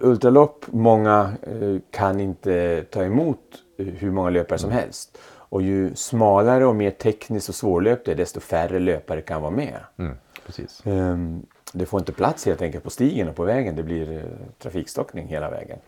ultralopp, 0.00 0.64
många 0.66 1.32
eh, 1.42 1.80
kan 1.90 2.20
inte 2.20 2.84
ta 2.90 3.04
emot 3.04 3.38
eh, 3.78 3.86
hur 3.86 4.10
många 4.10 4.30
löpare 4.30 4.58
som 4.58 4.70
helst. 4.70 5.18
Och 5.48 5.62
ju 5.62 5.94
smalare 5.94 6.66
och 6.66 6.76
mer 6.76 6.90
tekniskt 6.90 7.48
och 7.48 7.54
svårlöpt 7.54 8.04
det 8.04 8.12
är, 8.12 8.16
desto 8.16 8.40
färre 8.40 8.78
löpare 8.78 9.20
kan 9.20 9.42
vara 9.42 9.50
med. 9.50 9.78
Mm, 9.98 10.16
precis. 10.46 10.82
Ehm, 10.86 11.46
Det 11.72 11.86
får 11.86 12.00
inte 12.00 12.12
plats 12.12 12.46
helt 12.46 12.62
enkelt 12.62 12.84
på 12.84 12.90
stigen 12.90 13.28
och 13.28 13.36
på 13.36 13.44
vägen. 13.44 13.76
Det 13.76 13.82
blir 13.82 14.12
eh, 14.12 14.22
trafikstockning 14.58 15.26
hela 15.26 15.50
vägen. 15.50 15.78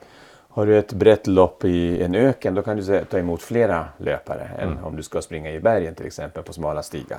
Har 0.48 0.66
du 0.66 0.78
ett 0.78 0.92
brett 0.92 1.26
lopp 1.26 1.64
i 1.64 2.02
en 2.02 2.14
öken 2.14 2.54
då 2.54 2.62
kan 2.62 2.76
du 2.76 3.04
ta 3.04 3.18
emot 3.18 3.42
flera 3.42 3.88
löpare 3.98 4.50
än 4.58 4.78
om 4.84 4.96
du 4.96 5.02
ska 5.02 5.22
springa 5.22 5.50
i 5.52 5.60
bergen 5.60 5.94
till 5.94 6.06
exempel 6.06 6.42
på 6.42 6.52
smala 6.52 6.82
stigar. 6.82 7.18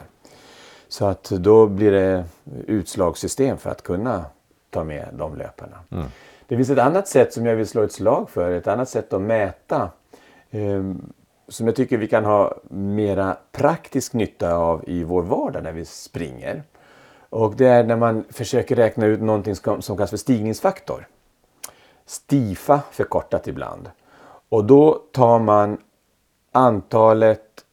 Så 0.87 1.05
att 1.05 1.23
då 1.23 1.67
blir 1.67 1.91
det 1.91 2.23
utslagssystem 2.67 3.57
för 3.57 3.69
att 3.69 3.83
kunna 3.83 4.25
ta 4.69 4.83
med 4.83 5.07
de 5.13 5.35
löparna. 5.37 5.77
Det 6.47 6.55
finns 6.55 6.69
ett 6.69 6.79
annat 6.79 7.07
sätt 7.07 7.33
som 7.33 7.45
jag 7.45 7.55
vill 7.55 7.67
slå 7.67 7.83
ett 7.83 7.91
slag 7.91 8.29
för, 8.29 8.51
ett 8.51 8.67
annat 8.67 8.89
sätt 8.89 9.13
att 9.13 9.21
mäta 9.21 9.89
ehm, 10.51 11.11
som 11.47 11.67
jag 11.67 11.75
tycker 11.75 11.97
vi 11.97 12.07
kan 12.07 12.25
ha 12.25 12.55
mera 12.69 13.37
praktisk 13.51 14.13
nytta 14.13 14.55
av 14.55 14.83
i 14.87 15.03
vår 15.03 15.21
vardag 15.23 15.63
när 15.63 15.71
vi 15.71 15.85
springer. 15.85 16.63
Och 17.29 17.55
det 17.55 17.67
är 17.67 17.83
när 17.83 17.95
man 17.95 18.23
försöker 18.29 18.75
räkna 18.75 19.05
ut 19.05 19.21
någonting 19.21 19.55
som, 19.55 19.81
som 19.81 19.97
kallas 19.97 20.09
för 20.09 20.17
stigningsfaktor. 20.17 21.07
STIFA 22.05 22.81
förkortat 22.91 23.47
ibland. 23.47 23.89
Och 24.49 24.65
då 24.65 25.01
tar 25.11 25.39
man 25.39 25.77
antalet 26.51 27.65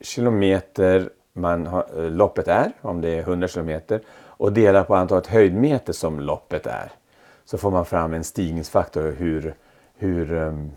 kilometer 0.00 1.10
man 1.32 1.66
har, 1.66 2.10
loppet 2.10 2.48
är, 2.48 2.72
om 2.80 3.00
det 3.00 3.08
är 3.08 3.20
100 3.20 3.48
kilometer, 3.48 4.00
och 4.26 4.52
delar 4.52 4.84
på 4.84 4.94
antalet 4.94 5.26
höjdmeter 5.26 5.92
som 5.92 6.20
loppet 6.20 6.66
är. 6.66 6.92
Så 7.44 7.58
får 7.58 7.70
man 7.70 7.84
fram 7.84 8.14
en 8.14 8.24
stigningsfaktor 8.24 9.14
hur, 9.18 9.54
hur, 9.96 10.32
ehm, 10.32 10.70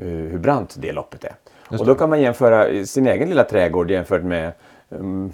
eh, 0.00 0.06
hur 0.06 0.38
brant 0.38 0.76
det 0.78 0.92
loppet 0.92 1.24
är. 1.24 1.34
Och 1.78 1.86
då 1.86 1.94
kan 1.94 2.10
man 2.10 2.20
jämföra 2.20 2.84
sin 2.84 3.06
egen 3.06 3.28
lilla 3.28 3.44
trädgård 3.44 3.90
jämfört 3.90 4.22
med 4.22 4.52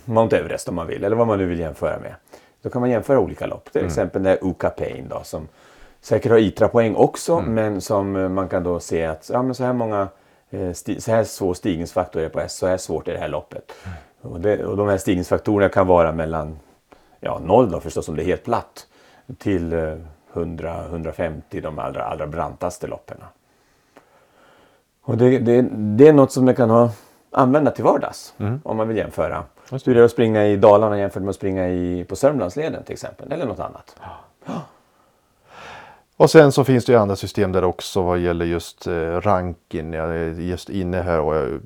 Mount 0.04 0.36
Everest 0.36 0.68
om 0.68 0.74
man 0.74 0.86
vill, 0.86 1.04
eller 1.04 1.16
vad 1.16 1.26
man 1.26 1.38
nu 1.38 1.46
vill 1.46 1.58
jämföra 1.58 1.98
med. 1.98 2.14
Då 2.62 2.70
kan 2.70 2.80
man 2.80 2.90
jämföra 2.90 3.18
olika 3.18 3.46
lopp. 3.46 3.72
Till 3.72 3.84
exempel 3.84 4.22
det 4.22 4.38
Uka 4.42 4.70
Pain 4.70 5.06
då, 5.08 5.20
som 5.24 5.48
säkert 6.00 6.32
har 6.32 6.38
ITRA-poäng 6.38 6.94
också, 6.94 7.40
men 7.40 7.80
som 7.80 8.16
eh, 8.16 8.28
man 8.28 8.48
kan 8.48 8.62
då 8.62 8.80
se 8.80 9.06
att 9.06 9.30
ja, 9.32 9.42
men 9.42 9.54
så 9.54 9.64
här 9.64 9.72
många 9.72 10.08
eh, 10.50 10.72
så 10.98 11.10
här 11.10 11.24
svår 11.24 11.54
stigningsfaktor 11.54 12.20
är 12.20 12.24
det 12.24 12.30
på 12.30 12.40
S, 12.40 12.56
så 12.56 12.66
här 12.66 12.76
svårt 12.76 13.08
är 13.08 13.12
det 13.12 13.18
här 13.18 13.28
loppet. 13.28 13.72
Och, 14.20 14.40
det, 14.40 14.64
och 14.64 14.76
de 14.76 14.88
här 14.88 14.98
stigningsfaktorerna 14.98 15.68
kan 15.68 15.86
vara 15.86 16.12
mellan 16.12 16.58
ja, 17.20 17.38
noll 17.38 17.70
då 17.70 17.80
förstås 17.80 18.08
om 18.08 18.16
det 18.16 18.22
är 18.22 18.26
helt 18.26 18.44
platt 18.44 18.86
till 19.38 19.72
eh, 19.72 19.94
100-150 20.32 21.60
de 21.62 21.78
allra, 21.78 22.04
allra 22.04 22.26
brantaste 22.26 22.86
loppen. 22.86 23.16
Och 25.02 25.16
det, 25.16 25.38
det, 25.38 25.62
det 25.70 26.08
är 26.08 26.12
något 26.12 26.32
som 26.32 26.44
man 26.44 26.54
kan 26.54 26.70
ha, 26.70 26.90
använda 27.30 27.70
till 27.70 27.84
vardags 27.84 28.34
om 28.62 28.76
man 28.76 28.88
vill 28.88 28.96
jämföra. 28.96 29.44
Just 29.72 29.88
Hur 29.88 29.94
det 29.94 30.00
är 30.00 30.04
att 30.04 30.10
springa 30.10 30.46
i 30.46 30.56
Dalarna 30.56 30.98
jämfört 30.98 31.22
med 31.22 31.30
att 31.30 31.36
springa 31.36 31.68
i, 31.68 32.04
på 32.08 32.16
Sörmlandsleden 32.16 32.82
till 32.82 32.92
exempel, 32.92 33.32
eller 33.32 33.46
något 33.46 33.58
annat. 33.60 33.96
Och 36.16 36.30
sen 36.30 36.52
så 36.52 36.64
finns 36.64 36.84
det 36.84 36.92
ju 36.92 36.98
andra 36.98 37.16
system 37.16 37.52
där 37.52 37.64
också 37.64 38.02
vad 38.02 38.18
gäller 38.18 38.44
just 38.44 38.86
eh, 38.86 39.20
ranken. 39.20 39.92
Jag 39.92 40.16
är 40.16 40.32
just 40.32 40.70
inne 40.70 41.02
här 41.02 41.20
och 41.20 41.36
jag 41.36 41.60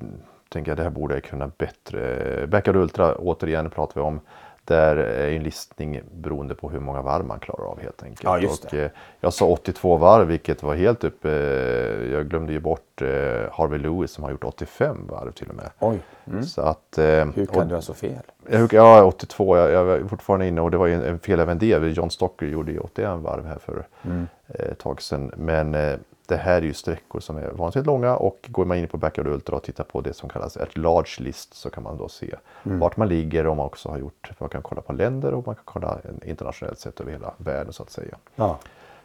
tänker 0.49 0.71
att 0.71 0.77
det 0.77 0.83
här 0.83 0.89
borde 0.89 1.13
jag 1.13 1.23
kunna 1.23 1.51
bättre. 1.57 2.47
Backyard 2.47 2.75
Ultra 2.75 3.15
återigen 3.15 3.69
pratar 3.69 4.01
vi 4.01 4.07
om. 4.07 4.19
Där 4.65 4.95
är 4.97 5.31
en 5.31 5.43
listning 5.43 6.01
beroende 6.13 6.55
på 6.55 6.69
hur 6.69 6.79
många 6.79 7.01
varv 7.01 7.25
man 7.25 7.39
klarar 7.39 7.65
av 7.65 7.79
helt 7.81 8.03
enkelt. 8.03 8.23
Ja, 8.23 8.39
just 8.39 8.65
Och, 8.65 8.73
eh, 8.73 8.91
jag 9.19 9.33
sa 9.33 9.45
82 9.45 9.97
varv 9.97 10.27
vilket 10.27 10.63
var 10.63 10.75
helt 10.75 11.03
uppe. 11.03 11.29
Eh, 11.31 12.11
jag 12.11 12.27
glömde 12.29 12.53
ju 12.53 12.59
bort 12.59 13.01
eh, 13.01 13.07
Harvey 13.51 13.79
Lewis 13.79 14.11
som 14.11 14.23
har 14.23 14.31
gjort 14.31 14.43
85 14.43 15.07
varv 15.09 15.31
till 15.31 15.49
och 15.49 15.55
med. 15.55 15.69
Oj, 15.79 15.99
Så 16.43 16.61
att, 16.61 16.97
eh, 16.97 17.03
hur 17.05 17.45
kan 17.45 17.61
och- 17.61 17.67
du 17.67 17.75
ha 17.75 17.81
så 17.81 17.93
fel? 17.93 18.19
jag, 18.49 18.73
ja, 18.73 19.03
82. 19.03 19.57
Jag, 19.57 19.71
jag 19.71 19.83
var 19.85 19.99
fortfarande 20.07 20.47
inne 20.47 20.61
och 20.61 20.71
det 20.71 20.77
var 20.77 20.87
ju 20.87 20.93
en, 20.93 21.03
en 21.03 21.19
fel 21.19 21.39
även 21.39 21.57
det. 21.59 21.65
John 21.87 22.09
Stocker 22.09 22.45
gjorde 22.45 22.71
ju 22.71 22.79
81 22.79 23.19
varv 23.19 23.45
här 23.45 23.57
för 23.59 23.85
eh, 24.03 24.71
ett 24.71 24.79
tag 24.79 25.01
sedan. 25.01 25.31
Men 25.37 25.75
eh, 25.75 25.95
det 26.27 26.35
här 26.35 26.57
är 26.57 26.61
ju 26.61 26.73
sträckor 26.73 27.19
som 27.19 27.37
är 27.37 27.51
vansinnigt 27.51 27.87
långa 27.87 28.15
och 28.15 28.47
går 28.49 28.65
man 28.65 28.77
in 28.77 28.87
på 28.87 28.97
Backyard 28.97 29.27
Ultra 29.27 29.55
och 29.55 29.63
tittar 29.63 29.83
på 29.83 30.01
det 30.01 30.13
som 30.13 30.29
kallas 30.29 30.57
ett 30.57 30.77
large 30.77 31.23
list 31.23 31.53
så 31.53 31.69
kan 31.69 31.83
man 31.83 31.97
då 31.97 32.09
se 32.09 32.35
vart 32.63 32.97
man 32.97 33.07
ligger 33.07 33.47
och 33.47 33.57
man 33.57 33.65
också 33.65 33.89
har 33.89 33.97
gjort. 33.97 34.31
Man 34.39 34.49
kan 34.49 34.61
kolla 34.61 34.81
på 34.81 34.93
länder 34.93 35.33
och 35.33 35.45
man 35.45 35.55
kan 35.55 35.63
kolla 35.65 35.97
internationellt 36.25 36.79
sett 36.79 37.01
över 37.01 37.11
hela 37.11 37.33
världen 37.37 37.73
så 37.73 37.83
att 37.83 37.89
säga. 37.89 38.17
Ja. 38.35 38.59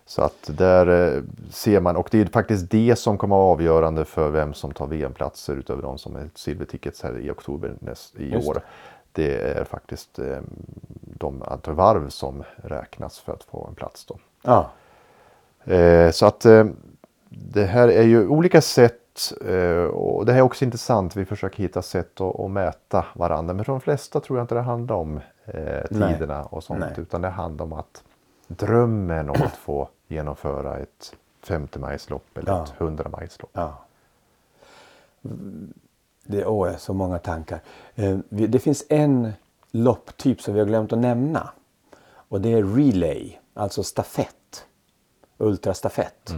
Så 0.07 0.23
att 0.23 0.51
där 0.53 1.17
eh, 1.17 1.23
ser 1.51 1.81
man, 1.81 1.97
och 1.97 2.09
det 2.11 2.21
är 2.21 2.27
faktiskt 2.27 2.71
det 2.71 2.99
som 2.99 3.19
kommer 3.19 3.37
att 3.37 3.39
vara 3.39 3.53
avgörande 3.53 4.05
för 4.05 4.31
vem 4.31 4.55
som 4.55 4.73
tar 4.73 4.87
VM-platser 4.87 5.57
utöver 5.57 5.83
de 5.83 5.99
som 5.99 6.17
är 6.17 6.31
silvertickets 6.35 7.03
här 7.03 7.19
i 7.19 7.31
oktober 7.31 7.75
näst, 7.79 8.17
i 8.17 8.33
Just 8.33 8.49
år. 8.49 8.61
Det 9.13 9.59
är 9.59 9.65
faktiskt 9.65 10.19
eh, 10.19 10.39
de 11.01 11.43
antal 11.43 11.75
varv 11.75 12.09
som 12.09 12.45
räknas 12.57 13.19
för 13.19 13.33
att 13.33 13.45
få 13.45 13.67
en 13.69 13.75
plats. 13.75 14.05
Då. 14.05 14.19
Ja. 14.43 14.71
Eh, 15.75 16.11
så 16.11 16.27
att 16.27 16.47
det 17.29 17.65
här 17.65 17.89
är 17.89 18.03
ju 18.03 18.29
olika 18.29 18.61
sätt 18.61 19.33
eh, 19.47 19.83
och 19.85 20.27
det 20.27 20.33
här 20.33 20.39
är 20.39 20.43
också 20.43 20.65
intressant. 20.65 21.17
Vi 21.17 21.25
försöker 21.25 21.59
hitta 21.63 21.83
sätt 21.83 22.21
att, 22.21 22.41
att 22.41 22.51
mäta 22.51 23.07
varandra. 23.15 23.55
Men 23.55 23.65
för 23.65 23.73
de 23.73 23.81
flesta 23.81 24.21
tror 24.21 24.39
jag 24.39 24.45
inte 24.45 24.55
det 24.55 24.61
handlar 24.61 24.97
om 24.97 25.17
eh, 25.45 25.83
Nej. 25.91 26.15
tiderna 26.15 26.45
och 26.45 26.65
sånt. 26.65 26.81
Nej. 26.81 26.93
Utan 26.97 27.23
det 27.23 27.29
handlar 27.29 27.65
om 27.65 27.73
att 27.73 28.03
drömmen 28.49 29.31
om 29.31 29.43
att 29.43 29.57
få 29.57 29.89
genomföra 30.09 30.79
ett 30.79 31.15
50 31.43 31.79
majslopp 31.79 32.39
eller 32.39 32.53
Ja. 32.53 32.65
ett 32.65 32.75
100 32.81 33.09
majslopp. 33.09 33.51
Ja. 33.53 33.79
Det 36.27 36.47
åh, 36.47 36.77
så 36.77 36.93
många 36.95 37.19
tankar. 37.19 37.61
Eh, 37.95 38.19
Det 38.29 38.59
finns 38.59 38.85
en 38.89 39.33
lopptyp 39.71 40.41
som 40.43 40.55
vi 40.55 40.61
har 40.61 40.67
glömt 40.67 40.93
att 40.93 40.99
nämna. 40.99 41.51
Och 42.11 42.41
det 42.41 42.53
är 42.53 42.63
relay, 42.63 43.39
alltså 43.55 43.83
stafett. 43.83 44.65
Ultrastafett. 45.39 46.35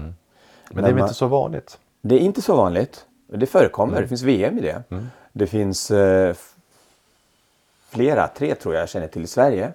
Men 0.74 0.84
det 0.84 0.90
är 0.90 0.92
väl 0.92 0.98
man- 0.98 1.08
inte 1.08 1.14
så 1.14 1.26
vanligt? 1.26 1.78
Det 2.02 2.14
är 2.14 2.18
inte 2.18 2.42
så 2.42 2.56
vanligt. 2.56 3.06
Det 3.26 3.46
förekommer. 3.46 4.00
Det 4.02 4.08
finns 4.08 4.22
VM 4.22 4.58
i 4.58 4.60
det. 4.60 4.82
Det 5.32 5.46
finns 5.46 5.90
eh, 5.90 6.34
flera, 7.88 8.28
tre 8.28 8.54
tror 8.54 8.74
jag 8.74 8.82
jag 8.82 8.88
känner 8.88 9.06
till 9.06 9.22
i 9.22 9.26
Sverige. 9.26 9.72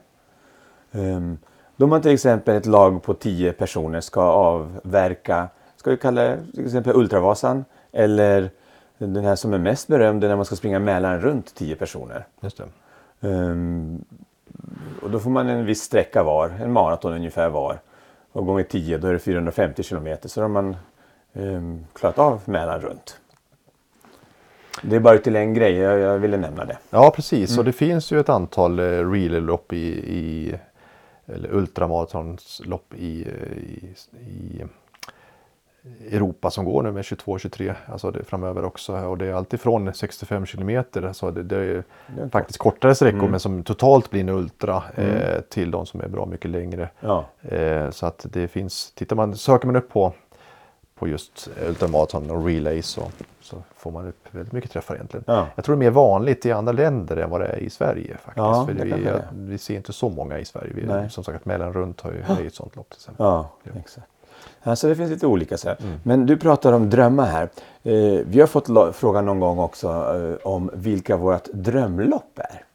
Um, 0.91 1.37
då 1.75 1.87
man 1.87 2.01
till 2.01 2.11
exempel 2.11 2.55
ett 2.55 2.65
lag 2.65 3.03
på 3.03 3.13
10 3.13 3.53
personer 3.53 4.01
ska 4.01 4.21
avverka, 4.21 5.47
ska 5.75 5.91
vi 5.91 5.97
kalla 5.97 6.21
det 6.21 6.37
till 6.53 6.65
exempel 6.65 6.95
Ultravasan 6.95 7.65
eller 7.91 8.49
den 8.97 9.23
här 9.23 9.35
som 9.35 9.53
är 9.53 9.57
mest 9.57 9.87
berömd 9.87 10.23
är 10.23 10.27
när 10.27 10.35
man 10.35 10.45
ska 10.45 10.55
springa 10.55 10.79
Mälaren 10.79 11.21
runt 11.21 11.55
10 11.55 11.75
personer. 11.75 12.25
Just. 12.41 12.61
Um, 13.19 14.05
och 15.01 15.09
då 15.09 15.19
får 15.19 15.29
man 15.29 15.49
en 15.49 15.65
viss 15.65 15.81
sträcka 15.81 16.23
var, 16.23 16.49
en 16.49 16.71
maraton 16.71 17.13
ungefär 17.13 17.49
var. 17.49 17.79
Och 18.36 18.45
gånger 18.45 18.63
10 18.63 18.97
då 18.97 19.07
är 19.07 19.13
det 19.13 19.19
450 19.19 19.83
kilometer 19.83 20.29
så 20.29 20.39
då 20.39 20.43
har 20.43 20.49
man 20.49 20.75
um, 21.33 21.86
klarat 21.93 22.19
av 22.19 22.41
Mälaren 22.45 22.81
runt. 22.81 23.19
Det 24.81 24.95
är 24.95 24.99
bara 24.99 25.17
till 25.17 25.36
en 25.36 25.53
grej, 25.53 25.75
jag, 25.75 25.99
jag 25.99 26.19
ville 26.19 26.38
nämna 26.38 26.65
det. 26.65 26.77
Ja 26.89 27.11
precis, 27.15 27.49
mm. 27.49 27.59
och 27.59 27.65
det 27.65 27.73
finns 27.73 28.11
ju 28.11 28.19
ett 28.19 28.29
antal 28.29 28.79
eh, 28.79 28.83
relay-lopp 28.83 29.73
i, 29.73 29.88
i 30.17 30.55
eller 31.25 31.53
ultramaratonslopp 31.53 32.93
i, 32.93 33.27
i, 33.57 33.93
i 34.19 34.63
Europa 36.11 36.51
som 36.51 36.65
går 36.65 36.83
nu 36.83 36.91
med 36.91 37.01
22-23 37.03 37.73
alltså 37.88 38.13
framöver 38.27 38.65
också. 38.65 38.93
Och 38.93 39.17
det 39.17 39.25
är 39.25 39.33
alltifrån 39.33 39.93
65 39.93 40.45
kilometer, 40.45 41.03
alltså 41.03 41.31
det, 41.31 41.43
det 41.43 41.55
är 41.55 41.83
det 42.07 42.29
faktiskt 42.29 42.59
kortare 42.59 42.95
sträckor 42.95 43.19
mm. 43.19 43.31
men 43.31 43.39
som 43.39 43.63
totalt 43.63 44.09
blir 44.09 44.21
en 44.21 44.29
ultra 44.29 44.83
mm. 44.95 45.09
eh, 45.09 45.41
till 45.41 45.71
de 45.71 45.86
som 45.86 46.01
är 46.01 46.07
bra 46.07 46.25
mycket 46.25 46.51
längre. 46.51 46.89
Ja. 46.99 47.25
Eh, 47.41 47.89
så 47.89 48.05
att 48.05 48.25
det 48.29 48.47
finns, 48.47 48.91
tittar 48.91 49.15
man, 49.15 49.36
söker 49.38 49.65
man 49.65 49.75
upp 49.75 49.89
på, 49.89 50.13
på 50.95 51.07
just 51.07 51.49
ultramaraton 51.67 52.31
och 52.31 52.45
relay 52.45 52.81
så, 52.81 53.01
så 53.41 53.63
får 53.75 53.91
man 53.91 54.07
upp 54.07 54.27
väldigt 54.31 54.53
mycket 54.53 54.71
träffar 54.71 54.95
egentligen. 54.95 55.23
Ja. 55.27 55.47
Jag 55.55 55.65
tror 55.65 55.75
det 55.75 55.77
är 55.77 55.89
mer 55.89 55.95
vanligt 55.95 56.45
i 56.45 56.51
andra 56.51 56.71
länder 56.71 57.17
än 57.17 57.29
vad 57.29 57.41
det 57.41 57.47
är 57.47 57.57
i 57.57 57.69
Sverige 57.69 58.17
faktiskt. 58.17 58.38
Ja, 58.38 58.67
vi, 58.69 59.07
vi, 59.31 59.57
ser 59.57 59.75
inte 59.75 59.93
så 59.93 60.09
många 60.09 60.39
i 60.39 60.45
Sverige. 60.45 60.73
Vi, 60.73 61.09
som 61.09 61.23
sagt 61.23 61.45
Mellan 61.45 61.73
runt 61.73 62.01
har 62.01 62.11
ju 62.11 62.47
ett 62.47 62.55
sånt 62.55 62.75
lopp 62.75 62.89
till 62.89 62.97
exempel. 62.97 63.25
Ja, 63.25 63.49
exakt. 63.75 64.07
Alltså 64.66 64.88
det 64.88 64.95
finns 64.95 65.11
lite 65.11 65.28
olika. 65.28 65.57
Så 65.57 65.70
mm. 65.70 65.99
Men 66.03 66.26
du 66.26 66.38
pratar 66.38 66.74
om 66.74 66.89
drömmar 66.89 67.26
här. 67.26 67.49
Eh, 67.84 68.26
vi 68.28 68.39
har 68.39 68.47
fått 68.47 68.95
frågan 68.95 69.26
någon 69.26 69.39
gång 69.39 69.59
också 69.59 69.88
eh, 69.88 70.47
om 70.47 70.72
vilka 70.74 71.18
vårt 71.18 71.45
drömlopp 71.53 72.39
är. 72.39 72.66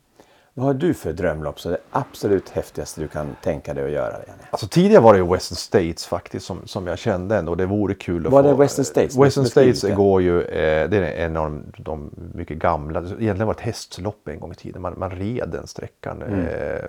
Vad 0.54 0.66
har 0.66 0.74
du 0.74 0.94
för 0.94 1.12
drömlopp? 1.12 1.60
Så 1.60 1.68
det 1.70 1.78
absolut 1.90 2.48
häftigaste 2.48 3.00
du 3.00 3.08
kan 3.08 3.36
tänka 3.42 3.74
dig 3.74 3.84
att 3.84 3.90
göra? 3.90 4.16
Alltså, 4.50 4.68
tidigare 4.68 5.02
var 5.02 5.14
det 5.14 5.22
Western 5.22 5.56
States 5.56 6.06
faktiskt 6.06 6.46
som, 6.46 6.66
som 6.66 6.86
jag 6.86 6.98
kände 6.98 7.36
ändå. 7.36 7.54
Det 7.54 7.66
vore 7.66 7.94
kul 7.94 8.26
att 8.26 8.32
Vad 8.32 8.44
få. 8.44 8.50
är 8.50 8.54
Western 8.54 8.84
States? 8.84 9.16
Western 9.16 9.44
States 9.44 9.94
går 9.96 10.22
ju, 10.22 10.42
eh, 10.42 10.90
det 10.90 10.96
är 10.96 11.26
en 11.26 11.36
av 11.36 11.50
de, 11.50 11.82
de, 11.82 12.10
mycket 12.34 12.58
gamla, 12.58 12.98
egentligen 12.98 13.46
var 13.46 13.54
det 13.54 13.60
ett 13.60 13.66
hästlopp 13.66 14.28
en 14.28 14.40
gång 14.40 14.52
i 14.52 14.54
tiden. 14.54 14.82
Man, 14.82 14.94
man 14.96 15.10
red 15.10 15.48
den 15.52 15.66
sträckan. 15.66 16.22
Mm. 16.22 16.40
Eh, 16.40 16.84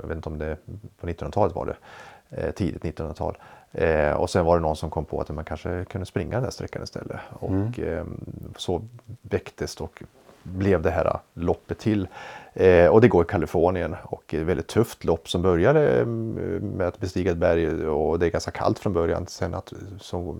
jag 0.00 0.08
vet 0.08 0.16
inte 0.16 0.28
om 0.28 0.38
det 0.38 0.56
på 1.00 1.06
1900-talet 1.06 1.54
var 1.54 1.66
det. 1.66 1.76
Eh, 2.30 2.50
tidigt 2.50 2.82
1900-tal. 2.82 3.38
Eh, 3.72 4.12
och 4.12 4.30
sen 4.30 4.44
var 4.44 4.56
det 4.56 4.62
någon 4.62 4.76
som 4.76 4.90
kom 4.90 5.04
på 5.04 5.20
att 5.20 5.28
man 5.28 5.44
kanske 5.44 5.84
kunde 5.84 6.06
springa 6.06 6.30
den 6.30 6.42
där 6.42 6.50
sträckan 6.50 6.82
istället. 6.82 7.16
Och 7.38 7.50
mm. 7.50 7.72
eh, 7.82 8.04
så 8.56 8.82
väcktes 9.22 9.76
och 9.76 10.02
blev 10.42 10.82
det 10.82 10.90
här 10.90 11.18
loppet 11.34 11.78
till. 11.78 12.08
Eh, 12.52 12.86
och 12.86 13.00
det 13.00 13.08
går 13.08 13.24
i 13.24 13.28
Kalifornien 13.28 13.96
och 14.04 14.34
ett 14.34 14.42
väldigt 14.42 14.66
tufft 14.66 15.04
lopp 15.04 15.28
som 15.28 15.42
började 15.42 16.00
eh, 16.00 16.06
med 16.06 16.86
att 16.86 16.98
bestiga 16.98 17.30
ett 17.30 17.36
berg 17.36 17.86
och 17.86 18.18
det 18.18 18.26
är 18.26 18.30
ganska 18.30 18.50
kallt 18.50 18.78
från 18.78 18.92
början. 18.92 19.26
Sen 19.26 19.54
att 19.54 19.72
så, 20.00 20.36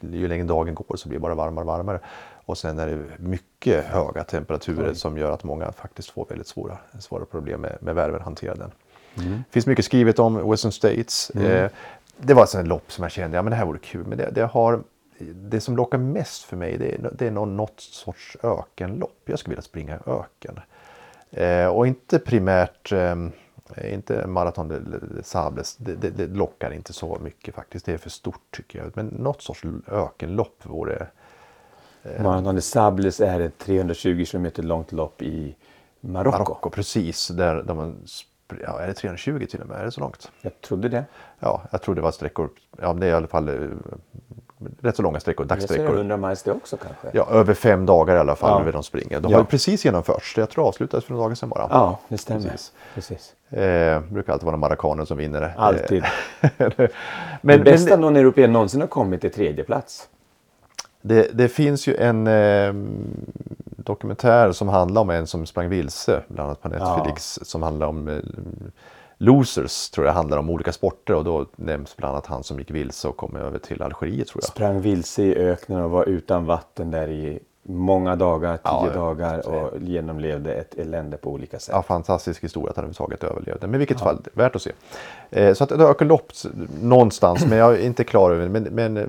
ju 0.00 0.28
längre 0.28 0.44
dagen 0.44 0.74
går 0.74 0.96
så 0.96 1.08
blir 1.08 1.18
det 1.18 1.22
bara 1.22 1.34
varmare 1.34 1.62
och 1.62 1.66
varmare. 1.66 2.00
Och 2.44 2.58
sen 2.58 2.78
är 2.78 2.86
det 2.86 2.98
mycket 3.18 3.84
höga 3.84 4.24
temperaturer 4.24 4.82
mm. 4.82 4.94
som 4.94 5.18
gör 5.18 5.32
att 5.32 5.44
många 5.44 5.72
faktiskt 5.72 6.10
får 6.10 6.26
väldigt 6.28 6.46
svåra, 6.46 6.78
svåra 6.98 7.24
problem 7.24 7.60
med, 7.60 7.76
med 7.80 7.94
värmen, 7.94 8.20
hantera 8.20 8.54
den. 8.54 8.70
Mm. 9.18 9.32
Det 9.32 9.52
finns 9.52 9.66
mycket 9.66 9.84
skrivet 9.84 10.18
om 10.18 10.50
Western 10.50 10.72
States. 10.72 11.30
Mm. 11.34 11.46
Eh, 11.46 11.70
det 12.22 12.34
var 12.34 12.60
ett 12.60 12.66
lopp 12.66 12.92
som 12.92 13.02
jag 13.02 13.12
kände, 13.12 13.36
ja 13.36 13.42
men 13.42 13.50
det 13.50 13.56
här 13.56 13.64
vore 13.64 13.78
kul. 13.78 14.06
Men 14.06 14.18
det, 14.18 14.30
det 14.30 14.42
har, 14.42 14.82
det 15.34 15.60
som 15.60 15.76
lockar 15.76 15.98
mest 15.98 16.42
för 16.42 16.56
mig 16.56 16.78
det 16.78 16.94
är, 16.94 17.10
det 17.12 17.26
är 17.26 17.30
någon, 17.30 17.56
något 17.56 17.80
sorts 17.80 18.36
ökenlopp. 18.42 19.22
Jag 19.24 19.38
skulle 19.38 19.52
vilja 19.52 19.62
springa 19.62 19.96
i 19.96 19.98
öken. 20.06 20.60
Eh, 21.30 21.66
och 21.66 21.86
inte 21.86 22.18
primärt, 22.18 22.92
eh, 22.92 23.16
inte 23.94 24.26
maraton 24.26 24.94
sables, 25.22 25.76
det, 25.76 25.94
det, 25.94 26.10
det, 26.10 26.26
lockar 26.26 26.70
inte 26.72 26.92
så 26.92 27.18
mycket 27.22 27.54
faktiskt. 27.54 27.86
Det 27.86 27.92
är 27.92 27.98
för 27.98 28.10
stort 28.10 28.50
tycker 28.50 28.78
jag. 28.78 28.92
Men 28.94 29.06
något 29.06 29.42
sorts 29.42 29.62
ökenlopp 29.86 30.56
vore... 30.62 31.06
Eh, 32.02 32.22
maraton 32.22 32.54
de 32.54 32.62
sables 32.62 33.20
är 33.20 33.40
ett 33.40 33.58
320 33.58 34.24
km 34.24 34.50
långt 34.56 34.92
lopp 34.92 35.22
i 35.22 35.56
Marocko. 36.00 36.38
Marocko, 36.38 36.70
precis. 36.70 37.28
Där, 37.28 37.54
där 37.54 37.74
man 37.74 37.96
ja, 38.62 38.80
är 38.80 38.86
det 38.86 38.94
320 38.94 39.46
till 39.50 39.60
och 39.60 39.66
med? 39.66 39.80
Är 39.80 39.84
det 39.84 39.90
så 39.90 40.00
långt? 40.00 40.30
Jag 40.42 40.60
trodde 40.60 40.88
det. 40.88 41.04
Ja, 41.38 41.62
jag 41.70 41.82
trodde 41.82 42.00
det 42.00 42.02
var 42.02 42.10
sträckor. 42.10 42.50
Ja, 42.82 42.92
det 42.92 43.06
är 43.06 43.10
i 43.10 43.12
alla 43.12 43.26
fall 43.26 43.48
eh, 43.48 43.54
rätt 44.80 44.96
så 44.96 45.02
långa 45.02 45.20
sträckor, 45.20 45.44
dagssträckor. 45.44 45.84
Det 45.84 45.92
är 45.92 45.96
100 45.96 46.16
miles 46.16 46.42
det 46.42 46.52
också 46.52 46.76
kanske? 46.76 47.10
Ja, 47.12 47.28
över 47.30 47.54
fem 47.54 47.86
dagar 47.86 48.16
i 48.16 48.18
alla 48.18 48.36
fall 48.36 48.62
ja. 48.66 48.72
de 48.72 48.82
springer. 48.82 49.20
De 49.20 49.32
ja. 49.32 49.38
har 49.38 49.44
precis 49.44 49.84
genomförts. 49.84 50.36
Jag 50.36 50.50
tror 50.50 50.68
avslutades 50.68 51.04
för 51.04 51.12
några 51.12 51.24
dagar 51.24 51.34
sedan 51.34 51.48
bara. 51.48 51.66
Ja, 51.70 51.98
det 52.08 52.18
stämmer. 52.18 52.40
Precis. 52.40 52.72
precis. 52.94 53.34
Eh, 53.58 54.00
brukar 54.00 54.32
alltid 54.32 54.46
vara 54.46 54.56
marockaner 54.56 55.04
som 55.04 55.16
vinner. 55.16 55.54
Alltid. 55.56 56.04
men, 57.40 57.58
det 57.58 57.58
bästa 57.58 57.90
men, 57.90 58.00
någon 58.00 58.16
europeer 58.16 58.48
någonsin 58.48 58.80
har 58.80 58.88
kommit 58.88 59.24
är 59.24 59.28
tredje 59.28 59.64
plats. 59.64 60.08
Det, 61.02 61.30
det 61.32 61.48
finns 61.48 61.86
ju 61.86 61.96
en 61.96 62.26
eh, 62.26 62.72
dokumentär 63.84 64.52
som 64.52 64.68
handlar 64.68 65.02
om 65.02 65.10
en 65.10 65.26
som 65.26 65.46
sprang 65.46 65.68
vilse, 65.68 66.22
bland 66.28 66.46
annat 66.46 66.62
på 66.62 66.68
Netflix, 66.68 67.38
ja. 67.40 67.44
som 67.44 67.62
handlar 67.62 67.86
om 67.86 68.08
eh, 68.08 68.18
Losers, 69.18 69.90
tror 69.90 70.06
jag 70.06 70.14
handlar 70.14 70.38
om 70.38 70.50
olika 70.50 70.72
sporter 70.72 71.14
och 71.14 71.24
då 71.24 71.46
nämns 71.56 71.96
bland 71.96 72.12
annat 72.14 72.26
han 72.26 72.42
som 72.44 72.58
gick 72.58 72.70
vilse 72.70 73.08
och 73.08 73.16
kom 73.16 73.36
över 73.36 73.58
till 73.58 73.82
Algeriet 73.82 74.28
tror 74.28 74.42
jag. 74.42 74.50
Sprang 74.50 74.80
vilse 74.80 75.22
i 75.22 75.36
öknen 75.36 75.82
och 75.82 75.90
var 75.90 76.04
utan 76.04 76.46
vatten 76.46 76.90
där 76.90 77.08
i 77.08 77.40
många 77.62 78.16
dagar, 78.16 78.56
tio 78.56 78.90
ja, 78.94 78.94
dagar 78.94 79.48
och 79.48 79.78
genomlevde 79.80 80.54
ett 80.54 80.74
elände 80.74 81.16
på 81.16 81.30
olika 81.30 81.58
sätt. 81.58 81.72
Ja, 81.74 81.82
fantastisk 81.82 82.44
historia 82.44 82.70
att 82.70 82.76
han 82.76 82.84
överhuvudtaget 82.84 83.24
överlevde. 83.24 83.66
Men 83.66 83.74
i 83.74 83.78
vilket 83.78 84.00
ja. 84.00 84.04
fall, 84.04 84.18
värt 84.32 84.56
att 84.56 84.62
se. 84.62 84.72
Eh, 85.30 85.54
så 85.54 85.64
att 85.64 85.70
det 85.70 85.84
ökar 85.84 86.06
lopp 86.06 86.32
någonstans, 86.82 87.46
men 87.46 87.58
jag 87.58 87.72
är 87.72 87.86
inte 87.86 88.04
klar 88.04 88.30
över 88.30 88.44
det. 88.44 88.50
Men, 88.50 88.62
men 88.62 88.96
eh, 88.96 89.04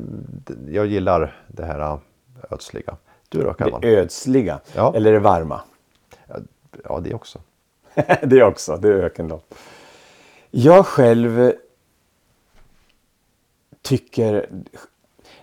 jag 0.69 0.85
gillar 0.85 1.35
det 1.47 1.65
här 1.65 1.79
eh, 1.79 1.97
ödsliga. 2.49 2.95
Du 3.31 3.43
då 3.43 3.53
Kalman? 3.53 3.81
Det 3.81 3.95
ödsliga, 3.95 4.59
ja. 4.75 4.93
eller 4.95 5.11
det 5.11 5.19
varma? 5.19 5.61
Ja, 6.83 6.99
det 6.99 7.13
också. 7.13 7.39
det 8.23 8.43
också, 8.43 8.77
det 8.77 8.87
är 8.87 8.93
ökenlopp. 8.93 9.53
Jag 10.51 10.85
själv 10.85 11.53
tycker... 13.81 14.49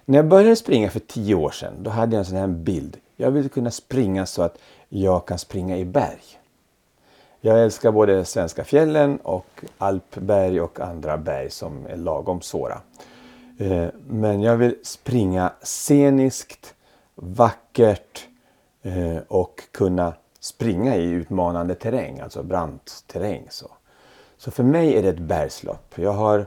När 0.04 0.18
jag 0.18 0.28
började 0.28 0.56
springa 0.56 0.90
för 0.90 1.00
tio 1.00 1.34
år 1.34 1.50
sedan, 1.50 1.74
då 1.78 1.90
hade 1.90 2.12
jag 2.12 2.18
en 2.18 2.24
sån 2.24 2.36
här 2.36 2.46
bild. 2.46 2.96
Jag 3.16 3.30
vill 3.30 3.50
kunna 3.50 3.70
springa 3.70 4.26
så 4.26 4.42
att 4.42 4.58
jag 4.88 5.26
kan 5.26 5.38
springa 5.38 5.76
i 5.76 5.84
berg. 5.84 6.22
Jag 7.40 7.62
älskar 7.62 7.92
både 7.92 8.24
svenska 8.24 8.64
fjällen 8.64 9.16
och 9.16 9.64
alpberg 9.78 10.60
och 10.60 10.80
andra 10.80 11.18
berg 11.18 11.50
som 11.50 11.86
är 11.86 11.96
lagom 11.96 12.40
svåra. 12.40 12.80
Eh, 13.58 13.86
men 14.06 14.42
jag 14.42 14.56
vill 14.56 14.74
springa 14.82 15.52
sceniskt, 15.62 16.74
vackert 17.20 18.28
eh, 18.82 19.18
och 19.28 19.62
kunna 19.72 20.14
springa 20.40 20.96
i 20.96 21.10
utmanande 21.10 21.74
terräng, 21.74 22.20
alltså 22.20 22.42
brant 22.42 23.04
terräng. 23.06 23.46
Så. 23.50 23.70
så 24.36 24.50
för 24.50 24.62
mig 24.62 24.96
är 24.96 25.02
det 25.02 25.08
ett 25.08 25.18
bergslopp. 25.18 25.94
Jag 25.98 26.12
har 26.12 26.46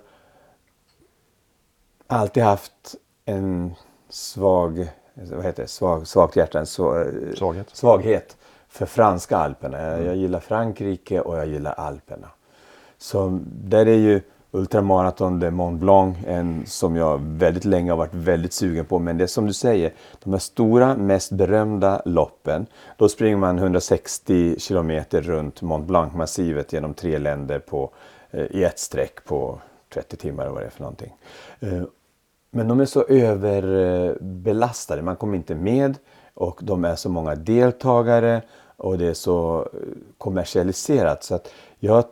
alltid 2.07 2.43
haft 2.43 2.95
en 3.26 3.76
svag, 4.09 4.88
vad 5.13 5.45
heter 5.45 5.63
det, 5.63 5.67
svag, 5.67 6.07
svagt 6.07 6.36
hjärta, 6.36 6.59
en 6.59 6.65
så, 6.65 7.01
eh, 7.01 7.34
svaghet. 7.36 7.69
svaghet 7.76 8.38
för 8.67 8.86
franska 8.86 9.38
alperna. 9.38 9.78
Mm. 9.80 10.05
Jag 10.05 10.15
gillar 10.15 10.39
Frankrike 10.39 11.22
och 11.22 11.38
jag 11.38 11.47
gillar 11.47 11.74
Alperna. 11.74 12.28
Så 12.97 13.39
där 13.45 13.86
är 13.86 13.97
ju 13.97 14.22
Ultramaraton 14.54 15.39
de 15.39 15.52
Mont 15.52 15.80
Blanc, 15.80 16.18
en 16.28 16.66
som 16.66 16.95
jag 16.95 17.22
väldigt 17.22 17.66
länge 17.66 17.91
har 17.91 17.97
varit 17.97 18.14
väldigt 18.14 18.54
sugen 18.54 18.86
på. 18.86 18.99
Men 18.99 19.18
det 19.18 19.24
är 19.24 19.28
som 19.28 19.45
du 19.45 19.54
säger, 19.54 19.93
de 20.24 20.34
här 20.34 20.39
stora, 20.39 20.95
mest 20.95 21.32
berömda 21.32 22.02
loppen. 22.06 22.66
Då 22.97 23.10
springer 23.10 23.38
man 23.38 23.58
160 23.58 24.60
kilometer 24.60 25.22
runt 25.22 25.62
Mont 25.62 25.88
Blanc-massivet 25.88 26.74
genom 26.74 26.93
tre 26.93 27.18
länder 27.18 27.60
på, 27.60 27.89
eh, 28.32 28.45
i 28.45 28.64
ett 28.64 28.80
streck 28.80 29.26
på 29.26 29.60
30 29.93 30.18
timmar 30.18 30.43
eller 30.43 30.54
vad 30.54 30.62
det 30.62 30.68
är 30.68 30.70
för 30.70 30.82
någonting. 30.82 31.14
Eh, 31.60 31.84
men 32.52 32.68
de 32.68 32.80
är 32.80 32.86
så 32.86 33.04
överbelastade, 33.04 35.02
man 35.02 35.16
kommer 35.16 35.38
inte 35.38 35.56
med 35.56 35.97
och 36.34 36.60
de 36.64 36.86
är 36.86 36.95
så 36.95 37.10
många 37.10 37.36
deltagare 37.36 38.41
och 38.78 38.97
det 38.97 39.08
är 39.08 39.14
så 39.14 39.60
eh, 39.74 39.80
kommersialiserat 40.18 41.24
så 41.24 41.36
att 41.36 41.47
jag 41.80 41.93
har 41.93 42.06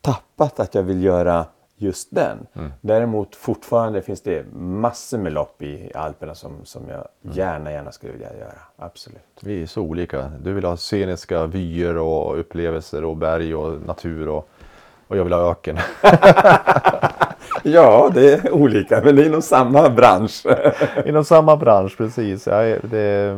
tappat 0.00 0.60
att 0.60 0.74
jag 0.74 0.82
vill 0.82 1.02
göra 1.02 1.46
just 1.82 2.08
den. 2.10 2.46
Mm. 2.54 2.72
Däremot 2.80 3.36
fortfarande 3.36 4.02
finns 4.02 4.20
det 4.20 4.52
massor 4.54 5.18
med 5.18 5.32
lopp 5.32 5.62
i 5.62 5.92
Alperna 5.94 6.34
som, 6.34 6.64
som 6.64 6.88
jag 6.88 7.08
mm. 7.24 7.36
gärna, 7.36 7.72
gärna 7.72 7.92
skulle 7.92 8.12
vilja 8.12 8.36
göra. 8.36 8.58
Absolut. 8.76 9.22
Vi 9.42 9.62
är 9.62 9.66
så 9.66 9.82
olika. 9.82 10.32
Du 10.42 10.52
vill 10.52 10.64
ha 10.64 10.76
sceniska 10.76 11.46
vyer 11.46 11.96
och 11.96 12.38
upplevelser 12.40 13.04
och 13.04 13.16
berg 13.16 13.54
och 13.54 13.82
natur 13.86 14.28
och 14.28 14.48
och 15.12 15.18
jag 15.18 15.24
vill 15.24 15.32
ha 15.32 15.50
öken. 15.50 15.78
Ja, 17.64 18.10
det 18.14 18.32
är 18.32 18.52
olika, 18.52 19.02
men 19.04 19.16
det 19.16 19.22
är 19.22 19.26
inom 19.26 19.42
samma 19.42 19.90
bransch. 19.90 20.46
Inom 21.06 21.24
samma 21.24 21.56
bransch, 21.56 21.96
precis. 21.96 22.46
Ja, 22.46 22.62
det, 22.82 23.36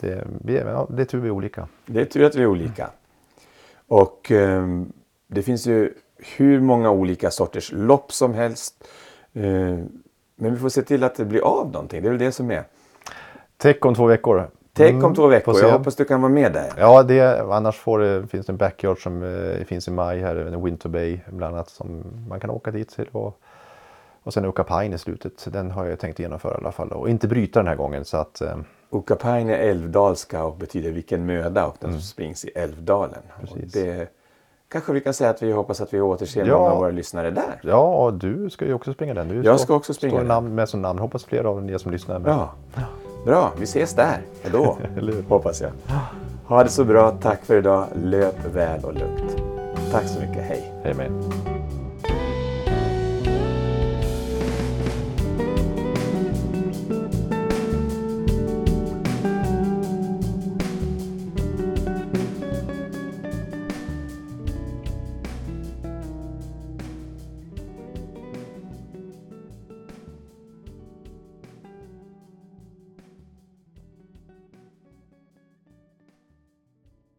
det, 0.00 0.24
vi 0.44 0.56
är, 0.56 0.66
ja, 0.66 0.86
det 0.90 1.02
är 1.02 1.06
tur 1.06 1.18
vi 1.18 1.28
är 1.28 1.32
olika. 1.32 1.68
Det 1.86 2.00
är 2.00 2.04
tur 2.04 2.24
att 2.24 2.34
vi 2.34 2.42
är 2.42 2.46
olika. 2.46 2.90
Och 3.88 4.30
eh, 4.30 4.66
det 5.26 5.42
finns 5.42 5.66
ju 5.66 5.94
hur 6.36 6.60
många 6.60 6.90
olika 6.90 7.30
sorters 7.30 7.72
lopp 7.72 8.12
som 8.12 8.34
helst. 8.34 8.84
Eh, 9.32 9.42
men 10.36 10.54
vi 10.54 10.56
får 10.56 10.68
se 10.68 10.82
till 10.82 11.04
att 11.04 11.14
det 11.14 11.24
blir 11.24 11.40
av 11.40 11.72
någonting. 11.72 12.02
Det 12.02 12.08
är 12.08 12.10
väl 12.10 12.18
det 12.18 12.32
som 12.32 12.50
är. 12.50 12.64
Tech 13.56 13.76
om 13.86 13.94
två 13.94 14.06
veckor. 14.06 14.50
Tänk 14.72 14.94
om 14.94 15.04
Mm, 15.04 15.14
två 15.14 15.26
veckor. 15.26 15.56
Jag 15.62 15.72
hoppas 15.72 15.96
du 15.96 16.04
kan 16.04 16.22
vara 16.22 16.32
med 16.32 16.52
där. 16.52 16.72
Ja, 16.78 17.02
det, 17.02 17.40
annars 17.40 17.76
får 17.76 17.98
det, 17.98 18.26
finns 18.26 18.46
det 18.46 18.52
en 18.52 18.56
backyard 18.56 19.02
som 19.02 19.22
eh, 19.22 19.64
finns 19.64 19.88
i 19.88 19.90
maj 19.90 20.20
här, 20.20 20.36
en 20.36 20.64
Winter 20.64 20.88
Bay 20.88 21.20
bland 21.30 21.54
annat 21.54 21.68
som 21.68 22.02
man 22.28 22.40
kan 22.40 22.50
åka 22.50 22.70
dit 22.70 22.88
till. 22.88 23.08
Och, 23.12 23.40
och 24.22 24.34
sen 24.34 24.46
Oka 24.46 24.64
Pine 24.64 24.94
i 24.94 24.98
slutet. 24.98 25.46
Den 25.52 25.70
har 25.70 25.86
jag 25.86 25.98
tänkt 25.98 26.18
genomföra 26.18 26.54
i 26.54 26.56
alla 26.60 26.72
fall 26.72 26.92
och 26.92 27.08
inte 27.10 27.28
bryta 27.28 27.58
den 27.60 27.66
här 27.66 27.76
gången 27.76 28.04
så 28.04 28.16
att 28.16 28.40
eh, 28.40 28.56
är 28.92 29.50
älvdalska 29.50 30.44
och 30.44 30.56
betyder 30.56 30.90
vilken 30.90 31.26
möda 31.26 31.66
och 31.66 31.76
den 31.80 32.00
springs 32.00 32.44
i 32.44 32.48
Älvdalen. 32.48 33.22
Och 33.42 33.48
Mm. 33.56 33.62
Precis. 33.64 33.72
det, 33.72 34.08
kanske 34.70 34.92
vi 34.92 35.00
kan 35.00 35.14
säga 35.14 35.30
att 35.30 35.42
vi 35.42 35.52
hoppas 35.52 35.80
att 35.80 35.94
vi 35.94 36.00
återser 36.00 36.44
Ja. 36.46 36.58
många 36.58 36.70
av 36.70 36.78
våra 36.78 36.90
lyssnare 36.90 37.30
där. 37.30 37.60
ja, 37.62 38.04
och 38.04 38.14
du 38.14 38.50
ska 38.50 38.64
ju 38.64 38.74
också 38.74 38.92
springa 38.92 39.14
den. 39.14 39.28
Du 39.28 39.34
Jag 39.34 39.44
står- 39.44 39.56
ska 39.64 39.74
också 39.74 39.94
springa 39.94 40.14
står 40.16 40.24
namn, 40.24 40.54
med 40.54 40.68
som 40.68 40.82
namn. 40.82 40.98
Hoppas 40.98 41.24
flera 41.24 41.48
av 41.48 41.70
er 41.70 41.78
som 41.78 41.92
lyssnar 41.92 42.18
med. 42.18 42.30
Ja. 42.32 42.50
Bra, 43.24 43.52
vi 43.58 43.64
ses 43.64 43.94
där. 43.94 44.20
Då 44.52 44.78
hoppas 45.28 45.60
jag. 45.60 45.70
Ha 46.46 46.64
det 46.64 46.70
så 46.70 46.84
bra. 46.84 47.10
Tack 47.10 47.44
för 47.44 47.56
idag. 47.58 47.84
Löp 48.04 48.54
väl 48.54 48.84
och 48.84 48.94
lugnt. 48.94 49.36
Tack 49.92 50.04
så 50.08 50.20
mycket. 50.20 50.42
Hej. 50.44 50.72
Hej 50.84 50.94
med. 50.94 51.10